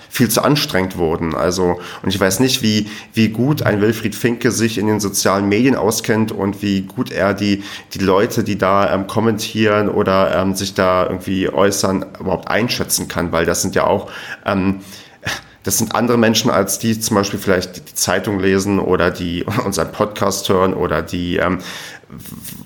viel 0.10 0.30
zu 0.30 0.42
anstrengend 0.42 0.98
wurden. 0.98 1.36
Also, 1.36 1.80
und 2.02 2.10
ich 2.10 2.20
weiß 2.20 2.40
nicht, 2.40 2.62
wie, 2.62 2.90
wie 3.13 3.30
gut 3.30 3.62
ein 3.62 3.82
Wilfried 3.82 4.16
Finke 4.16 4.52
sich 4.52 4.78
in 4.78 4.88
den 4.88 5.00
sozialen 5.00 5.48
Medien 5.48 5.76
auskennt 5.76 6.32
und 6.32 6.62
wie 6.62 6.82
gut 6.82 7.12
er 7.12 7.34
die, 7.34 7.63
die 7.94 8.00
Leute, 8.00 8.44
die 8.44 8.58
da 8.58 8.94
ähm, 8.94 9.08
kommentieren 9.08 9.90
oder 9.90 10.36
ähm, 10.36 10.56
sich 10.56 10.74
da 10.74 11.04
irgendwie 11.06 11.50
äußern, 11.50 12.06
überhaupt 12.20 12.50
einschätzen 12.50 13.08
kann, 13.08 13.32
weil 13.32 13.46
das 13.46 13.62
sind 13.62 13.76
ja 13.76 13.86
auch, 13.86 14.10
ähm, 14.46 14.80
das 15.63 15.80
sind 15.80 15.96
andere 15.96 16.18
Menschen, 16.18 16.50
als 16.50 16.80
die 16.80 16.98
zum 17.00 17.16
Beispiel 17.16 17.40
vielleicht 17.40 17.90
die 17.90 17.94
Zeitung 17.94 18.40
lesen 18.40 18.80
oder 18.80 19.12
die 19.12 19.44
unseren 19.66 19.92
Podcast 19.92 20.48
hören 20.50 20.74
oder 20.74 21.02
die 21.02 21.38
ähm, 21.38 21.60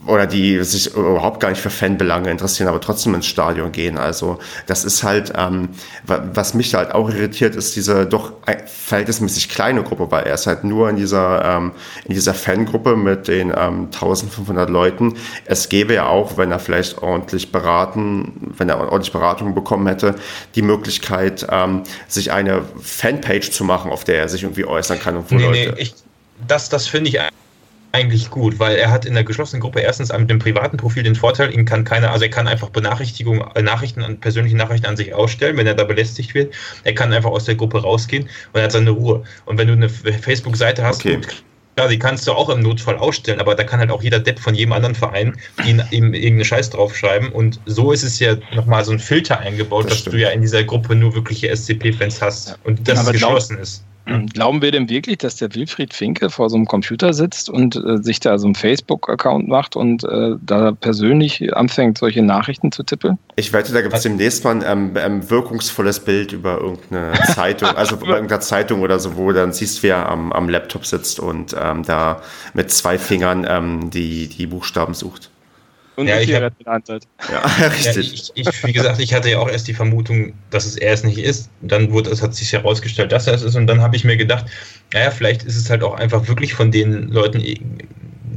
oder 0.06 0.27
die 0.27 0.63
sich 0.63 0.95
überhaupt 0.95 1.39
gar 1.39 1.49
nicht 1.49 1.62
für 1.62 1.71
Fanbelange 1.71 2.30
interessieren, 2.30 2.69
aber 2.69 2.80
trotzdem 2.80 3.15
ins 3.15 3.25
Stadion 3.25 3.71
gehen. 3.71 3.97
Also 3.97 4.38
das 4.67 4.86
ist 4.86 5.04
halt, 5.04 5.34
ähm, 5.36 5.69
was 6.06 6.54
mich 6.54 6.75
halt 6.75 6.91
auch 6.91 7.10
irritiert, 7.10 7.56
ist 7.56 7.75
diese 7.75 8.06
doch 8.06 8.34
verhältnismäßig 8.65 9.49
kleine 9.49 9.84
Gruppe, 9.84 10.12
weil 10.12 10.25
er 10.25 10.36
ist 10.36 10.45
halt 10.45 10.63
nur 10.63 10.89
in 10.89 10.95
dieser, 10.95 11.43
ähm, 11.43 11.71
in 12.06 12.13
dieser 12.13 12.36
Fangruppe 12.36 12.95
mit 12.95 13.27
den 13.27 13.49
ähm, 13.49 13.86
1500 13.86 14.69
Leuten. 14.69 15.15
Es 15.45 15.69
gäbe 15.69 15.95
ja 15.95 16.06
auch, 16.06 16.38
wenn 16.38 16.51
er 16.51 16.60
vielleicht 16.60 16.99
ordentlich 16.99 17.51
beraten, 17.51 18.54
wenn 18.58 18.69
er 18.69 18.80
ordentlich 18.80 19.12
Beratung 19.12 19.56
bekommen 19.56 19.88
hätte, 19.88 20.15
die 20.54 20.62
Möglichkeit, 20.62 21.47
ähm, 21.49 21.84
sich 22.08 22.32
eine 22.32 22.63
Fanpage 22.80 23.49
zu 23.51 23.63
machen, 23.63 23.91
auf 23.91 24.04
der 24.04 24.19
er 24.19 24.30
sich 24.30 24.43
irgendwie 24.43 24.65
äußern 24.65 24.99
kann 24.99 25.15
und 25.15 25.32
wo 25.32 25.36
nee, 25.36 25.45
Leute. 25.45 25.73
Nee, 25.75 25.82
ich, 25.82 25.95
das, 26.47 26.69
das 26.69 26.88
finde 26.88 27.10
ich 27.10 27.19
eigentlich 27.91 28.30
gut, 28.30 28.60
weil 28.60 28.77
er 28.77 28.91
hat 28.91 29.06
in 29.06 29.13
der 29.13 29.23
geschlossenen 29.23 29.62
Gruppe 29.62 29.82
erstens 29.82 30.12
mit 30.17 30.30
dem 30.30 30.39
privaten 30.39 30.77
Profil 30.77 31.04
den 31.04 31.15
Vorteil, 31.15 31.54
ihn 31.54 31.65
kann 31.65 31.84
keine, 31.84 32.10
also 32.10 32.25
er 32.25 32.32
kann 32.32 32.47
einfach 32.47 32.69
Benachrichtigungen, 32.69 33.43
äh, 33.56 33.62
Nachrichten 33.62 34.01
an 34.01 34.19
persönliche 34.19 34.56
Nachrichten 34.56 34.88
an 34.88 34.97
sich 34.97 35.13
ausstellen, 35.13 35.58
wenn 35.58 35.67
er 35.67 35.75
da 35.75 35.84
belästigt 35.84 36.34
wird. 36.34 36.54
Er 36.84 36.93
kann 36.93 37.12
einfach 37.13 37.32
aus 37.32 37.45
der 37.45 37.56
Gruppe 37.56 37.82
rausgehen 37.82 38.23
und 38.23 38.60
er 38.60 38.63
hat 38.63 38.71
seine 38.71 38.91
Ruhe. 38.91 39.23
Und 39.45 39.58
wenn 39.58 39.67
du 39.67 39.73
eine 39.73 39.89
Facebook-Seite 39.89 40.84
hast, 40.84 41.06
okay. 41.06 41.19
Ja, 41.80 41.88
die 41.88 41.97
kannst 41.97 42.27
du 42.27 42.34
auch 42.34 42.49
im 42.49 42.60
Notfall 42.60 42.97
ausstellen, 42.97 43.39
aber 43.39 43.56
da 43.56 43.63
kann 43.63 43.80
halt 43.80 43.91
auch 43.91 44.04
jeder 44.04 44.19
Depp 44.19 44.39
von 44.39 44.54
jedem 44.54 44.73
anderen 44.73 44.93
Verein 44.93 45.38
ihm 45.63 45.80
irgendeinen 45.89 46.43
Scheiß 46.43 46.69
draufschreiben. 46.71 47.30
Und 47.30 47.62
so 47.65 47.93
ist 47.93 48.04
es 48.04 48.19
ja 48.19 48.36
nochmal 48.54 48.84
so 48.84 48.91
ein 48.91 48.99
Filter 48.99 49.39
eingebaut, 49.39 49.86
das 49.86 49.91
dass 49.91 49.99
stimmt. 50.01 50.15
du 50.15 50.19
ja 50.19 50.30
in 50.32 50.41
dieser 50.41 50.65
Gruppe 50.65 50.95
nur 50.95 51.15
wirkliche 51.15 51.56
SCP-Fans 51.56 52.21
hast 52.21 52.60
und 52.65 52.86
das 52.88 53.10
geschlossen 53.10 53.58
ist. 53.58 53.86
Hm. 54.05 54.27
Glauben 54.27 54.61
wir 54.61 54.71
denn 54.71 54.89
wirklich, 54.89 55.19
dass 55.19 55.35
der 55.35 55.53
Wilfried 55.53 55.93
Finke 55.93 56.29
vor 56.29 56.49
so 56.49 56.55
einem 56.55 56.65
Computer 56.65 57.13
sitzt 57.13 57.49
und 57.49 57.75
äh, 57.75 57.97
sich 58.01 58.19
da 58.19 58.37
so 58.37 58.47
einen 58.47 58.55
Facebook-Account 58.55 59.47
macht 59.47 59.75
und 59.75 60.03
äh, 60.03 60.35
da 60.41 60.71
persönlich 60.71 61.55
anfängt, 61.55 61.97
solche 61.97 62.21
Nachrichten 62.21 62.71
zu 62.71 62.83
tippeln? 62.83 63.17
Ich 63.35 63.53
wette, 63.53 63.73
da 63.73 63.81
gibt 63.81 63.93
es 63.93 64.03
demnächst 64.03 64.43
mal 64.43 64.63
ein 64.63 64.95
ähm, 64.95 65.29
wirkungsvolles 65.29 65.99
Bild 66.01 66.31
über 66.31 66.59
irgendeine 66.59 67.13
Zeitung, 67.33 67.69
also 67.69 67.95
über 67.95 68.15
irgendeine 68.15 68.41
Zeitung 68.41 68.81
oder 68.81 68.99
so, 68.99 69.17
wo 69.17 69.31
dann 69.31 69.53
siehst, 69.53 69.83
wer 69.83 70.09
am, 70.09 70.31
am 70.31 70.49
Laptop 70.49 70.85
sitzt 70.85 71.19
und 71.19 71.55
ähm, 71.59 71.83
da 71.83 72.21
mit 72.53 72.71
zwei 72.71 72.97
Fingern 72.97 73.45
ähm, 73.47 73.91
die, 73.91 74.27
die 74.27 74.47
Buchstaben 74.47 74.93
sucht. 74.93 75.31
Und 75.95 76.08
ja, 76.08 76.19
ich 76.19 76.34
hab, 76.34 76.54
ja, 76.65 77.67
richtig. 77.67 77.95
Ja, 77.95 78.01
ich, 78.36 78.47
ich, 78.47 78.63
wie 78.65 78.73
gesagt, 78.73 78.99
ich 78.99 79.13
hatte 79.13 79.30
ja 79.30 79.39
auch 79.39 79.49
erst 79.49 79.67
die 79.67 79.73
Vermutung, 79.73 80.34
dass 80.49 80.65
es 80.65 80.77
er 80.77 80.93
es 80.93 81.04
nicht 81.04 81.17
ist. 81.17 81.49
Dann 81.62 81.91
wurde 81.91 82.10
es, 82.10 82.21
hat 82.21 82.34
sich 82.34 82.54
herausgestellt, 82.54 83.12
dass 83.12 83.27
er 83.27 83.34
es 83.34 83.41
ist. 83.41 83.56
Und 83.56 83.67
dann 83.67 83.82
habe 83.82 83.95
ich 83.95 84.04
mir 84.04 84.15
gedacht, 84.15 84.45
naja, 84.93 85.12
vielleicht 85.12 85.43
ist 85.43 85.58
es 85.58 85.69
halt 85.69 85.84
auch 85.84 85.95
einfach 85.95 86.27
wirklich 86.27 86.54
von 86.54 86.71
den 86.71 87.10
Leuten, 87.10 87.43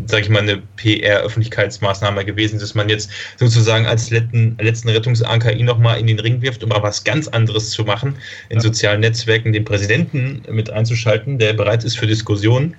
sage 0.07 0.23
ich 0.23 0.29
mal, 0.29 0.43
eine 0.43 0.62
PR-Öffentlichkeitsmaßnahme 0.77 2.25
gewesen, 2.25 2.59
dass 2.59 2.75
man 2.75 2.88
jetzt 2.88 3.11
sozusagen 3.37 3.87
als 3.87 4.11
letzten, 4.11 4.57
letzten 4.61 4.88
Rettungsanker 4.88 5.53
ihn 5.53 5.67
nochmal 5.67 6.01
in 6.01 6.09
den 6.09 6.19
Ring 6.19 6.43
wirft, 6.43 6.64
um 6.64 6.71
mal 6.71 6.83
was 6.83 7.05
ganz 7.05 7.29
anderes 7.29 7.71
zu 7.71 7.85
machen, 7.85 8.17
in 8.49 8.61
sozialen 8.61 9.01
Netzwerken 9.01 9.53
den 9.53 9.64
Präsidenten 9.64 10.43
mit 10.51 10.71
einzuschalten, 10.71 11.38
der 11.38 11.53
bereit 11.53 11.85
ist 11.85 11.99
für 11.99 12.07
Diskussionen. 12.07 12.75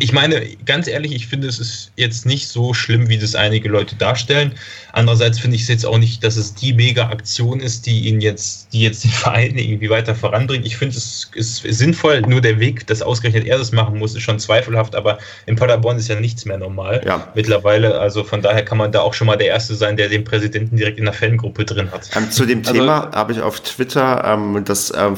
Ich 0.00 0.12
meine, 0.12 0.42
ganz 0.66 0.86
ehrlich, 0.86 1.12
ich 1.12 1.26
finde, 1.26 1.48
es 1.48 1.58
ist 1.58 1.92
jetzt 1.96 2.26
nicht 2.26 2.48
so 2.48 2.74
schlimm, 2.74 3.08
wie 3.08 3.18
das 3.18 3.34
einige 3.34 3.68
Leute 3.68 3.96
darstellen. 3.96 4.52
Andererseits 4.92 5.38
finde 5.38 5.56
ich 5.56 5.62
es 5.62 5.68
jetzt 5.68 5.86
auch 5.86 5.98
nicht, 5.98 6.22
dass 6.22 6.36
es 6.36 6.54
die 6.54 6.74
Mega-Aktion 6.74 7.60
ist, 7.60 7.86
die 7.86 8.08
ihn 8.08 8.20
jetzt, 8.20 8.72
die 8.72 8.82
jetzt 8.82 9.04
den 9.04 9.10
Verein 9.22 9.56
irgendwie 9.56 9.88
weiter 9.88 10.14
voranbringt. 10.14 10.66
Ich 10.66 10.76
finde, 10.76 10.96
es 10.96 11.30
ist 11.34 11.62
sinnvoll. 11.62 12.20
Nur 12.22 12.40
der 12.40 12.60
Weg, 12.60 12.86
dass 12.86 13.00
ausgerechnet 13.02 13.46
er 13.46 13.58
das 13.58 13.72
machen 13.72 13.98
muss, 13.98 14.14
ist 14.14 14.22
schon 14.22 14.38
zweifelhaft. 14.38 14.94
Aber 14.94 15.18
in 15.46 15.56
Paderborn 15.56 15.96
ist 15.96 16.08
ja 16.08 16.20
nichts 16.20 16.44
mehr 16.44 16.58
normal 16.58 17.02
ja. 17.06 17.28
mittlerweile. 17.34 17.98
Also 17.98 18.24
von 18.24 18.42
daher 18.42 18.64
kann 18.64 18.78
man 18.78 18.92
da 18.92 19.00
auch 19.00 19.14
schon 19.14 19.26
mal 19.26 19.36
der 19.36 19.48
Erste 19.48 19.74
sein, 19.74 19.96
der 19.96 20.08
den 20.08 20.24
Präsidenten 20.24 20.76
direkt 20.76 20.98
in 20.98 21.06
der 21.06 21.14
Fangruppe 21.14 21.64
drin 21.64 21.90
hat. 21.90 22.10
Ähm, 22.14 22.30
zu 22.30 22.44
dem 22.44 22.60
also, 22.60 22.72
Thema 22.72 23.10
habe 23.12 23.32
ich 23.32 23.40
auf 23.40 23.60
Twitter 23.60 24.22
ähm, 24.24 24.62
das 24.64 24.92
ähm, 24.96 25.16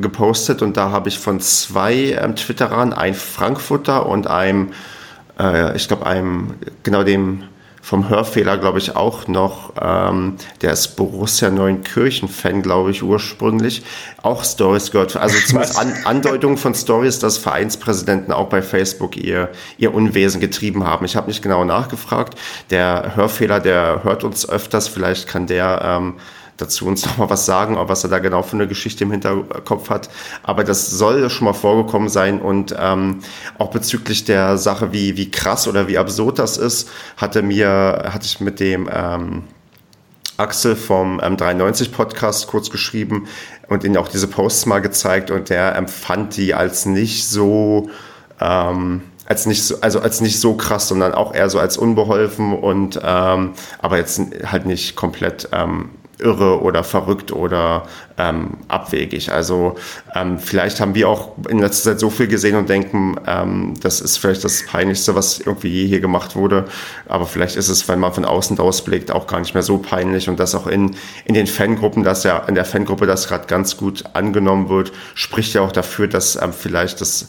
gepostet 0.00 0.60
und 0.62 0.76
da 0.76 0.90
habe 0.90 1.08
ich 1.08 1.18
von 1.18 1.40
zwei 1.40 2.18
ähm, 2.20 2.36
Twitterern, 2.36 2.92
ein 2.92 3.14
Frankfurter 3.14 3.93
und 3.98 4.26
einem, 4.26 4.72
äh, 5.38 5.76
ich 5.76 5.88
glaube, 5.88 6.06
einem, 6.06 6.54
genau 6.82 7.02
dem 7.02 7.44
vom 7.84 8.08
Hörfehler, 8.08 8.56
glaube 8.56 8.78
ich, 8.78 8.96
auch 8.96 9.28
noch. 9.28 9.74
Ähm, 9.78 10.36
der 10.62 10.72
ist 10.72 10.96
Borussia 10.96 11.50
Neunkirchen-Fan, 11.50 12.62
glaube 12.62 12.90
ich, 12.90 13.02
ursprünglich. 13.02 13.82
Auch 14.22 14.42
Stories 14.42 14.90
gehört. 14.90 15.16
Also 15.16 15.36
zumindest 15.46 15.78
An 15.78 15.92
Andeutungen 16.04 16.56
von 16.56 16.74
Stories, 16.74 17.18
dass 17.18 17.36
Vereinspräsidenten 17.36 18.32
auch 18.32 18.48
bei 18.48 18.62
Facebook 18.62 19.18
ihr, 19.18 19.50
ihr 19.76 19.92
Unwesen 19.92 20.40
getrieben 20.40 20.86
haben. 20.86 21.04
Ich 21.04 21.14
habe 21.14 21.26
nicht 21.26 21.42
genau 21.42 21.64
nachgefragt. 21.64 22.38
Der 22.70 23.16
Hörfehler, 23.16 23.60
der 23.60 24.02
hört 24.02 24.24
uns 24.24 24.48
öfters. 24.48 24.88
Vielleicht 24.88 25.28
kann 25.28 25.46
der 25.46 25.82
ähm, 25.84 26.14
dazu 26.56 26.86
uns 26.86 27.04
noch 27.04 27.18
mal 27.18 27.30
was 27.30 27.46
sagen, 27.46 27.76
was 27.78 28.04
er 28.04 28.10
da 28.10 28.18
genau 28.18 28.42
für 28.42 28.54
eine 28.56 28.68
Geschichte 28.68 29.04
im 29.04 29.10
Hinterkopf 29.10 29.90
hat. 29.90 30.08
Aber 30.42 30.64
das 30.64 30.90
soll 30.90 31.28
schon 31.30 31.46
mal 31.46 31.52
vorgekommen 31.52 32.08
sein 32.08 32.40
und 32.40 32.74
ähm, 32.78 33.20
auch 33.58 33.70
bezüglich 33.70 34.24
der 34.24 34.58
Sache, 34.58 34.92
wie, 34.92 35.16
wie 35.16 35.30
krass 35.30 35.66
oder 35.66 35.88
wie 35.88 35.98
absurd 35.98 36.38
das 36.38 36.56
ist, 36.56 36.88
hatte 37.16 37.42
mir, 37.42 38.10
hatte 38.12 38.26
ich 38.26 38.40
mit 38.40 38.60
dem 38.60 38.88
ähm, 38.92 39.44
Axel 40.36 40.76
vom 40.76 41.20
ähm, 41.22 41.36
93 41.36 41.92
Podcast 41.92 42.46
kurz 42.48 42.70
geschrieben 42.70 43.28
und 43.68 43.84
ihnen 43.84 43.96
auch 43.96 44.08
diese 44.08 44.28
Posts 44.28 44.66
mal 44.66 44.80
gezeigt 44.80 45.30
und 45.30 45.48
der 45.48 45.76
empfand 45.76 46.36
die 46.36 46.54
als 46.54 46.86
nicht 46.86 47.28
so 47.28 47.88
ähm, 48.40 49.02
als 49.26 49.46
nicht 49.46 49.64
so, 49.64 49.80
also 49.80 50.00
als 50.00 50.20
nicht 50.20 50.38
so 50.38 50.54
krass, 50.54 50.88
sondern 50.88 51.14
auch 51.14 51.34
eher 51.34 51.48
so 51.48 51.58
als 51.58 51.76
unbeholfen 51.76 52.52
und 52.52 53.00
ähm, 53.02 53.52
aber 53.78 53.96
jetzt 53.96 54.20
halt 54.44 54.66
nicht 54.66 54.96
komplett 54.96 55.48
ähm, 55.52 55.90
irre 56.18 56.62
oder 56.62 56.84
verrückt 56.84 57.32
oder 57.32 57.84
ähm, 58.18 58.58
abwegig. 58.68 59.32
Also 59.32 59.76
ähm, 60.14 60.38
vielleicht 60.38 60.80
haben 60.80 60.94
wir 60.94 61.08
auch 61.08 61.32
in 61.48 61.58
letzter 61.58 61.92
Zeit 61.92 62.00
so 62.00 62.10
viel 62.10 62.28
gesehen 62.28 62.56
und 62.56 62.68
denken, 62.68 63.16
ähm, 63.26 63.74
das 63.80 64.00
ist 64.00 64.18
vielleicht 64.18 64.44
das 64.44 64.64
Peinlichste, 64.66 65.14
was 65.14 65.40
irgendwie 65.40 65.68
je 65.68 65.86
hier 65.86 66.00
gemacht 66.00 66.36
wurde. 66.36 66.66
Aber 67.06 67.26
vielleicht 67.26 67.56
ist 67.56 67.68
es, 67.68 67.88
wenn 67.88 67.98
man 67.98 68.12
von 68.12 68.24
außen 68.24 68.56
draus 68.56 68.82
blickt, 68.82 69.10
auch 69.10 69.26
gar 69.26 69.40
nicht 69.40 69.54
mehr 69.54 69.62
so 69.62 69.78
peinlich 69.78 70.28
und 70.28 70.38
das 70.38 70.54
auch 70.54 70.66
in, 70.66 70.96
in 71.24 71.34
den 71.34 71.46
Fangruppen, 71.46 72.04
dass 72.04 72.24
ja 72.24 72.38
in 72.46 72.54
der 72.54 72.64
Fangruppe 72.64 73.06
das 73.06 73.28
gerade 73.28 73.46
ganz 73.46 73.76
gut 73.76 74.04
angenommen 74.12 74.68
wird, 74.68 74.92
spricht 75.14 75.54
ja 75.54 75.62
auch 75.62 75.72
dafür, 75.72 76.06
dass 76.06 76.40
ähm, 76.40 76.52
vielleicht 76.52 77.00
das 77.00 77.28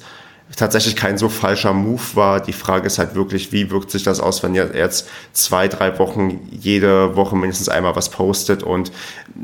tatsächlich 0.56 0.96
kein 0.96 1.18
so 1.18 1.30
falscher 1.30 1.74
Move 1.74 2.02
war. 2.13 2.39
Die 2.39 2.54
Frage 2.54 2.88
ist 2.88 2.98
halt 2.98 3.15
wirklich, 3.15 3.52
wie 3.52 3.70
wirkt 3.70 3.91
sich 3.91 4.04
das 4.04 4.20
aus, 4.20 4.44
wenn 4.44 4.56
ihr 4.56 4.72
jetzt 4.76 5.08
zwei, 5.34 5.68
drei 5.68 5.98
Wochen 6.00 6.39
jede 6.52 7.15
Woche 7.15 7.36
mindestens 7.36 7.70
einmal 7.70 7.96
was 7.96 8.10
postet 8.10 8.63
und 8.63 8.91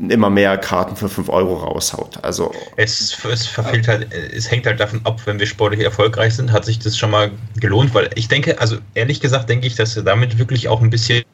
immer 0.08 0.30
mehr 0.30 0.56
Karten 0.58 0.96
für 0.96 1.08
fünf 1.08 1.28
Euro 1.28 1.56
raushaut. 1.56 2.18
Also 2.22 2.52
es, 2.76 3.18
es 3.24 3.46
verfehlt 3.46 3.88
halt, 3.88 4.12
es 4.12 4.50
hängt 4.50 4.66
halt 4.66 4.80
davon 4.80 5.00
ab, 5.04 5.20
wenn 5.24 5.38
wir 5.38 5.46
sportlich 5.46 5.82
erfolgreich 5.82 6.34
sind, 6.34 6.52
hat 6.52 6.64
sich 6.64 6.78
das 6.78 6.96
schon 6.96 7.10
mal 7.10 7.30
gelohnt, 7.60 7.94
weil 7.94 8.10
ich 8.14 8.28
denke, 8.28 8.60
also 8.60 8.78
ehrlich 8.94 9.20
gesagt 9.20 9.48
denke 9.48 9.66
ich, 9.66 9.74
dass 9.74 9.96
wir 9.96 10.02
damit 10.02 10.38
wirklich 10.38 10.68
auch 10.68 10.80
ein 10.80 10.90
bisschen 10.90 11.24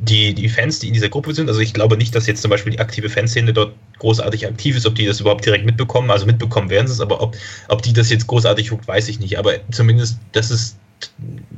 die, 0.00 0.32
die 0.32 0.48
Fans, 0.48 0.78
die 0.78 0.88
in 0.88 0.94
dieser 0.94 1.08
Gruppe 1.08 1.34
sind, 1.34 1.48
also 1.48 1.60
ich 1.60 1.74
glaube 1.74 1.96
nicht, 1.96 2.14
dass 2.14 2.26
jetzt 2.28 2.40
zum 2.40 2.50
Beispiel 2.50 2.72
die 2.72 2.78
aktive 2.78 3.08
Fanszene 3.08 3.52
dort 3.52 3.74
großartig 3.98 4.46
aktiv 4.46 4.76
ist, 4.76 4.86
ob 4.86 4.94
die 4.94 5.06
das 5.06 5.20
überhaupt 5.20 5.44
direkt 5.44 5.66
mitbekommen, 5.66 6.10
also 6.10 6.24
mitbekommen 6.24 6.70
werden 6.70 6.86
sie 6.86 6.92
es, 6.92 7.00
aber 7.00 7.20
ob, 7.20 7.36
ob 7.66 7.82
die 7.82 7.92
das 7.92 8.08
jetzt 8.08 8.28
großartig 8.28 8.70
guckt, 8.70 8.86
weiß 8.86 9.08
ich 9.08 9.18
nicht. 9.18 9.38
Aber 9.38 9.54
zumindest, 9.72 10.18
das 10.30 10.52
ist, 10.52 10.78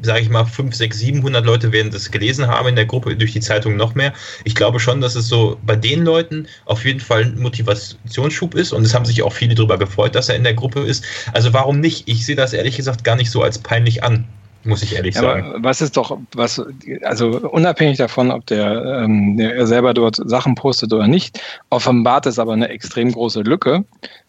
sage 0.01 0.21
ich 0.21 0.31
mal, 0.31 0.47
5, 0.47 0.75
6, 0.75 0.99
700 0.99 1.45
Leute 1.45 1.71
werden 1.73 1.93
das 1.93 2.11
gelesen 2.11 2.47
haben 2.47 2.69
in 2.69 2.77
der 2.77 2.87
Gruppe, 2.87 3.15
durch 3.15 3.35
die 3.35 3.41
Zeitung 3.41 3.77
noch 3.77 3.95
mehr. 3.95 4.15
Ich 4.45 4.55
glaube 4.55 4.81
schon, 4.81 5.03
dass 5.03 5.17
es 5.17 5.29
so 5.29 5.59
bei 5.63 5.77
den 5.77 6.05
Leuten 6.07 6.47
auf 6.65 6.87
jeden 6.87 7.01
Fall 7.01 7.25
ein 7.25 7.39
Motivationsschub 7.39 8.55
ist 8.55 8.73
und 8.73 8.87
es 8.87 8.95
haben 8.95 9.05
sich 9.05 9.23
auch 9.23 9.35
viele 9.35 9.55
darüber 9.55 9.77
gefreut, 9.77 10.15
dass 10.15 10.31
er 10.31 10.37
in 10.37 10.45
der 10.45 10.55
Gruppe 10.55 10.81
ist. 10.81 11.05
Also 11.35 11.53
warum 11.53 11.81
nicht? 11.81 12.09
Ich 12.09 12.25
sehe 12.25 12.37
das 12.37 12.55
ehrlich 12.55 12.79
gesagt 12.79 13.05
gar 13.05 13.17
nicht 13.17 13.31
so 13.31 13.43
als 13.43 13.59
peinlich 13.59 14.03
an 14.03 14.27
muss 14.65 14.83
ich 14.83 14.95
ehrlich 14.95 15.15
sagen. 15.15 15.45
Aber 15.45 15.65
was 15.65 15.81
ist 15.81 15.97
doch, 15.97 16.19
was, 16.33 16.63
also 17.03 17.29
unabhängig 17.51 17.99
davon, 17.99 18.31
ob 18.31 18.47
der, 18.47 19.03
ähm, 19.03 19.37
der 19.37 19.67
selber 19.67 19.95
dort 19.95 20.17
Sachen 20.17 20.55
postet 20.55 20.93
oder 20.93 21.09
nicht, 21.09 21.41
offenbart 21.71 22.27
es 22.27 22.39
aber 22.39 22.53
eine 22.53 22.69
extrem 22.69 23.13
große 23.13 23.41
Lücke, 23.41 23.85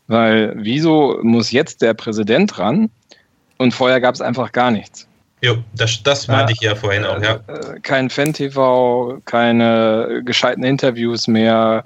weil 0.08 0.54
wieso 0.58 1.20
muss 1.22 1.52
jetzt 1.52 1.82
der 1.82 1.94
Präsident 1.94 2.58
ran 2.58 2.90
und 3.58 3.74
vorher 3.74 4.02
gab 4.02 4.16
es 4.16 4.22
einfach 4.22 4.52
gar 4.52 4.72
nichts? 4.72 5.08
Jo, 5.44 5.58
das, 5.74 6.04
das 6.04 6.28
meinte 6.28 6.54
ich 6.54 6.62
ja 6.62 6.76
vorhin 6.76 7.04
auch, 7.04 7.20
ja. 7.20 7.40
Äh, 7.48 7.80
kein 7.82 8.12
Fan-TV, 8.12 9.22
keine 9.26 10.22
gescheiten 10.24 10.64
Interviews 10.64 11.28
mehr. 11.28 11.84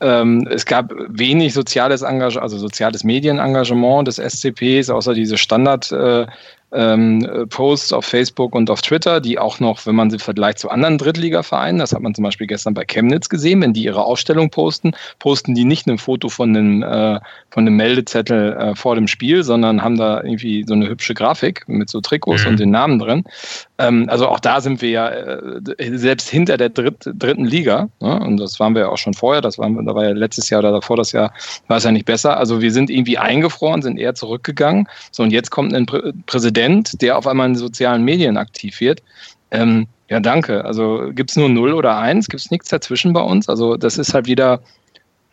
Ähm, 0.00 0.46
es 0.50 0.64
gab 0.64 0.92
wenig 1.08 1.54
soziales 1.54 2.02
Engagement, 2.02 2.42
also 2.42 2.58
soziales 2.58 3.04
Medienengagement 3.04 4.06
des 4.06 4.18
SCPs, 4.18 4.90
außer 4.90 5.14
diese 5.14 5.38
Standard- 5.38 5.90
äh, 5.92 6.26
ähm, 6.70 7.46
Posts 7.48 7.94
auf 7.94 8.04
Facebook 8.04 8.54
und 8.54 8.68
auf 8.68 8.82
Twitter, 8.82 9.20
die 9.20 9.38
auch 9.38 9.58
noch, 9.58 9.86
wenn 9.86 9.94
man 9.94 10.10
sie 10.10 10.18
vergleicht 10.18 10.58
zu 10.58 10.68
anderen 10.68 10.98
Drittligavereinen, 10.98 11.78
das 11.78 11.92
hat 11.92 12.02
man 12.02 12.14
zum 12.14 12.24
Beispiel 12.24 12.46
gestern 12.46 12.74
bei 12.74 12.84
Chemnitz 12.84 13.28
gesehen, 13.28 13.62
wenn 13.62 13.72
die 13.72 13.84
ihre 13.84 14.04
Ausstellung 14.04 14.50
posten, 14.50 14.92
posten 15.18 15.54
die 15.54 15.64
nicht 15.64 15.86
ein 15.86 15.98
Foto 15.98 16.28
von 16.28 16.54
einem, 16.54 16.82
äh, 16.82 17.20
von 17.50 17.66
einem 17.66 17.76
Meldezettel 17.76 18.52
äh, 18.52 18.74
vor 18.74 18.96
dem 18.96 19.08
Spiel, 19.08 19.42
sondern 19.44 19.82
haben 19.82 19.96
da 19.96 20.22
irgendwie 20.22 20.64
so 20.66 20.74
eine 20.74 20.88
hübsche 20.88 21.14
Grafik 21.14 21.66
mit 21.68 21.88
so 21.88 22.00
Trikots 22.00 22.44
mhm. 22.44 22.50
und 22.50 22.60
den 22.60 22.70
Namen 22.70 22.98
drin. 22.98 23.24
Ähm, 23.78 24.06
also 24.08 24.28
auch 24.28 24.40
da 24.40 24.60
sind 24.60 24.82
wir 24.82 24.90
ja 24.90 25.08
äh, 25.08 25.96
selbst 25.96 26.28
hinter 26.28 26.58
der 26.58 26.68
Dritt, 26.68 27.10
dritten 27.14 27.46
Liga, 27.46 27.88
ne? 28.00 28.20
und 28.20 28.36
das 28.36 28.60
waren 28.60 28.74
wir 28.74 28.82
ja 28.82 28.88
auch 28.88 28.98
schon 28.98 29.14
vorher, 29.14 29.40
das 29.40 29.58
waren, 29.58 29.86
da 29.88 29.94
war 29.94 30.04
ja 30.04 30.10
letztes 30.10 30.50
Jahr 30.50 30.60
oder 30.60 30.72
davor 30.72 30.96
das 30.96 31.12
Jahr, 31.12 31.32
war 31.66 31.78
es 31.78 31.84
ja 31.84 31.90
nicht 31.90 32.06
besser. 32.06 32.36
Also 32.36 32.60
wir 32.60 32.72
sind 32.72 32.90
irgendwie 32.90 33.18
eingefroren, 33.18 33.82
sind 33.82 33.98
eher 33.98 34.14
zurückgegangen. 34.14 34.88
So, 35.10 35.22
und 35.22 35.30
jetzt 35.30 35.50
kommt 35.50 35.74
ein 35.74 35.86
Prä 35.86 36.12
Präsident 36.26 37.02
der 37.02 37.18
auf 37.18 37.26
einmal 37.26 37.48
in 37.48 37.56
sozialen 37.56 38.04
Medien 38.04 38.36
aktiv 38.36 38.80
wird. 38.80 39.02
Ähm, 39.50 39.86
ja, 40.08 40.20
danke. 40.20 40.64
Also 40.64 41.10
gibt 41.12 41.30
es 41.30 41.36
nur 41.36 41.48
0 41.48 41.72
oder 41.72 41.98
1, 41.98 42.28
gibt 42.28 42.42
es 42.42 42.50
nichts 42.50 42.68
dazwischen 42.68 43.12
bei 43.12 43.20
uns. 43.20 43.48
Also 43.48 43.76
das 43.76 43.98
ist 43.98 44.14
halt 44.14 44.26
wieder, 44.26 44.60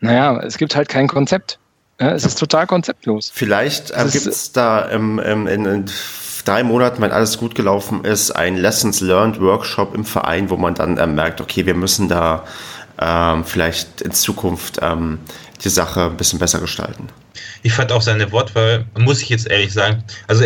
naja, 0.00 0.38
es 0.40 0.58
gibt 0.58 0.76
halt 0.76 0.88
kein 0.88 1.08
Konzept. 1.08 1.58
Ja, 2.00 2.10
es 2.10 2.26
ist 2.26 2.38
total 2.38 2.66
konzeptlos. 2.66 3.30
Vielleicht 3.32 3.90
äh, 3.90 4.04
gibt 4.12 4.26
es 4.26 4.52
da 4.52 4.80
im, 4.82 5.18
im, 5.18 5.46
in, 5.46 5.64
in 5.64 5.84
drei 6.44 6.62
Monaten, 6.62 7.00
wenn 7.00 7.10
alles 7.10 7.38
gut 7.38 7.54
gelaufen 7.54 8.04
ist, 8.04 8.30
ein 8.30 8.56
Lessons 8.56 9.00
Learned 9.00 9.40
Workshop 9.40 9.94
im 9.94 10.04
Verein, 10.04 10.50
wo 10.50 10.56
man 10.56 10.74
dann 10.74 10.98
äh, 10.98 11.06
merkt, 11.06 11.40
okay, 11.40 11.64
wir 11.64 11.74
müssen 11.74 12.08
da 12.08 12.44
ähm, 13.00 13.44
vielleicht 13.44 14.00
in 14.00 14.12
Zukunft 14.12 14.78
ähm, 14.82 15.18
die 15.64 15.68
Sache 15.68 16.06
ein 16.06 16.16
bisschen 16.16 16.38
besser 16.38 16.60
gestalten. 16.60 17.08
Ich 17.62 17.72
fand 17.72 17.92
auch 17.92 18.02
seine 18.02 18.30
Wortwahl, 18.32 18.84
muss 18.96 19.22
ich 19.22 19.28
jetzt 19.28 19.48
ehrlich 19.48 19.72
sagen, 19.72 20.02
also 20.28 20.44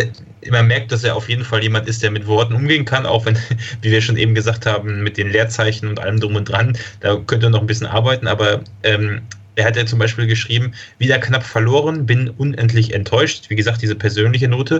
man 0.49 0.67
merkt, 0.67 0.91
dass 0.91 1.03
er 1.03 1.15
auf 1.15 1.29
jeden 1.29 1.43
Fall 1.43 1.61
jemand 1.61 1.87
ist, 1.87 2.01
der 2.01 2.11
mit 2.11 2.25
Worten 2.25 2.53
umgehen 2.53 2.85
kann, 2.85 3.05
auch 3.05 3.25
wenn, 3.25 3.37
wie 3.81 3.91
wir 3.91 4.01
schon 4.01 4.17
eben 4.17 4.33
gesagt 4.33 4.65
haben, 4.65 5.03
mit 5.03 5.17
den 5.17 5.29
Leerzeichen 5.29 5.87
und 5.87 5.99
allem 5.99 6.19
drum 6.19 6.35
und 6.35 6.45
dran, 6.45 6.77
da 6.99 7.15
könnte 7.15 7.47
er 7.47 7.51
noch 7.51 7.61
ein 7.61 7.67
bisschen 7.67 7.87
arbeiten, 7.87 8.27
aber 8.27 8.61
ähm, 8.83 9.21
er 9.55 9.65
hat 9.65 9.75
ja 9.75 9.85
zum 9.85 9.99
Beispiel 9.99 10.27
geschrieben, 10.27 10.73
wieder 10.97 11.19
knapp 11.19 11.43
verloren, 11.43 12.05
bin 12.05 12.29
unendlich 12.29 12.93
enttäuscht. 12.93 13.49
Wie 13.49 13.55
gesagt, 13.55 13.81
diese 13.81 13.95
persönliche 13.95 14.47
Note. 14.47 14.79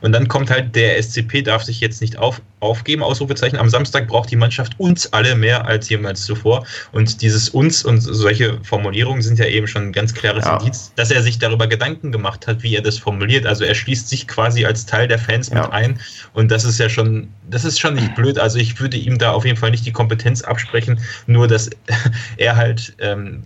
Und 0.00 0.12
dann 0.12 0.28
kommt 0.28 0.50
halt, 0.50 0.74
der 0.74 1.02
SCP 1.02 1.42
darf 1.42 1.62
sich 1.62 1.80
jetzt 1.80 2.00
nicht 2.00 2.18
auf, 2.18 2.40
aufgeben, 2.60 3.02
Ausrufezeichen. 3.02 3.58
Am 3.58 3.68
Samstag 3.68 4.08
braucht 4.08 4.30
die 4.30 4.36
Mannschaft 4.36 4.78
uns 4.78 5.12
alle 5.12 5.34
mehr 5.34 5.66
als 5.66 5.88
jemals 5.88 6.24
zuvor. 6.24 6.66
Und 6.92 7.22
dieses 7.22 7.48
uns 7.48 7.84
und 7.84 8.00
solche 8.00 8.58
Formulierungen 8.62 9.22
sind 9.22 9.38
ja 9.38 9.46
eben 9.46 9.66
schon 9.66 9.88
ein 9.88 9.92
ganz 9.92 10.14
klares 10.14 10.44
ja. 10.44 10.56
Indiz, 10.56 10.92
dass 10.96 11.10
er 11.10 11.22
sich 11.22 11.38
darüber 11.38 11.66
Gedanken 11.66 12.12
gemacht 12.12 12.46
hat, 12.46 12.62
wie 12.62 12.74
er 12.74 12.82
das 12.82 12.98
formuliert. 12.98 13.46
Also 13.46 13.64
er 13.64 13.74
schließt 13.74 14.08
sich 14.08 14.28
quasi 14.28 14.64
als 14.64 14.86
Teil 14.86 15.08
der 15.08 15.18
Fans 15.18 15.48
ja. 15.48 15.62
mit 15.62 15.72
ein. 15.72 16.00
Und 16.34 16.50
das 16.50 16.64
ist 16.64 16.78
ja 16.78 16.88
schon, 16.88 17.28
das 17.50 17.64
ist 17.64 17.78
schon 17.78 17.94
nicht 17.94 18.14
blöd. 18.14 18.38
Also 18.38 18.58
ich 18.58 18.80
würde 18.80 18.96
ihm 18.96 19.18
da 19.18 19.32
auf 19.32 19.44
jeden 19.44 19.56
Fall 19.56 19.70
nicht 19.70 19.86
die 19.86 19.92
Kompetenz 19.92 20.42
absprechen, 20.42 21.00
nur 21.26 21.48
dass 21.48 21.70
er 22.36 22.56
halt 22.56 22.94
ähm, 22.98 23.44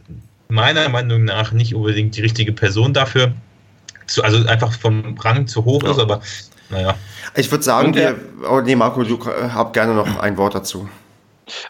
meiner 0.48 0.88
Meinung 0.88 1.24
nach 1.24 1.52
nicht 1.52 1.74
unbedingt 1.74 2.16
die 2.16 2.20
richtige 2.20 2.52
Person 2.52 2.92
dafür 2.92 3.32
zu, 4.07 4.22
also 4.22 4.46
einfach 4.46 4.72
vom 4.72 5.16
Rang 5.18 5.46
zu 5.46 5.64
hoch 5.64 5.82
ja. 5.82 5.90
ist, 5.90 5.98
aber 5.98 6.20
naja. 6.70 6.94
Ich 7.34 7.50
würde 7.50 7.62
sagen, 7.62 7.94
wir, 7.94 8.16
oh 8.50 8.61
nee, 8.61 8.74
Marco, 8.74 9.02
du 9.04 9.16
äh, 9.16 9.50
hab 9.50 9.72
gerne 9.72 9.94
noch 9.94 10.18
ein 10.18 10.36
Wort 10.36 10.54
dazu. 10.54 10.88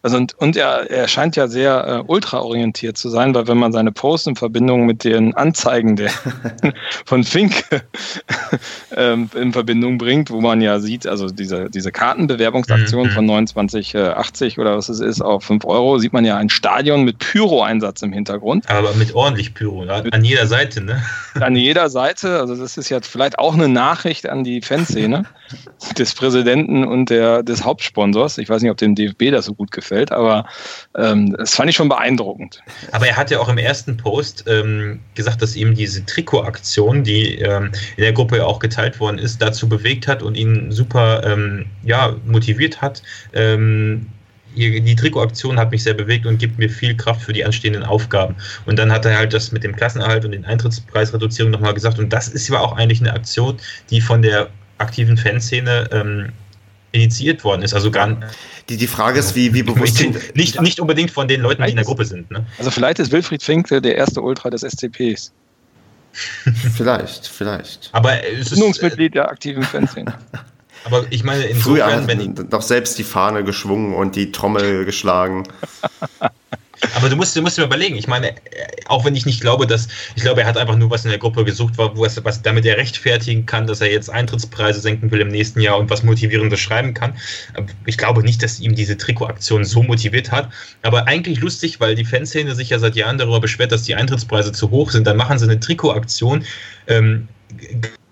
Also 0.03 0.17
und, 0.17 0.35
und 0.35 0.57
er, 0.57 0.91
er 0.91 1.09
scheint 1.09 1.37
ja 1.37 1.49
sehr 1.49 1.87
äh, 1.87 2.11
ultraorientiert 2.11 2.97
zu 2.97 3.09
sein, 3.09 3.35
weil 3.35 3.47
wenn 3.47 3.59
man 3.59 3.73
seine 3.73 3.93
Posts 3.93 4.29
in 4.29 4.37
Verbindung 4.37 4.87
mit 4.87 5.05
den 5.05 5.35
Anzeigen 5.35 5.97
der, 5.97 6.11
von 7.05 7.25
Fink 7.25 7.65
ähm, 8.97 9.31
in 9.35 9.53
Verbindung 9.53 9.99
bringt, 9.99 10.31
wo 10.31 10.41
man 10.41 10.61
ja 10.61 10.81
sieht, 10.81 11.07
also 11.07 11.29
diese, 11.29 11.71
diese 11.71 11.93
Kartenbewerbungsaktion 11.93 13.09
mhm. 13.09 13.11
von 13.11 13.27
29,80 13.27 14.59
oder 14.59 14.77
was 14.77 14.89
es 14.89 15.01
ist, 15.01 15.21
auf 15.21 15.45
5 15.45 15.65
Euro, 15.65 15.99
sieht 15.99 16.13
man 16.13 16.25
ja 16.25 16.37
ein 16.37 16.49
Stadion 16.49 17.05
mit 17.05 17.19
Pyro-Einsatz 17.19 18.03
im 18.03 18.13
Hintergrund. 18.13 18.69
Aber 18.69 18.95
mit 18.95 19.15
ordentlich 19.15 19.55
Pyro, 19.55 19.83
an 19.83 20.25
jeder 20.25 20.47
Seite, 20.47 20.81
ne? 20.81 21.03
An 21.41 21.55
jeder 21.55 21.91
Seite, 21.91 22.41
also 22.41 22.57
das 22.57 22.79
ist 22.79 22.89
jetzt 22.89 23.09
vielleicht 23.09 23.39
auch 23.39 23.53
eine 23.53 23.69
Nachricht 23.69 24.27
an 24.27 24.43
die 24.43 24.63
Fanszene 24.63 25.25
des 25.99 26.15
Präsidenten 26.15 26.85
und 26.85 27.11
der, 27.11 27.43
des 27.43 27.63
Hauptsponsors. 27.63 28.39
Ich 28.39 28.49
weiß 28.49 28.63
nicht, 28.63 28.71
ob 28.71 28.79
dem 28.79 28.95
DFB 28.95 29.31
das 29.31 29.45
so 29.45 29.55
gut 29.55 29.66
gefällt, 29.71 30.13
aber 30.13 30.47
ähm, 30.97 31.35
das 31.39 31.55
fand 31.55 31.71
ich 31.71 31.77
schon 31.77 31.89
beeindruckend. 31.89 32.63
Aber 32.93 33.07
er 33.07 33.17
hat 33.17 33.31
ja 33.31 33.39
auch 33.39 33.49
im 33.49 33.59
ersten 33.59 33.97
Post 33.97 34.45
ähm, 34.47 35.01
gesagt, 35.15 35.43
dass 35.43 35.57
ihm 35.57 35.75
diese 35.75 36.05
Trikotaktion, 36.05 37.05
die 37.05 37.39
ähm, 37.39 37.73
in 37.97 38.03
der 38.03 38.13
Gruppe 38.13 38.45
auch 38.45 38.59
geteilt 38.59 38.99
worden 39.01 39.19
ist, 39.19 39.41
dazu 39.41 39.69
bewegt 39.69 40.09
hat 40.09 40.23
und 40.23 40.37
ihn 40.37 40.73
super 40.73 41.23
ähm, 41.25 41.67
ja, 41.83 42.15
motiviert 42.27 42.81
hat. 42.81 43.03
Ähm, 43.33 44.07
die 44.57 44.97
Trikotaktion 44.97 45.59
hat 45.59 45.71
mich 45.71 45.83
sehr 45.83 45.95
bewegt 45.95 46.25
und 46.25 46.39
gibt 46.39 46.59
mir 46.59 46.71
viel 46.71 46.97
Kraft 46.97 47.21
für 47.21 47.33
die 47.33 47.45
anstehenden 47.45 47.83
Aufgaben. 47.83 48.35
Und 48.65 48.79
dann 48.79 48.91
hat 48.91 49.05
er 49.05 49.19
halt 49.19 49.35
das 49.35 49.53
mit 49.53 49.63
dem 49.63 49.77
Klassenerhalt 49.77 50.25
und 50.25 50.33
den 50.33 50.47
Eintrittspreisreduzierung 50.47 51.53
nochmal 51.53 51.75
gesagt. 51.75 51.99
Und 51.99 52.11
das 52.13 52.29
ist 52.29 52.49
ja 52.49 52.59
auch 52.59 52.77
eigentlich 52.77 53.01
eine 53.01 53.13
Aktion, 53.13 53.59
die 53.91 54.01
von 54.01 54.23
der 54.23 54.49
aktiven 54.79 55.17
Fanszene 55.17 55.89
ähm, 55.93 56.33
initiiert 56.97 57.45
worden 57.45 57.63
ist. 57.63 57.75
Also 57.75 57.91
gar 57.91 58.17
die, 58.69 58.77
die 58.77 58.87
Frage 58.87 59.19
ist, 59.19 59.35
wie, 59.35 59.55
wie 59.55 59.63
bewusst. 59.63 60.03
nicht, 60.35 60.61
nicht 60.61 60.81
unbedingt 60.81 61.11
von 61.11 61.29
den 61.29 61.43
Leuten, 61.43 61.63
die 61.63 61.71
in 61.71 61.77
der 61.77 61.85
Gruppe 61.85 62.05
sind. 62.05 62.31
Ne? 62.31 62.45
Also 62.59 62.71
vielleicht 62.71 62.99
ist 62.99 63.13
Wilfried 63.13 63.43
Fink 63.43 63.69
der 63.69 63.97
erste 63.97 64.21
Ultra 64.21 64.51
des 64.51 64.63
SCPs. 64.63 65.33
vielleicht, 66.75 67.27
vielleicht. 67.27 67.91
Aber 67.93 68.25
es 68.25 68.53
ist. 68.53 68.83
Mitglied 68.83 69.15
der 69.15 69.31
aktiven 69.31 69.63
Fanszene. 69.63 70.15
Aber 70.85 71.05
ich 71.11 71.25
meine, 71.25 71.45
insofern, 71.45 72.07
Früher 72.07 72.07
wenn 72.07 72.21
ich. 72.21 72.49
Doch 72.49 72.63
selbst 72.63 72.97
die 72.99 73.05
Fahne 73.05 73.43
geschwungen 73.43 73.93
und 73.95 74.15
die 74.15 74.31
Trommel 74.31 74.85
geschlagen. 74.85 75.49
Aber 76.95 77.09
du 77.09 77.17
musst, 77.17 77.35
du 77.35 77.43
musst 77.43 77.59
dir 77.59 77.65
überlegen, 77.65 77.97
ich 77.97 78.07
meine, 78.07 78.35
auch 78.87 79.05
wenn 79.05 79.15
ich 79.15 79.27
nicht 79.27 79.41
glaube, 79.41 79.67
dass, 79.67 79.89
ich 80.15 80.23
glaube, 80.23 80.43
er 80.43 80.47
hat 80.47 80.57
einfach 80.57 80.77
nur 80.77 80.91
was 80.91 81.05
in 81.05 81.11
der 81.11 81.19
Gruppe 81.19 81.45
gesucht, 81.45 81.75
wo 81.77 82.05
es, 82.05 82.23
was 82.25 82.43
damit 82.43 82.67
er 82.67 82.77
rechtfertigen 82.77 83.47
kann, 83.47 83.67
dass 83.67 83.81
er 83.81 83.91
jetzt 83.91 84.11
Eintrittspreise 84.11 84.81
senken 84.81 85.11
will 85.11 85.21
im 85.21 85.29
nächsten 85.29 85.61
Jahr 85.61 85.79
und 85.79 85.91
was 85.91 86.03
Motivierendes 86.03 86.61
schreiben 86.61 86.95
kann. 86.95 87.15
Ich 87.87 87.97
glaube 87.97 88.23
nicht, 88.23 88.43
dass 88.43 88.61
ihm 88.61 88.75
diese 88.75 88.97
Trikotaktion 88.97 89.65
so 89.65 89.83
motiviert 89.83 90.33
hat. 90.33 90.51
Aber 90.83 91.07
eigentlich 91.07 91.41
lustig, 91.41 91.81
weil 91.81 91.95
die 91.95 92.05
Fanszene 92.05 92.55
sich 92.55 92.71
ja 92.71 92.79
seit 92.79 92.97
Jahren 92.97 93.19
darüber 93.19 93.41
beschwert, 93.41 93.73
dass 93.73 93.85
die 93.85 93.95
Eintrittspreise 93.95 94.53
zu 94.53 94.71
hoch 94.71 94.91
sind. 94.91 95.07
Dann 95.07 95.17
machen 95.17 95.39
sie 95.39 95.45
eine 95.47 95.59
Trikotaktion. 95.59 96.45
Ähm, 96.87 97.29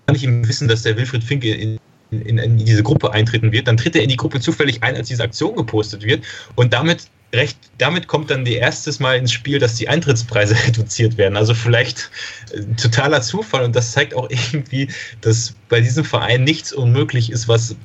kann 0.06 0.16
ich 0.16 0.24
ihm 0.24 0.46
wissen, 0.46 0.68
dass 0.68 0.82
der 0.82 0.96
Wilfried 0.96 1.24
Finke 1.24 1.52
in 1.54 1.78
in, 2.10 2.38
in, 2.38 2.58
diese 2.58 2.82
Gruppe 2.82 3.12
eintreten 3.12 3.50
wird, 3.52 3.66
dann 3.66 3.76
tritt 3.76 3.96
er 3.96 4.02
in 4.02 4.08
die 4.08 4.16
Gruppe 4.16 4.40
zufällig 4.40 4.82
ein, 4.82 4.94
als 4.94 5.08
diese 5.08 5.22
Aktion 5.22 5.56
gepostet 5.56 6.04
wird. 6.04 6.24
Und 6.54 6.72
damit 6.72 7.08
recht, 7.34 7.58
damit 7.78 8.08
kommt 8.08 8.30
dann 8.30 8.44
die 8.44 8.54
erstes 8.54 9.00
Mal 9.00 9.16
ins 9.16 9.32
Spiel, 9.32 9.58
dass 9.58 9.74
die 9.74 9.88
Eintrittspreise 9.88 10.54
reduziert 10.66 11.16
werden. 11.18 11.36
Also 11.36 11.54
vielleicht 11.54 12.10
äh, 12.52 12.62
totaler 12.80 13.22
Zufall 13.22 13.64
und 13.64 13.74
das 13.74 13.92
zeigt 13.92 14.14
auch 14.14 14.28
irgendwie, 14.52 14.88
dass 15.20 15.54
bei 15.68 15.80
diesem 15.80 16.04
Verein 16.04 16.44
nichts 16.44 16.72
unmöglich 16.72 17.30
ist, 17.30 17.48
was 17.48 17.76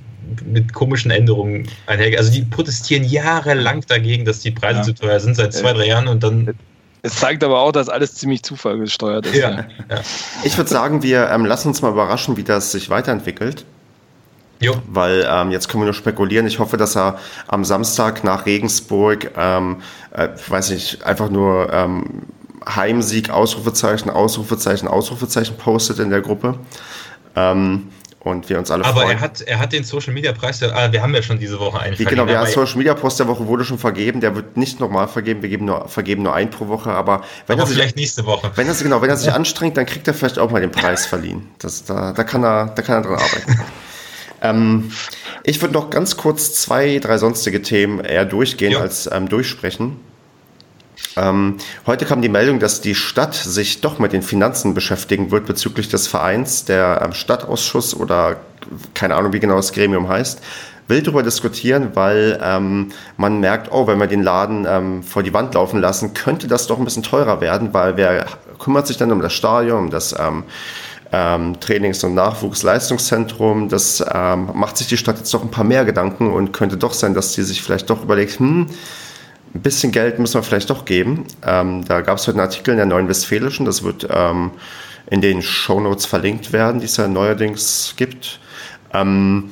mit 0.46 0.74
komischen 0.74 1.12
Änderungen 1.12 1.68
einhergeht. 1.88 2.20
Also 2.20 2.32
die 2.32 2.44
protestieren 2.44 3.04
jahrelang 3.04 3.84
dagegen, 3.88 4.26
dass 4.26 4.42
die 4.42 4.52
Preise 4.52 4.80
ja. 4.80 4.84
zu 4.86 4.94
teuer 4.94 5.20
sind, 5.20 5.36
seit 5.36 5.54
zwei, 5.54 5.74
drei 5.74 5.88
Jahren 5.88 6.08
und 6.08 6.24
dann 6.24 6.56
es 7.02 7.16
zeigt 7.16 7.44
aber 7.44 7.62
auch, 7.62 7.72
dass 7.72 7.88
alles 7.88 8.16
ziemlich 8.16 8.44
zufallgesteuert 8.44 9.26
ist. 9.28 9.36
Ja. 9.36 9.66
Ja. 9.90 10.02
Ich 10.44 10.58
würde 10.58 10.70
sagen, 10.70 11.02
wir 11.02 11.30
ähm, 11.30 11.46
lassen 11.46 11.70
uns 11.70 11.82
mal 11.82 11.92
überraschen, 11.92 12.36
wie 12.36 12.44
das 12.44 12.74
sich 12.74 12.90
weiterentwickelt. 12.90 13.66
Jo. 14.60 14.76
Weil 14.88 15.26
ähm, 15.30 15.52
jetzt 15.52 15.70
können 15.70 15.84
wir 15.84 15.86
nur 15.86 15.94
spekulieren. 15.94 16.46
Ich 16.46 16.60
hoffe, 16.60 16.78
dass 16.78 16.96
er 16.96 17.18
am 17.48 17.64
Samstag 17.64 18.24
nach 18.24 18.46
Regensburg, 18.46 19.32
ähm, 19.38 19.78
äh, 20.12 20.30
weiß 20.48 20.72
nicht, 20.72 21.04
einfach 21.04 21.30
nur 21.30 21.72
ähm, 21.72 22.24
Heimsieg, 22.68 23.30
Ausrufezeichen, 23.30 24.10
Ausrufezeichen, 24.10 24.88
Ausrufezeichen 24.88 25.58
postet 25.58 26.00
in 26.00 26.10
der 26.10 26.22
Gruppe. 26.22 26.60
Ähm, 27.36 27.90
und 28.22 28.50
wir 28.50 28.60
uns 28.60 28.70
alle 28.70 28.84
Aber 28.84 29.02
freuen. 29.02 29.18
er 29.18 29.22
hat, 29.22 29.42
er 29.42 29.60
hat 29.60 29.72
den 29.72 29.86
Social 29.86 30.14
Media 30.14 30.34
Preis, 30.34 30.62
ah, 30.62 30.92
wir 30.92 31.02
haben 31.02 31.16
ja 31.16 31.22
schon 31.22 31.40
diese 31.40 31.58
Woche 31.58 31.80
einen. 31.80 31.96
Genau, 31.96 32.26
der 32.26 32.46
Social 32.48 32.78
Media 32.78 32.94
Post 32.94 33.20
der 33.20 33.28
Woche 33.30 33.48
wurde 33.48 33.64
schon 33.64 33.80
vergeben. 33.80 34.20
Der 34.20 34.36
wird 34.36 34.58
nicht 34.58 34.80
normal 34.82 35.08
vergeben. 35.08 35.42
Wir 35.42 35.48
geben 35.48 35.66
nur, 35.66 35.88
vergeben 35.88 36.24
nur 36.24 36.34
einen 36.34 36.50
pro 36.50 36.68
Woche. 36.68 36.92
Aber 36.92 37.22
wenn 37.48 37.54
aber 37.54 37.64
er 37.64 37.68
sich, 37.68 37.78
vielleicht 37.78 37.96
nächste 37.96 38.26
Woche. 38.26 38.52
Wenn 38.56 38.68
er, 38.68 38.74
genau, 38.74 39.02
wenn 39.02 39.10
er 39.10 39.16
sich 39.16 39.32
anstrengt, 39.34 39.78
dann 39.78 39.86
kriegt 39.86 40.06
er 40.08 40.14
vielleicht 40.14 40.38
auch 40.38 40.52
mal 40.52 40.60
den 40.60 40.72
Preis 40.72 41.06
verliehen. 41.06 41.48
Das, 41.60 41.86
da, 41.86 42.12
da, 42.12 42.24
kann 42.26 42.44
er, 42.44 42.68
da 42.76 42.82
kann 42.82 42.98
er 42.98 43.02
dran 43.04 43.20
arbeiten. 43.20 43.60
Ähm, 44.42 44.92
ich 45.44 45.62
würde 45.62 45.74
noch 45.74 45.90
ganz 45.90 46.18
kurz 46.18 46.54
zwei, 46.54 47.00
drei 47.00 47.18
sonstige 47.18 47.62
Themen 47.62 48.00
eher 48.00 48.26
durchgehen 48.26 48.74
ja. 48.74 48.80
als 48.80 49.10
ähm, 49.12 49.30
durchsprechen. 49.30 49.98
Ähm, 51.16 51.58
heute 51.86 52.06
kam 52.06 52.22
die 52.22 52.30
Meldung, 52.30 52.60
dass 52.60 52.82
die 52.82 52.96
Stadt 52.96 53.34
sich 53.34 53.82
doch 53.82 54.00
mit 54.00 54.14
den 54.14 54.22
Finanzen 54.22 54.74
beschäftigen 54.74 55.32
wird 55.32 55.46
bezüglich 55.46 55.90
des 55.90 56.08
Vereins. 56.08 56.66
Der 56.66 57.02
ähm, 57.04 57.14
Stadtausschuss 57.14 57.96
oder 57.96 58.38
keine 58.94 59.16
Ahnung, 59.16 59.34
wie 59.34 59.40
genau 59.40 59.56
das 59.56 59.74
Gremium 59.74 60.08
heißt, 60.08 60.42
will 60.88 61.02
darüber 61.02 61.24
diskutieren, 61.24 61.92
weil 61.94 62.40
ähm, 62.44 62.90
man 63.18 63.40
merkt, 63.40 63.72
oh, 63.72 63.88
wenn 63.88 64.00
wir 64.00 64.08
den 64.08 64.24
Laden 64.24 64.66
ähm, 64.68 65.04
vor 65.04 65.24
die 65.24 65.34
Wand 65.34 65.54
laufen 65.54 65.80
lassen, 65.80 66.14
könnte 66.14 66.48
das 66.48 66.68
doch 66.68 66.80
ein 66.80 66.86
bisschen 66.86 67.04
teurer 67.04 67.42
werden, 67.42 67.74
weil 67.74 67.96
wer 67.96 68.26
kümmert 68.58 68.88
sich 68.88 68.98
dann 68.98 69.12
um 69.12 69.22
das 69.22 69.34
Stadion, 69.34 69.86
um 69.86 69.90
das 69.90 70.16
ähm, 71.12 71.60
Trainings- 71.60 72.04
und 72.04 72.14
Nachwuchsleistungszentrum. 72.14 73.70
Das 73.70 74.04
ähm, 74.14 74.52
macht 74.54 74.78
sich 74.78 74.88
die 74.88 74.98
Stadt 74.98 75.18
jetzt 75.18 75.34
doch 75.34 75.44
ein 75.44 75.52
paar 75.52 75.64
mehr 75.64 75.86
Gedanken 75.86 76.32
und 76.32 76.52
könnte 76.52 76.78
doch 76.78 76.94
sein, 76.94 77.14
dass 77.14 77.34
sie 77.34 77.44
sich 77.44 77.62
vielleicht 77.62 77.90
doch 77.90 78.04
überlegt, 78.04 78.40
hm, 78.40 78.68
ein 79.54 79.62
bisschen 79.62 79.92
Geld 79.92 80.20
müssen 80.20 80.36
wir 80.36 80.44
vielleicht 80.44 80.70
doch 80.70 80.86
geben. 80.86 81.26
Ähm, 81.46 81.84
da 81.86 82.02
gab 82.02 82.18
es 82.18 82.28
heute 82.28 82.38
einen 82.38 82.48
Artikel 82.48 82.72
in 82.72 82.78
der 82.78 82.86
Neuen 82.86 83.08
Westfälischen, 83.08 83.66
das 83.66 83.84
wird 83.84 84.08
ähm, 84.12 84.52
in 85.10 85.22
den 85.22 85.42
Shownotes 85.42 86.06
verlinkt 86.06 86.54
werden, 86.54 86.80
die 86.80 86.86
es 86.86 86.98
ja 86.98 87.08
neuerdings 87.08 87.96
gibt. 87.98 88.40
Ähm, 88.94 89.52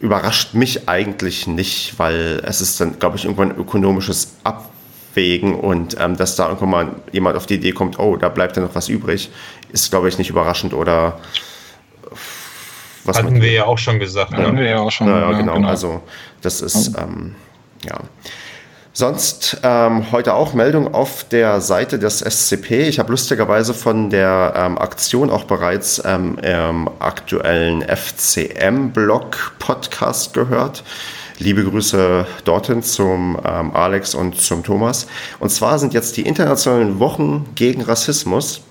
überrascht 0.00 0.54
mich 0.54 0.88
eigentlich 0.88 1.46
nicht, 1.46 1.98
weil 1.98 2.42
es 2.44 2.60
ist 2.60 2.80
dann, 2.80 2.98
glaube 2.98 3.16
ich, 3.16 3.24
irgendwann 3.24 3.56
ökonomisches 3.56 4.36
Ab 4.44 4.70
abwägen 5.18 5.54
und 5.54 5.96
ähm, 6.00 6.16
dass 6.16 6.36
da 6.36 6.46
irgendwann 6.46 6.70
mal 6.70 6.88
jemand 7.12 7.36
auf 7.36 7.46
die 7.46 7.54
Idee 7.54 7.72
kommt, 7.72 7.98
oh, 7.98 8.16
da 8.16 8.28
bleibt 8.28 8.56
ja 8.56 8.62
noch 8.62 8.76
was 8.76 8.88
übrig, 8.88 9.30
ist, 9.72 9.90
glaube 9.90 10.08
ich, 10.08 10.16
nicht 10.18 10.30
überraschend 10.30 10.72
oder 10.74 11.18
was 13.04 13.18
Hatten 13.18 13.40
wir 13.40 13.50
ja 13.50 13.64
auch 13.64 13.78
schon 13.78 13.98
gesagt. 13.98 14.32
Hatten 14.32 14.54
ne? 14.54 14.60
wir 14.60 14.68
ja 14.68 14.78
auch 14.80 14.92
schon. 14.92 15.08
Ja, 15.08 15.32
ja 15.32 15.38
genau. 15.38 15.54
genau. 15.54 15.68
Also 15.68 16.02
das 16.42 16.60
ist, 16.60 16.94
ähm, 16.98 17.34
ja. 17.84 17.98
Sonst 18.92 19.58
ähm, 19.62 20.12
heute 20.12 20.34
auch 20.34 20.52
Meldung 20.54 20.92
auf 20.92 21.24
der 21.24 21.60
Seite 21.60 21.98
des 21.98 22.18
SCP. 22.18 22.88
Ich 22.88 22.98
habe 22.98 23.10
lustigerweise 23.12 23.72
von 23.72 24.10
der 24.10 24.52
ähm, 24.56 24.76
Aktion 24.76 25.30
auch 25.30 25.44
bereits 25.44 26.02
ähm, 26.04 26.36
im 26.38 26.90
aktuellen 26.98 27.82
FCM-Blog-Podcast 27.82 30.34
gehört. 30.34 30.82
Liebe 31.40 31.62
Grüße 31.62 32.26
dorthin 32.44 32.82
zum 32.82 33.38
ähm, 33.44 33.70
Alex 33.72 34.16
und 34.16 34.40
zum 34.40 34.64
Thomas. 34.64 35.06
Und 35.38 35.50
zwar 35.50 35.78
sind 35.78 35.94
jetzt 35.94 36.16
die 36.16 36.22
internationalen 36.22 36.98
Wochen 36.98 37.46
gegen 37.54 37.82
Rassismus. 37.82 38.62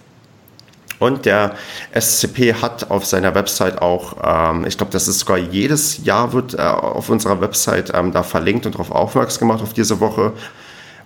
Und 0.99 1.25
der 1.25 1.55
SCP 1.97 2.55
hat 2.55 2.91
auf 2.91 3.05
seiner 3.05 3.35
Website 3.35 3.81
auch, 3.81 4.17
ähm, 4.21 4.65
ich 4.67 4.75
glaube, 4.77 4.91
das 4.91 5.07
ist 5.07 5.19
sogar 5.19 5.37
jedes 5.37 6.03
Jahr 6.03 6.33
wird 6.33 6.55
äh, 6.55 6.57
auf 6.57 7.09
unserer 7.09 7.39
Website 7.39 7.93
ähm, 7.93 8.11
da 8.11 8.23
verlinkt 8.23 8.65
und 8.65 8.75
darauf 8.75 8.91
aufmerksam 8.91 9.47
gemacht 9.47 9.63
auf 9.63 9.73
diese 9.73 10.01
Woche. 10.01 10.33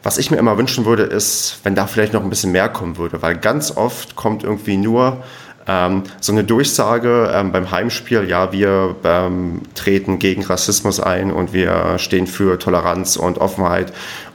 Was 0.01 0.18
ich 0.18 0.32
mir 0.32 0.38
immer 0.38 0.57
wünschen 0.57 0.86
würde, 0.86 1.03
ist, 1.03 1.59
wenn 1.64 1.76
da 1.76 1.86
vielleicht 1.86 2.14
noch 2.14 2.24
ein 2.24 2.30
bisschen 2.32 2.51
mehr 2.51 2.70
kommen 2.70 2.97
würde, 2.97 3.22
weil 3.22 3.38
ganz 3.38 3.78
oft 3.78 4.16
kommt 4.16 4.43
irgendwie 4.43 4.78
nur 4.78 5.24
ähm, 5.68 6.03
so 6.20 6.32
eine 6.32 6.43
Durchsage 6.43 7.32
ähm, 7.34 7.51
beim 7.51 7.72
Heimspiel, 7.72 8.28
ja, 8.28 8.51
wir 8.51 8.95
ähm, 9.03 9.62
treten 9.76 10.20
gegen 10.20 10.43
Rassismus 10.43 10.99
ein 10.99 11.32
und 11.32 11.53
wir 11.53 11.97
stehen 11.97 12.28
für 12.28 12.57
Toleranz 12.59 13.16
und 13.16 13.38
Offenheit 13.38 13.93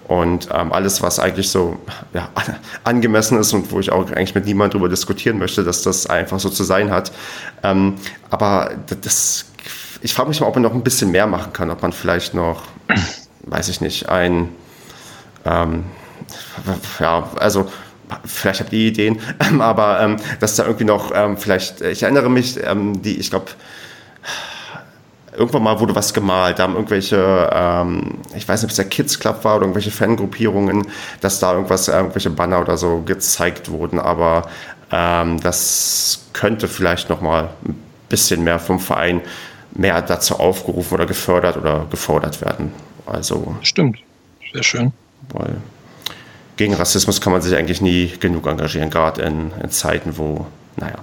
und 0.09 0.49
ähm, 0.53 0.73
alles, 0.73 1.03
was 1.03 1.19
eigentlich 1.19 1.51
so 1.51 1.79
ja, 2.13 2.29
angemessen 2.85 3.39
ist 3.39 3.53
und 3.53 3.73
wo 3.73 3.81
ich 3.81 3.91
auch 3.91 4.09
eigentlich 4.11 4.35
mit 4.35 4.47
niemandem 4.47 4.79
darüber 4.79 4.89
diskutieren 4.89 5.39
möchte, 5.39 5.65
dass 5.65 5.83
das 5.83 6.07
einfach 6.07 6.39
so 6.39 6.49
zu 6.49 6.65
sein 6.65 6.91
hat. 6.91 7.13
Ähm, 7.63 7.95
aber 8.31 8.71
das, 9.03 9.47
ich 10.03 10.15
frage 10.15 10.29
mich 10.29 10.41
mal, 10.41 10.47
ob 10.47 10.55
man 10.55 10.63
noch 10.63 10.75
ein 10.75 10.85
bisschen 10.85 11.11
mehr 11.11 11.27
machen 11.27 11.53
kann, 11.53 11.71
ob 11.71 11.83
man 11.83 11.93
vielleicht 11.93 12.35
noch, 12.35 12.63
weiß 13.43 13.69
ich 13.69 13.81
nicht, 13.81 14.09
ein, 14.09 14.51
ähm, 15.45 15.85
ja, 17.01 17.29
also 17.39 17.69
vielleicht 18.25 18.61
habt 18.61 18.73
ihr 18.73 18.89
Ideen, 18.89 19.21
aber 19.61 20.01
ähm, 20.01 20.17
dass 20.41 20.57
da 20.57 20.65
irgendwie 20.65 20.85
noch 20.85 21.13
ähm, 21.15 21.37
vielleicht, 21.37 21.81
ich 21.81 22.03
erinnere 22.03 22.31
mich, 22.31 22.59
ähm, 22.65 23.03
die, 23.03 23.19
ich 23.19 23.31
glaube, 23.31 23.47
irgendwann 25.37 25.63
mal 25.63 25.81
wurde 25.81 25.95
was 25.95 26.15
gemalt, 26.15 26.59
da 26.59 26.65
haben 26.65 26.75
irgendwelche, 26.75 27.51
ähm, 27.53 28.19
ich 28.35 28.49
weiß 28.49 28.63
nicht, 28.63 28.65
ob 28.65 28.71
es 28.71 28.77
der 28.77 28.87
Kids 28.87 29.19
Club 29.19 29.45
war 29.45 29.57
oder 29.57 29.65
irgendwelche 29.65 29.91
Fangruppierungen, 29.91 30.87
dass 31.21 31.39
da 31.41 31.53
irgendwas, 31.53 31.89
irgendwelche 31.89 32.31
Banner 32.31 32.61
oder 32.61 32.77
so 32.77 33.03
gezeigt 33.03 33.71
wurden, 33.71 33.99
aber 33.99 34.49
ähm, 34.91 35.41
das 35.41 36.27
könnte 36.33 36.69
vielleicht 36.69 37.11
noch 37.11 37.21
mal 37.21 37.51
ein 37.67 37.77
bisschen 38.09 38.45
mehr 38.45 38.59
vom 38.59 38.81
Verein 38.81 39.21
mehr 39.73 40.01
dazu 40.01 40.39
aufgerufen 40.39 40.95
oder 40.95 41.07
gefördert 41.07 41.57
oder 41.57 41.87
gefordert 41.91 42.41
werden. 42.41 42.73
Also 43.05 43.57
stimmt, 43.63 43.99
sehr 44.53 44.63
schön. 44.63 44.93
Weil 45.33 45.57
gegen 46.57 46.75
Rassismus 46.75 47.21
kann 47.21 47.33
man 47.33 47.43
sich 47.43 47.55
eigentlich 47.55 47.81
nie 47.81 48.13
genug 48.19 48.47
engagieren, 48.47 48.91
gerade 48.91 49.23
in, 49.23 49.53
in 49.63 49.71
Zeiten, 49.71 50.17
wo 50.17 50.47
naja, 50.79 50.97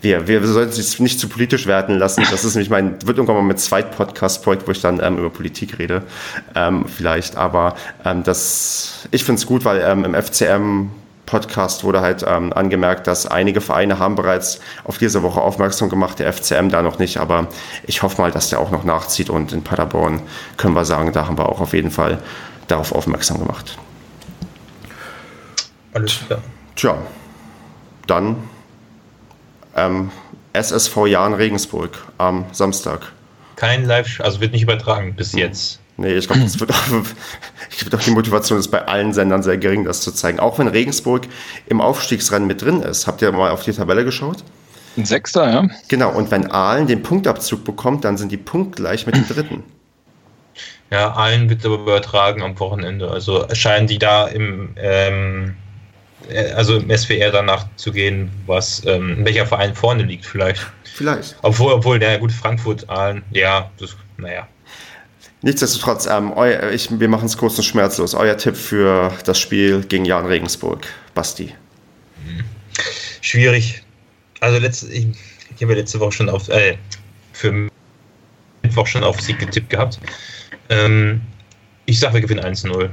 wir, 0.00 0.26
wir 0.26 0.44
sollten 0.44 0.70
es 0.70 0.98
nicht 0.98 1.20
zu 1.20 1.28
politisch 1.28 1.66
werden 1.66 1.98
lassen. 1.98 2.24
Das 2.30 2.44
ist 2.44 2.56
nämlich 2.56 2.70
mein, 2.70 2.94
wird 3.06 3.16
irgendwann 3.16 3.36
mal 3.36 3.42
mit 3.42 3.60
zweit 3.60 3.96
Podcast-Projekt, 3.96 4.66
wo 4.66 4.72
ich 4.72 4.80
dann 4.80 5.00
ähm, 5.00 5.18
über 5.18 5.30
Politik 5.30 5.78
rede, 5.78 6.02
ähm, 6.56 6.86
vielleicht. 6.86 7.36
Aber 7.36 7.76
ähm, 8.04 8.24
das, 8.24 9.06
ich 9.12 9.22
finde 9.22 9.38
es 9.38 9.46
gut, 9.46 9.64
weil 9.64 9.82
ähm, 9.82 10.04
im 10.04 10.20
FCM 10.20 10.90
Podcast 11.26 11.84
wurde 11.84 12.00
halt 12.00 12.24
ähm, 12.26 12.52
angemerkt, 12.52 13.06
dass 13.06 13.24
einige 13.24 13.60
Vereine 13.60 14.00
haben 14.00 14.16
bereits 14.16 14.58
auf 14.82 14.98
diese 14.98 15.22
Woche 15.22 15.40
aufmerksam 15.40 15.88
gemacht, 15.88 16.18
der 16.18 16.32
FCM 16.32 16.70
da 16.70 16.82
noch 16.82 16.98
nicht, 16.98 17.18
aber 17.18 17.46
ich 17.86 18.02
hoffe 18.02 18.20
mal, 18.20 18.32
dass 18.32 18.48
der 18.48 18.58
auch 18.58 18.72
noch 18.72 18.82
nachzieht 18.82 19.30
und 19.30 19.52
in 19.52 19.62
Paderborn 19.62 20.22
können 20.56 20.74
wir 20.74 20.84
sagen, 20.84 21.12
da 21.12 21.28
haben 21.28 21.38
wir 21.38 21.48
auch 21.48 21.60
auf 21.60 21.72
jeden 21.72 21.92
Fall 21.92 22.18
darauf 22.66 22.90
aufmerksam 22.90 23.38
gemacht. 23.38 23.78
Alles 25.92 26.20
klar. 26.26 26.42
Tja, 26.76 26.98
dann 28.06 28.36
ähm, 29.76 30.10
SSV 30.52 31.06
Jahn 31.06 31.34
Regensburg 31.34 31.98
am 32.18 32.44
Samstag. 32.52 33.12
Kein 33.56 33.84
Live, 33.84 34.20
also 34.20 34.40
wird 34.40 34.52
nicht 34.52 34.62
übertragen 34.62 35.14
bis 35.14 35.32
hm. 35.32 35.40
jetzt. 35.40 35.80
Nee, 35.96 36.14
ich 36.14 36.26
glaube, 36.26 36.42
das 36.42 36.58
wird 36.58 36.70
auch, 36.70 36.76
ich 37.70 37.78
glaube, 37.80 38.02
die 38.02 38.10
Motivation 38.10 38.58
ist 38.58 38.68
bei 38.68 38.86
allen 38.86 39.12
Sendern 39.12 39.42
sehr 39.42 39.58
gering, 39.58 39.84
das 39.84 40.00
zu 40.00 40.12
zeigen. 40.12 40.40
Auch 40.40 40.58
wenn 40.58 40.66
Regensburg 40.66 41.26
im 41.66 41.82
Aufstiegsrennen 41.82 42.48
mit 42.48 42.62
drin 42.62 42.80
ist. 42.80 43.06
Habt 43.06 43.20
ihr 43.20 43.30
mal 43.32 43.50
auf 43.50 43.64
die 43.64 43.72
Tabelle 43.72 44.04
geschaut? 44.04 44.38
Ein 44.96 45.04
Sechster, 45.04 45.50
ja. 45.50 45.68
Genau, 45.88 46.10
und 46.10 46.30
wenn 46.30 46.50
Aalen 46.50 46.86
den 46.86 47.02
Punktabzug 47.02 47.64
bekommt, 47.64 48.04
dann 48.04 48.16
sind 48.16 48.32
die 48.32 48.38
punktgleich 48.38 49.06
mit 49.06 49.14
dem 49.14 49.28
Dritten. 49.28 49.62
Ja, 50.90 51.12
Aalen 51.12 51.50
wird 51.50 51.64
aber 51.66 51.76
übertragen 51.76 52.42
am 52.42 52.58
Wochenende. 52.58 53.10
Also 53.10 53.40
erscheinen 53.40 53.86
die 53.86 53.98
da 53.98 54.26
im 54.26 54.70
ähm, 54.76 55.48
äh, 55.48 55.52
also 56.54 56.76
im 56.76 56.96
SWR 56.96 57.30
danach 57.30 57.66
zu 57.76 57.92
gehen, 57.92 58.30
was, 58.46 58.82
ähm, 58.86 59.24
welcher 59.24 59.46
Verein 59.46 59.74
vorne 59.74 60.02
liegt 60.02 60.24
vielleicht. 60.26 60.60
Vielleicht. 60.84 61.36
Obwohl, 61.42 61.72
obwohl 61.72 61.98
der 61.98 62.18
gut 62.18 62.32
Frankfurt, 62.32 62.88
Aalen, 62.88 63.22
ja, 63.32 63.70
das, 63.78 63.96
naja. 64.16 64.46
Nichtsdestotrotz, 65.42 66.06
ähm, 66.06 66.32
euer, 66.32 66.70
ich, 66.70 66.88
wir 67.00 67.08
machen 67.08 67.26
es 67.26 67.36
kurz 67.36 67.56
und 67.56 67.64
schmerzlos. 67.64 68.14
Euer 68.14 68.36
Tipp 68.36 68.56
für 68.56 69.12
das 69.24 69.38
Spiel 69.38 69.82
gegen 69.82 70.04
Jan 70.04 70.26
Regensburg, 70.26 70.86
Basti. 71.14 71.54
Hm. 72.26 72.44
Schwierig. 73.22 73.82
Also 74.40 74.58
letzte, 74.58 74.92
ich, 74.92 75.06
ich 75.56 75.62
habe 75.62 75.74
letzte 75.74 75.98
Woche 76.00 76.12
schon 76.12 76.28
auf, 76.28 76.48
äh, 76.48 76.76
für 77.32 77.68
Mittwoch 78.62 78.86
schon 78.86 79.02
auf 79.02 79.20
Sieg 79.20 79.38
getippt 79.38 79.70
gehabt. 79.70 79.98
Ähm, 80.68 81.22
ich 81.86 81.98
sage, 81.98 82.14
wir 82.14 82.20
gewinnen 82.20 82.44
1-0. 82.44 82.90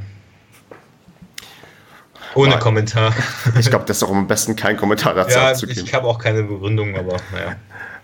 Ohne 2.35 2.53
War, 2.53 2.59
Kommentar. 2.59 3.13
Ich 3.59 3.69
glaube, 3.69 3.85
das 3.85 3.97
ist 3.97 4.03
auch 4.03 4.11
am 4.11 4.27
besten 4.27 4.55
kein 4.55 4.77
Kommentar 4.77 5.13
dazu 5.13 5.37
ja, 5.37 5.49
abzugeben. 5.49 5.83
Ich 5.85 5.93
habe 5.93 6.07
auch 6.07 6.19
keine 6.19 6.43
Begründung, 6.43 6.95
aber 6.95 7.17
naja. 7.31 7.55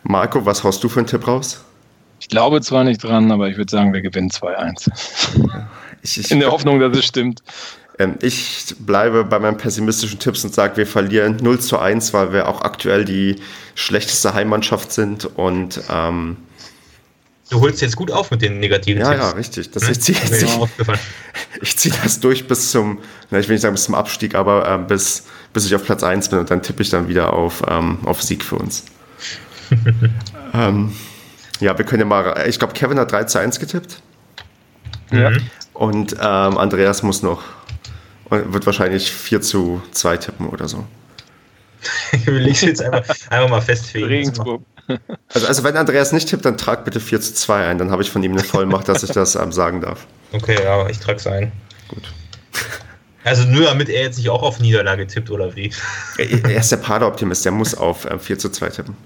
Marco, 0.03 0.45
was 0.45 0.63
haust 0.63 0.83
du 0.83 0.89
für 0.89 0.99
einen 0.99 1.07
Tipp 1.07 1.27
raus? 1.27 1.63
Ich 2.19 2.29
glaube 2.29 2.61
zwar 2.61 2.83
nicht 2.83 3.03
dran, 3.03 3.31
aber 3.31 3.49
ich 3.49 3.57
würde 3.57 3.69
sagen, 3.69 3.93
wir 3.93 4.01
gewinnen 4.01 4.29
2-1. 4.29 4.89
Ich, 6.05 6.19
ich, 6.19 6.31
In 6.31 6.41
der 6.41 6.51
Hoffnung, 6.51 6.81
dass 6.81 6.97
es 6.97 7.05
stimmt. 7.05 7.41
Ähm, 7.97 8.15
ich 8.21 8.75
bleibe 8.79 9.23
bei 9.23 9.39
meinen 9.39 9.55
pessimistischen 9.55 10.19
Tipps 10.19 10.43
und 10.43 10.53
sage, 10.53 10.75
wir 10.75 10.85
verlieren 10.85 11.37
0 11.41 11.61
zu 11.61 11.79
1, 11.79 12.13
weil 12.13 12.33
wir 12.33 12.49
auch 12.49 12.61
aktuell 12.61 13.05
die 13.05 13.37
schlechteste 13.75 14.33
Heimmannschaft 14.33 14.91
sind 14.91 15.25
und 15.37 15.81
ähm, 15.89 16.35
Du 17.49 17.59
holst 17.59 17.81
jetzt 17.81 17.95
gut 17.95 18.09
auf 18.09 18.31
mit 18.31 18.41
den 18.41 18.59
negativen 18.59 19.01
ja, 19.01 19.11
Tipps. 19.11 19.23
Ja, 19.23 19.29
richtig. 19.31 19.71
Das, 19.71 19.83
hm? 19.83 19.91
ich 19.91 20.01
ziehe 20.01 20.17
ich 21.61 21.77
zieh 21.77 21.91
das 22.03 22.19
durch 22.19 22.47
bis 22.47 22.71
zum, 22.71 22.99
na, 23.29 23.39
ich 23.39 23.47
will 23.47 23.55
nicht 23.55 23.61
sagen 23.61 23.75
bis 23.75 23.83
zum 23.83 23.95
Abstieg, 23.95 24.35
aber 24.35 24.67
äh, 24.67 24.77
bis, 24.77 25.25
bis 25.51 25.65
ich 25.65 25.75
auf 25.75 25.83
Platz 25.83 26.03
1 26.03 26.29
bin 26.29 26.39
und 26.39 26.49
dann 26.49 26.61
tippe 26.61 26.81
ich 26.81 26.89
dann 26.89 27.07
wieder 27.07 27.33
auf, 27.33 27.61
ähm, 27.67 27.99
auf 28.05 28.23
Sieg 28.23 28.43
für 28.43 28.55
uns. 28.55 28.85
ähm, 30.53 30.93
ja, 31.59 31.77
wir 31.77 31.85
können 31.85 32.01
ja 32.01 32.05
mal, 32.05 32.45
ich 32.47 32.59
glaube, 32.59 32.73
Kevin 32.73 32.97
hat 32.97 33.11
3 33.11 33.25
zu 33.25 33.39
1 33.39 33.59
getippt. 33.59 34.01
Ja. 35.11 35.31
Und 35.73 36.13
ähm, 36.13 36.57
Andreas 36.57 37.03
muss 37.03 37.23
noch, 37.23 37.43
wird 38.29 38.65
wahrscheinlich 38.65 39.11
4 39.11 39.41
zu 39.41 39.81
2 39.91 40.17
tippen 40.17 40.47
oder 40.47 40.67
so. 40.67 40.85
ich 42.13 42.25
will 42.25 42.47
jetzt 42.47 42.81
einfach, 42.81 43.15
einfach 43.29 43.49
mal 43.49 43.61
festfegen. 43.61 44.07
Regensburg. 44.07 44.61
Also, 45.29 45.47
also 45.47 45.63
wenn 45.63 45.77
Andreas 45.77 46.11
nicht 46.11 46.29
tippt, 46.29 46.45
dann 46.45 46.57
trag 46.57 46.85
bitte 46.85 46.99
4 46.99 47.21
zu 47.21 47.33
2 47.33 47.67
ein. 47.67 47.77
Dann 47.77 47.91
habe 47.91 48.01
ich 48.01 48.11
von 48.11 48.21
ihm 48.21 48.33
eine 48.33 48.43
Vollmacht, 48.43 48.87
dass 48.87 49.03
ich 49.03 49.11
das 49.11 49.35
ähm, 49.35 49.51
sagen 49.51 49.81
darf. 49.81 50.05
Okay, 50.31 50.57
ja, 50.61 50.87
ich 50.89 50.99
trage 50.99 51.17
es 51.17 51.27
ein. 51.27 51.51
Gut. 51.87 52.03
Also 53.25 53.45
nur 53.45 53.63
damit 53.63 53.87
er 53.87 54.01
jetzt 54.01 54.17
nicht 54.17 54.27
auch 54.27 54.43
auf 54.43 54.59
Niederlage 54.59 55.07
tippt, 55.07 55.31
oder 55.31 55.55
wie? 55.55 55.71
Er 56.17 56.59
ist 56.59 56.73
der 56.73 56.77
Pader-Optimist, 56.77 57.45
der 57.45 57.53
muss 57.53 57.73
auf 57.73 58.03
ähm, 58.03 58.19
4 58.19 58.37
zu 58.37 58.49
2 58.49 58.67
tippen. 58.67 58.97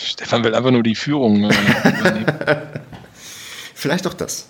Stefan 0.00 0.44
will 0.44 0.54
einfach 0.54 0.70
nur 0.70 0.84
die 0.84 0.94
Führung 0.94 1.50
äh, 1.50 1.52
Vielleicht 3.74 4.06
auch 4.06 4.14
das. 4.14 4.48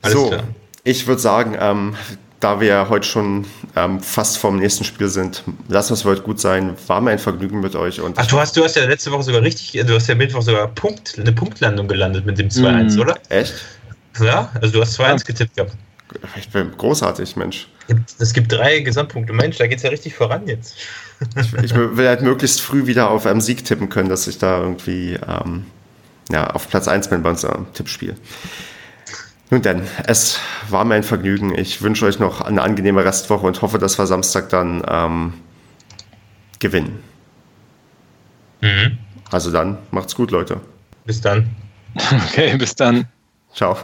Alles 0.00 0.14
so, 0.14 0.28
klar. 0.28 0.44
ich 0.84 1.06
würde 1.06 1.20
sagen, 1.20 1.56
ähm, 1.60 1.94
da 2.40 2.60
wir 2.60 2.88
heute 2.88 3.06
schon 3.06 3.46
ähm, 3.74 4.00
fast 4.00 4.38
vorm 4.38 4.58
nächsten 4.58 4.84
Spiel 4.84 5.08
sind, 5.08 5.42
lassen 5.68 5.90
wir 5.90 5.94
es 5.94 6.04
heute 6.04 6.22
gut 6.22 6.40
sein. 6.40 6.76
War 6.86 7.00
mir 7.00 7.10
ein 7.10 7.18
Vergnügen 7.18 7.60
mit 7.60 7.74
euch. 7.74 8.00
Und 8.00 8.18
Ach, 8.18 8.26
du 8.26 8.38
hast, 8.38 8.56
du 8.56 8.62
hast 8.62 8.76
ja 8.76 8.84
letzte 8.84 9.10
Woche 9.10 9.24
sogar 9.24 9.42
richtig, 9.42 9.72
du 9.84 9.94
hast 9.94 10.06
ja 10.06 10.14
Mittwoch 10.14 10.42
sogar 10.42 10.68
Punkt, 10.68 11.18
eine 11.18 11.32
Punktlandung 11.32 11.88
gelandet 11.88 12.26
mit 12.26 12.38
dem 12.38 12.48
2-1, 12.48 12.96
mm, 12.96 13.00
oder? 13.00 13.18
Echt? 13.28 13.54
Ja, 14.20 14.50
also 14.60 14.72
du 14.72 14.80
hast 14.80 14.98
2-1 14.98 15.04
ja. 15.04 15.16
getippt 15.16 15.56
gehabt. 15.56 15.72
Ich 16.36 16.48
bin 16.48 16.72
großartig, 16.76 17.36
Mensch. 17.36 17.68
Es 18.18 18.32
gibt 18.32 18.52
drei 18.52 18.80
Gesamtpunkte. 18.80 19.32
Mensch, 19.32 19.58
da 19.58 19.66
geht 19.66 19.78
es 19.78 19.82
ja 19.82 19.90
richtig 19.90 20.14
voran 20.14 20.46
jetzt. 20.46 20.76
Ich, 21.36 21.52
ich, 21.64 21.74
will 21.74 22.06
halt 22.06 22.22
möglichst 22.22 22.60
früh 22.60 22.86
wieder 22.86 23.10
auf 23.10 23.26
einen 23.26 23.40
Sieg 23.40 23.64
tippen 23.64 23.88
können, 23.88 24.08
dass 24.08 24.26
ich 24.26 24.38
da 24.38 24.60
irgendwie 24.60 25.18
ähm, 25.26 25.66
ja, 26.30 26.48
auf 26.48 26.68
Platz 26.68 26.86
1 26.88 27.08
bin 27.08 27.22
bei 27.22 27.30
unserem 27.30 27.72
Tippspiel. 27.72 28.14
Nun 29.50 29.62
denn, 29.62 29.82
es 30.06 30.38
war 30.68 30.84
mir 30.84 30.94
ein 30.94 31.02
Vergnügen. 31.02 31.56
Ich 31.56 31.80
wünsche 31.80 32.04
euch 32.04 32.18
noch 32.18 32.42
eine 32.42 32.62
angenehme 32.62 33.04
Restwoche 33.04 33.46
und 33.46 33.62
hoffe, 33.62 33.78
dass 33.78 33.98
wir 33.98 34.06
Samstag 34.06 34.50
dann 34.50 34.82
ähm, 34.86 35.32
gewinnen. 36.58 37.02
Mhm. 38.60 38.98
Also 39.30 39.50
dann, 39.50 39.78
macht's 39.90 40.14
gut, 40.14 40.30
Leute. 40.30 40.60
Bis 41.04 41.20
dann. 41.20 41.48
Okay, 42.28 42.56
bis 42.56 42.74
dann. 42.74 43.06
Ciao. 43.54 43.76